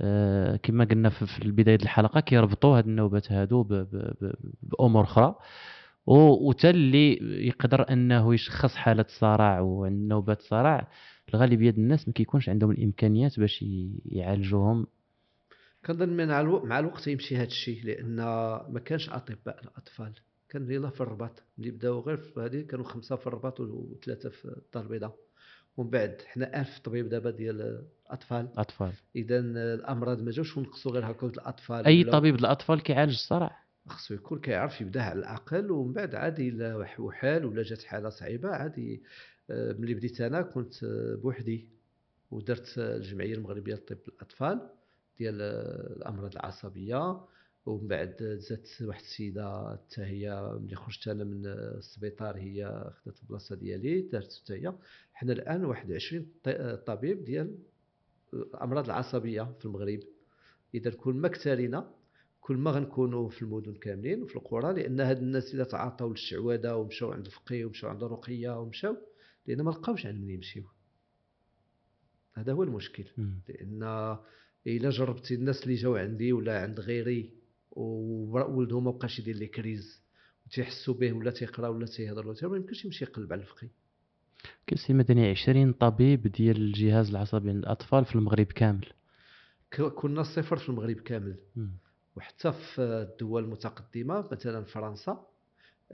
آه، 0.00 0.56
كما 0.56 0.84
قلنا 0.84 1.10
في 1.10 1.50
بدايه 1.50 1.78
الحلقة 1.82 2.20
كيربطوا 2.20 2.78
هاد 2.78 2.86
النوبات 2.86 3.32
هادو 3.32 3.62
بأمور 4.62 5.04
أخرى. 5.04 5.34
وتا 6.06 6.70
اللي 6.70 7.18
يقدر 7.46 7.92
أنه 7.92 8.34
يشخص 8.34 8.76
حالة 8.76 9.04
صرع 9.08 9.60
وعنده 9.60 10.14
نوبات 10.14 10.42
صرع 10.42 10.88
الغالبيه 11.34 11.70
ديال 11.70 11.84
الناس 11.84 12.08
ما 12.08 12.14
كيكونش 12.14 12.48
عندهم 12.48 12.70
الإمكانيات 12.70 13.40
باش 13.40 13.64
يعالجوهم. 14.06 14.86
كنظن 15.86 16.26
مع 16.26 16.40
الوقت 16.40 16.64
مع 16.64 16.78
الوقت 16.78 17.06
يمشي 17.06 17.36
هذا 17.36 17.44
الشيء 17.44 17.84
لأن 17.84 18.16
ما 18.72 18.80
كانش 18.84 19.10
أطباء 19.10 19.60
الأطفال. 19.64 20.12
كان 20.48 20.70
يلا 20.70 20.90
في 20.90 21.00
الرباط. 21.00 21.42
ملي 21.58 21.70
بداو 21.70 22.00
غير 22.00 22.16
في 22.16 22.40
هذه 22.40 22.60
كانوا 22.62 22.84
خمسة 22.84 23.16
في 23.16 23.26
الرباط 23.26 23.60
وثلاثة 23.60 24.28
في 24.28 24.44
الدار 24.44 24.82
البيضاء. 24.82 25.16
ومن 25.76 25.90
بعد 25.90 26.16
حنا 26.26 26.60
1000 26.60 26.78
طبيب 26.78 27.08
دابا 27.08 27.30
ديال 27.30 27.84
الأطفال. 28.06 28.48
أطفال. 28.56 28.92
اذا 29.16 29.38
الأمراض 29.74 30.22
ما 30.22 30.30
جاوش 30.30 30.56
ونقصوا 30.56 30.92
غير 30.92 31.10
هكا 31.10 31.26
الأطفال 31.26 31.86
أي 31.86 32.04
طبيب 32.04 32.34
الأطفال 32.34 32.82
كيعالج 32.82 33.12
الصرع؟ 33.12 33.62
خصو 33.88 34.14
يكون 34.14 34.38
كيعرف 34.40 34.80
يبدأ 34.80 35.02
على 35.02 35.18
الأقل 35.18 35.70
ومن 35.70 35.92
بعد 35.92 36.14
عادي 36.14 36.48
الا 36.48 36.76
وح- 36.76 37.00
وحال 37.00 37.44
ولا 37.44 37.62
جات 37.62 37.82
حالة 37.82 38.08
صعيبة 38.08 38.48
عادي 38.48 39.02
ملي 39.50 39.94
بديت 39.94 40.20
أنا 40.20 40.42
كنت 40.42 40.84
آه، 40.84 41.14
بوحدي 41.14 41.68
ودرت 42.30 42.78
آه، 42.78 42.96
الجمعية 42.96 43.34
المغربية 43.34 43.74
لطب 43.74 43.98
الأطفال 44.08 44.68
ديال 45.18 45.38
آه، 45.42 45.92
الأمراض 45.96 46.32
العصبية. 46.32 47.20
ومن 47.66 47.88
بعد 47.88 48.16
زادت 48.48 48.82
واحد 48.82 49.00
السيدة 49.02 49.72
حتى 49.72 50.02
هي 50.02 50.58
ملي 50.60 50.76
خرجت 50.76 51.08
أنا 51.08 51.24
من 51.24 51.46
آه، 51.46 51.74
السبيطار 51.78 52.36
هي 52.36 52.90
خدات 53.04 53.22
البلاصه 53.22 53.56
ديالي 53.56 54.00
دارت 54.00 54.32
حتى 54.42 54.54
هي. 54.54 54.72
حنا 55.12 55.32
الآن 55.32 55.64
واحد 55.64 55.92
20 55.92 56.26
ط- 56.44 56.48
آه، 56.48 56.74
طبيب 56.74 57.24
ديال 57.24 57.58
الامراض 58.34 58.84
العصبية 58.84 59.52
في 59.58 59.64
المغرب. 59.66 60.00
إذا 60.74 60.90
كل 60.90 61.14
ما 61.14 61.28
كترينا 61.28 61.90
كل 62.40 62.56
ما 62.56 62.70
غنكونوا 62.70 63.28
في 63.28 63.42
المدن 63.42 63.74
كاملين 63.74 64.22
وفي 64.22 64.36
القرى 64.36 64.72
لأن 64.82 65.00
هاد 65.00 65.18
الناس 65.18 65.54
إذا 65.54 65.64
تعاطوا 65.64 66.10
للشعوذة 66.10 66.74
ومشاو 66.74 67.12
عند 67.12 67.26
الفقيه 67.26 67.64
ومشاو 67.64 67.90
عند 67.90 68.02
الرقية 68.02 68.60
ومشاو 68.60 68.96
لأن 69.46 69.62
ما 69.62 69.70
لقاوش 69.70 70.06
عند 70.06 70.20
من 70.20 70.30
يمشيو. 70.30 70.64
هذا 72.34 72.52
هو 72.52 72.62
المشكل. 72.62 73.04
لأن 73.48 73.82
إلا 74.66 74.90
جربتي 74.90 75.34
الناس 75.34 75.62
اللي 75.62 75.74
جاو 75.74 75.96
عندي 75.96 76.32
ولا 76.32 76.62
عند 76.62 76.80
غيري 76.80 77.30
وولدهم 77.70 78.84
ما 78.84 78.90
بقاش 78.90 79.18
يدير 79.18 79.36
les 79.36 79.46
crises 79.46 80.02
وتيحسوا 80.46 80.94
به 80.94 81.12
ولا 81.12 81.30
تيقرأ 81.30 81.68
ولا 81.68 81.86
تيهضر 81.86 82.28
ولا 82.28 82.48
ما 82.48 82.56
يمكنش 82.56 82.84
يمشي 82.84 83.04
يقلب 83.04 83.32
على 83.32 83.42
الفقيه 83.42 83.70
كاين 84.66 84.78
سي 84.86 84.92
مدني 84.92 85.30
20 85.30 85.72
طبيب 85.72 86.26
ديال 86.26 86.56
الجهاز 86.56 87.08
العصبي 87.10 87.50
عند 87.50 87.58
الاطفال 87.58 88.04
في 88.04 88.14
المغرب 88.14 88.46
كامل؟ 88.46 88.86
كنا 89.96 90.22
صفر 90.22 90.56
في 90.56 90.68
المغرب 90.68 90.96
كامل. 90.96 91.36
مم. 91.56 91.70
وحتى 92.16 92.52
في 92.52 92.82
الدول 92.82 93.44
المتقدمة 93.44 94.28
مثلا 94.32 94.64
فرنسا 94.64 95.26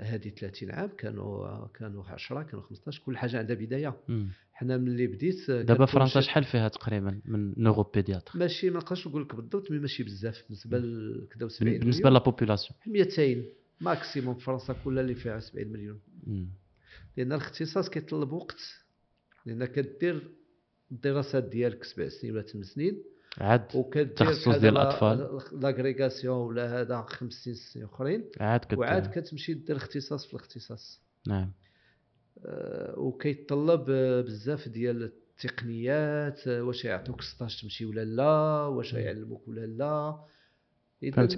هذه 0.01 0.29
30 0.29 0.71
عام 0.71 0.89
كانوا 0.99 1.67
كانوا 1.67 2.05
10 2.05 2.43
كانوا 2.43 2.63
15 2.63 3.03
كل 3.07 3.17
حاجة 3.17 3.39
عندها 3.39 3.57
بدايه 3.57 3.97
مم. 4.09 4.29
حنا 4.53 4.77
ملي 4.77 5.07
بديت 5.07 5.51
دابا 5.51 5.87
فرنسا 5.87 6.21
شحال 6.21 6.45
فيها 6.45 6.69
تقريبا 6.69 7.21
من 7.25 7.55
neuropédiatres؟ 7.63 8.39
ماشي 8.39 8.71
ما 8.71 8.79
نقدرش 8.79 9.07
نقول 9.07 9.23
لك 9.23 9.35
بالضبط 9.35 9.71
mais 9.71 9.79
ماشي 9.79 10.03
بزاف 10.03 10.45
بالنسبة 10.49 10.79
لكدا 10.79 11.49
70 11.49 11.79
بالنسبة 11.79 12.11
la 12.11 12.22
population 12.22 12.79
200 12.87 13.45
maximum 13.81 14.35
فرنسا 14.35 14.73
كلها 14.85 15.03
اللي 15.03 15.15
فيها 15.15 15.41
70 15.41 15.69
مليون. 15.69 16.01
لأن 17.17 17.33
الاختصاص 17.33 17.91
كيطلب 17.91 18.33
وقت 18.33 18.61
لأن 19.47 19.65
كدير 19.65 20.31
الدراسات 20.93 21.45
ديالك 21.45 21.85
سبع 21.85 22.09
سنين 22.09 22.33
ولا 22.33 22.43
ثمان 22.43 22.65
سنين 22.65 23.03
عاد 23.39 23.87
التخصص 23.97 24.49
ديال 24.49 24.61
دابا 24.61 24.69
الأطفال. 24.69 25.41
l'agrégation 25.61 26.37
ولا 26.37 26.81
هذا 26.81 27.03
خمس 27.09 27.33
سنين 27.33 27.57
ست 27.57 27.73
سنين 27.73 27.87
أخرين. 27.87 28.25
عاد 28.41 28.61
كت... 28.61 28.79
وعاد 28.79 29.19
كتمشي 29.19 29.55
دير 29.55 29.77
اختصاص 29.77 30.27
في 30.27 30.35
الاختصاص. 30.35 31.03
نعم. 31.29 31.53
آه، 32.45 32.99
وكيتطلب 32.99 33.85
آه، 33.91 34.21
بزاف 34.21 34.69
ديال 34.69 35.03
التقنيات 35.03 36.49
آه، 36.49 36.63
واش 36.63 36.85
يعطوك 36.85 37.23
stage 37.23 37.61
تمشي 37.61 37.85
ولا 37.87 38.05
لا 38.05 38.67
واش 38.67 38.93
يعلموك 38.93 39.49
ولا 39.49 39.67
لا. 39.67 40.25
إذا 41.03 41.29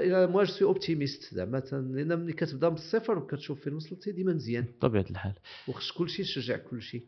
et 0.00 0.26
moi 0.26 0.44
c'est 0.44 0.64
optimiste 0.64 1.34
زعما 1.34 1.62
لأن 1.72 2.18
ملي 2.18 2.32
كتبدا 2.32 2.68
من 2.68 2.74
الصفر 2.74 3.18
وكتشوف 3.18 3.60
فين 3.60 3.74
وصلتي 3.74 4.12
ديما 4.12 4.32
مزيان. 4.32 4.64
بطبيعة 4.64 5.06
الحال. 5.10 5.32
وخص 5.68 5.90
كلشي 5.92 6.22
تشجع 6.22 6.56
كلشي. 6.56 7.02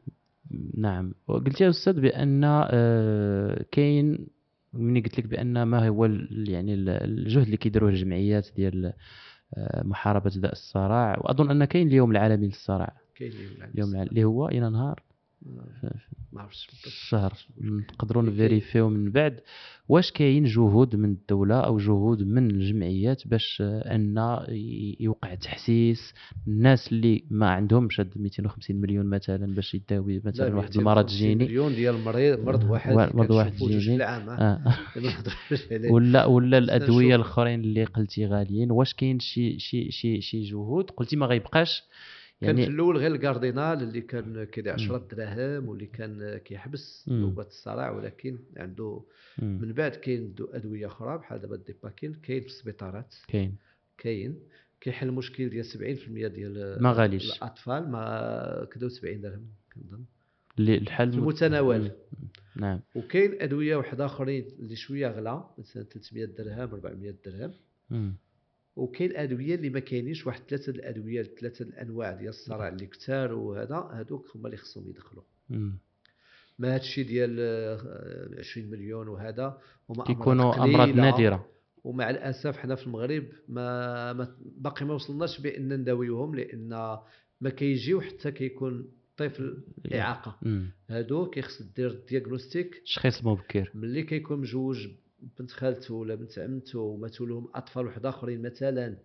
نعم. 0.77 1.13
وقلت 1.29 1.61
يا 1.61 1.69
أستاذ 1.71 2.01
بأن 2.01 2.45
آه، 2.45 3.65
كاين 3.73 4.27
مني 4.73 5.01
قلت 5.01 5.19
لك 5.19 5.27
بأن 5.27 5.63
ما 5.63 5.89
هو 5.89 6.05
يعني 6.31 6.75
ال- 6.75 6.89
الجهد 6.89 7.45
اللي 7.45 7.57
كيديروه 7.57 7.91
الجمعيات 7.91 8.49
ديال 8.57 8.93
آه، 9.57 9.83
محاربة 9.85 10.31
داء 10.37 10.53
الصرع 10.53 11.19
وأظن 11.21 11.51
أن 11.51 11.65
كاين 11.65 11.89
اليوم 11.89 12.11
العالمي 12.11 12.47
للصرع 12.47 12.93
كاين 13.17 13.33
اليوم 13.75 13.89
العالمي 13.91 14.11
اللي 14.11 14.25
هو 14.25 14.49
إلى 14.49 14.71
نهار. 14.71 15.03
ما- 15.43 16.41
عرفتش 16.43 16.87
الشهر. 16.87 17.33
نقدروا. 17.61 18.23
نفيريفيو 18.23 18.89
من 18.89 19.11
بعد. 19.11 19.41
واش 19.89 20.13
كاين 20.13 20.45
جهود 20.45 20.97
من 20.97 21.11
الدولة 21.11 21.61
أو 21.61 21.79
جهود 21.79 22.23
من 22.23 22.51
الجمعيات 22.51 23.29
باش 23.29 23.63
أن 23.63 24.15
يوقع 25.01 25.35
تحسيس؟ 25.35 26.15
الناس 26.49 26.93
اللي 26.93 27.25
ما 27.31 27.51
عندهمش 27.51 28.01
هاد 28.01 28.13
250 28.17 28.77
مليون 28.77 29.07
مثلا 29.07 29.55
باش 29.55 29.75
يداوي 29.75 30.21
مثلا 30.25 30.49
لا، 30.49 30.55
واحد 30.55 30.77
250 30.77 30.81
المرض 30.81 31.07
جيني. 31.07 31.45
مليون 31.45 31.75
ديال 31.75 31.95
المريض 31.95 32.41
مرض 32.41 32.71
واحد 32.71 32.93
مرض 33.17 33.31
واحد 33.31 33.53
جيني. 33.79 33.97
آه. 34.41 34.79
ولا 35.95 36.25
ولا 36.25 36.59
الأدوية. 36.59 37.15
الأخرين 37.17 37.61
اللي 37.61 37.85
قلتي 37.85 38.27
غاليين؟ 38.27 38.71
واش 38.71 38.95
كاين 38.95 39.19
شي 39.21 39.59
شي 39.59 39.91
شي 39.91 40.21
شي 40.21 40.43
جهود؟ 40.43 40.91
قلتي 40.91 41.17
ما 41.17 41.27
غيبقاش. 41.27 41.83
كان 42.41 42.55
في 42.57 42.61
يعني 42.63 42.75
الأول 42.75 42.97
غير 42.97 43.15
الكاردينال 43.15 43.83
اللي 43.83 44.01
كان 44.01 44.45
كيدير 44.45 44.73
مم. 44.73 44.79
10 44.85 44.99
دراهم 45.13 45.69
واللي 45.69 45.87
كان 45.87 46.37
كيحبس. 46.45 47.05
نوبات 47.09 47.47
الصرع 47.49 47.91
ولكن 47.91 48.39
عنده 48.57 49.03
مم، 49.43 49.59
من 49.63 49.73
بعد 49.73 49.91
كاين 49.91 50.35
دو- 50.35 50.45
أدوية 50.53 50.87
أخرى 50.87 51.19
بحال 51.19 51.41
دابا 51.41 51.55
الديباكين 51.55 52.15
كاين 52.15 52.41
في 52.41 52.47
السبيطارات 52.47 53.15
كاين 53.29 53.57
كاين 53.99 54.39
كيحل 54.81 55.09
المشكل 55.09 55.49
ديال 55.51 55.65
70% 55.65 56.27
ديال 56.29 56.83
ما 56.83 56.93
غاليش. 56.93 57.37
الأطفال 57.37 57.91
ما 57.91 58.69
كدا 58.73 58.89
70 58.89 59.21
درهم 59.21 59.47
كنظن 59.75 60.05
اللي 60.59 60.77
الحل 60.79 61.13
في 61.13 61.19
المتناول. 61.19 61.91
نعم 62.57 62.81
وكاين 62.95 63.43
أدوية 63.43 63.77
واحد 63.77 64.01
آخرين 64.01 64.45
اللي 64.59 64.77
شوية 64.77 65.09
غلا 65.09 65.45
مثلا 65.59 65.83
300 65.83 66.25
درهم 66.25 66.59
400 66.75 67.15
درهم. 67.27 67.53
وكاين 68.79 69.17
ادويه 69.17 69.55
اللي 69.55 69.71
ما 69.71 69.81
كاينينش 69.81 70.27
واحد 70.27 70.43
ثلاثة 70.49 70.71
الأدوية 70.71 71.23
ثلاثة 71.23 71.63
الأنواع 71.65 72.13
ديال 72.13 72.29
الصرع 72.29 72.69
اللي 72.69 72.87
كثار 72.87 73.35
وهذا 73.35 73.77
هذوك 73.93 74.37
هما 74.37 74.47
اللي 74.47 74.57
خصهم 74.57 74.89
يدخلوا. 74.89 75.23
ما 76.59 76.75
هادشي 76.75 77.03
ديال 77.03 77.37
آه، 77.41 78.39
20 78.39 78.71
مليون 78.71 79.09
وهذا 79.09 79.59
هما 79.91 80.05
كيكونوا 80.05 80.65
أمراض. 80.65 80.89
نادرة 80.89 81.49
ومع 81.85 82.11
الأسف 82.11 82.57
حنا 82.57 82.75
في 82.75 82.87
المغرب 82.87 83.25
ما, 83.49 84.13
ما 84.13 84.37
باقي 84.41 84.87
ما 84.87 84.95
وصلناش 84.95 85.41
بأن 85.41 85.73
نداويوهم 85.81 86.35
لأن 86.35 86.69
ما 87.41 87.51
كيجيو 87.51 88.01
حتى 88.01 88.31
كيكون 88.31 88.89
طفل 89.17 89.63
إعاقة. 89.95 90.39
هادو 90.91 91.31
كيخص 91.31 91.63
دير 91.77 91.91
ال 91.91 91.99
diagnostic 91.99 92.83
تشخيص 92.85 93.25
مبكر 93.25 93.71
ملي 93.75 94.03
كيكون 94.03 94.41
مجوج 94.41 94.89
بنت 95.39 95.51
خالته 95.51 95.95
ولا 95.95 96.15
بنت 96.15 96.39
عمته 96.39 96.79
وماتوا 96.79 97.27
لهم 97.27 97.49
أطفال 97.55 97.87
واحد 97.87 98.07
آخرين 98.07 98.43
مثلا 98.43 98.97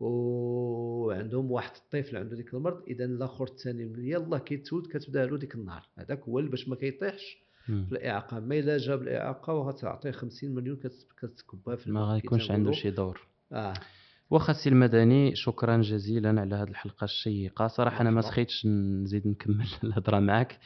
وعندهم 0.00 1.50
واحد 1.50 1.70
الطفل 1.76 2.16
عنده 2.16 2.36
ديك 2.36 2.54
المرض 2.54 2.82
اذا 2.88 3.04
الآخر 3.04 3.44
الثاني 3.44 4.10
يلاه 4.10 4.38
كيتولد 4.38 4.86
كتبدا 4.86 5.26
له 5.26 5.38
ديك 5.38 5.54
النهار 5.54 5.88
هذاك 5.98 6.20
هو 6.22 6.42
باش 6.42 6.68
ما 6.68 6.76
كيطيحش. 6.76 7.38
في 7.66 7.92
الإعاقة 7.92 8.40
ما 8.40 8.58
إلا 8.58 8.78
جاب 8.78 9.02
الإعاقة 9.02 9.54
وغتعطيه 9.54 10.10
50 10.10 10.54
مليون 10.54 10.76
كت- 10.76 11.06
كتكبها 11.22 11.76
في 11.76 11.90
ما 11.90 12.00
غيكونش 12.04 12.50
عنده. 12.50 12.72
شي 12.72 12.90
دور 12.90 13.20
آه 13.52 13.74
واخا 14.30 14.52
سي 14.52 14.68
المدني 14.68 15.36
شكرا 15.36 15.76
جزيلا 15.82 16.40
على 16.40 16.54
هذه 16.54 16.68
الحلقة 16.68 17.04
الشيقة 17.04 17.66
صراحة 17.66 18.00
أنا 18.00 18.10
ما. 18.10 18.20
سخيتش 18.20 18.66
نزيد 18.66 19.26
نكمل 19.28 19.66
الهضرة 19.84 20.18
معك 20.20 20.58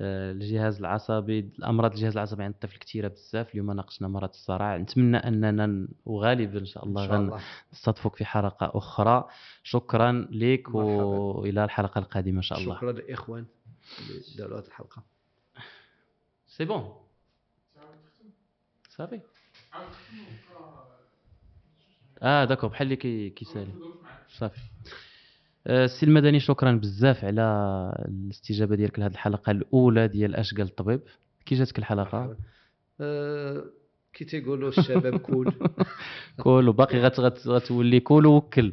الجهاز 0.00 0.78
العصبي 0.78 1.38
الأمراض 1.38 1.92
الجهاز 1.92 2.12
العصبي 2.12 2.42
عند 2.44 2.54
الطفل 2.54 2.78
كثيره 2.78 3.08
بزاف 3.08 3.50
اليوم 3.50 3.72
ناقشنا 3.72 4.08
مرض 4.08 4.28
الصرع. 4.28 4.76
نتمنى 4.76 5.16
أننا 5.16 5.88
وغالبا 6.06 6.58
إن 6.58 6.66
شاء 6.66 6.84
الله 6.84 7.06
غنستضفوك 7.06 8.16
في 8.16 8.24
حلقة 8.24 8.70
أخرى. 8.74 9.28
شكرا 9.62 10.28
لك. 10.30 10.74
والى 10.74 11.64
الحلقة 11.64 11.98
القادمة 11.98 12.36
إن 12.36 12.42
شاء 12.42 12.58
الله. 12.58 12.76
شكرا 12.76 12.92
للاخوان 12.92 13.44
اللي 13.98 14.22
داروا 14.38 14.60
هذه 14.60 14.66
الحلقة. 14.66 15.02
c'est 16.46 16.64
bon 16.64 16.94
صافي 18.88 19.20
آه 22.22 22.44
d'accord 22.44 22.70
بحال 22.70 22.84
اللي 22.84 22.96
كي 22.96 23.30
كيسالي 23.30 23.72
صافي. 24.28 24.60
آه، 24.60 25.09
السي 25.66 26.06
المدني 26.06 26.40
شكرا 26.40 26.72
بزاف 26.72 27.24
على 27.24 27.42
الاستجابة 28.08 28.76
ديالك 28.76 28.98
لهذه 28.98 29.12
الحلقة 29.12 29.50
الأولى 29.50 30.08
ديال 30.08 30.36
آش 30.36 30.53
قال 30.53 30.64
الطبيب. 30.64 31.00
كي 31.46 31.54
جاتك 31.54 31.78
الحلقة؟ 31.78 32.36
آه 33.00 33.64
كي 34.12 34.24
تيقولوا 34.24 34.68
الشباب 34.68 35.16
كول. 35.16 35.52
كول 36.42 36.68
وباقي 36.68 36.98
غت 36.98 37.20
غت 37.20 37.48
غتولي 37.48 38.00
cool 38.00 38.26
و 38.26 38.34
cool. 38.34 38.72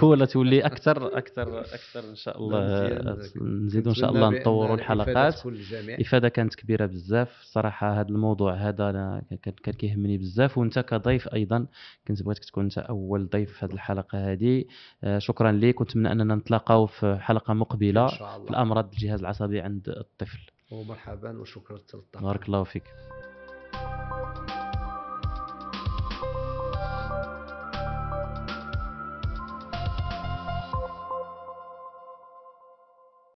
cool 0.00 0.26
تولي 0.26 0.60
أكثر 0.60 1.18
أكثر 1.18 1.60
أكثر 1.60 2.10
إن 2.10 2.14
شاء 2.14 2.38
الله. 2.38 2.58
آه، 2.58 3.18
نزيدوا 3.40 3.90
إن 3.90 3.96
شاء 3.96 4.10
الله 4.10 4.30
نطوروا 4.30 4.74
الحلقات. 4.74 5.46
الافاده 5.46 6.28
كانت 6.28 6.54
كبيرة 6.54 6.86
بزاف. 6.86 7.42
صراحة 7.42 8.00
هذا 8.00 8.08
الموضوع 8.08 8.54
هذا 8.54 8.90
أنا 8.90 9.22
كان 9.42 9.74
كيهمني 9.74 10.18
بزاف. 10.18 10.58
وأنت 10.58 10.78
كضيف 10.78 11.28
أيضا 11.28 11.66
كنت 12.08 12.22
بغيتك 12.22 12.44
تكون 12.44 12.64
أنت 12.64 12.78
أول 12.78 13.28
ضيف 13.28 13.52
في 13.52 13.64
هذه 13.66 13.72
الحلقة 13.72 14.32
هذه. 14.32 14.64
آه، 15.04 15.18
شكرا 15.18 15.52
لك 15.52 15.80
ونتمنى 15.80 16.12
أننا 16.12 16.34
نتلاقاو 16.34 16.86
في 16.86 17.18
حلقة 17.20 17.54
مقبلة 17.54 18.06
في 18.06 18.16
شاء 18.16 18.36
الله. 18.36 18.50
الأمراض 18.50 18.92
الجهاز 18.92 19.20
العصبي 19.20 19.60
عند 19.60 19.88
الطفل. 19.88 20.38
ومرحبا 20.70 21.38
وشكرا 21.38 21.78
بارك 22.20 22.46
الله 22.46 22.64
فيك. 22.64 22.84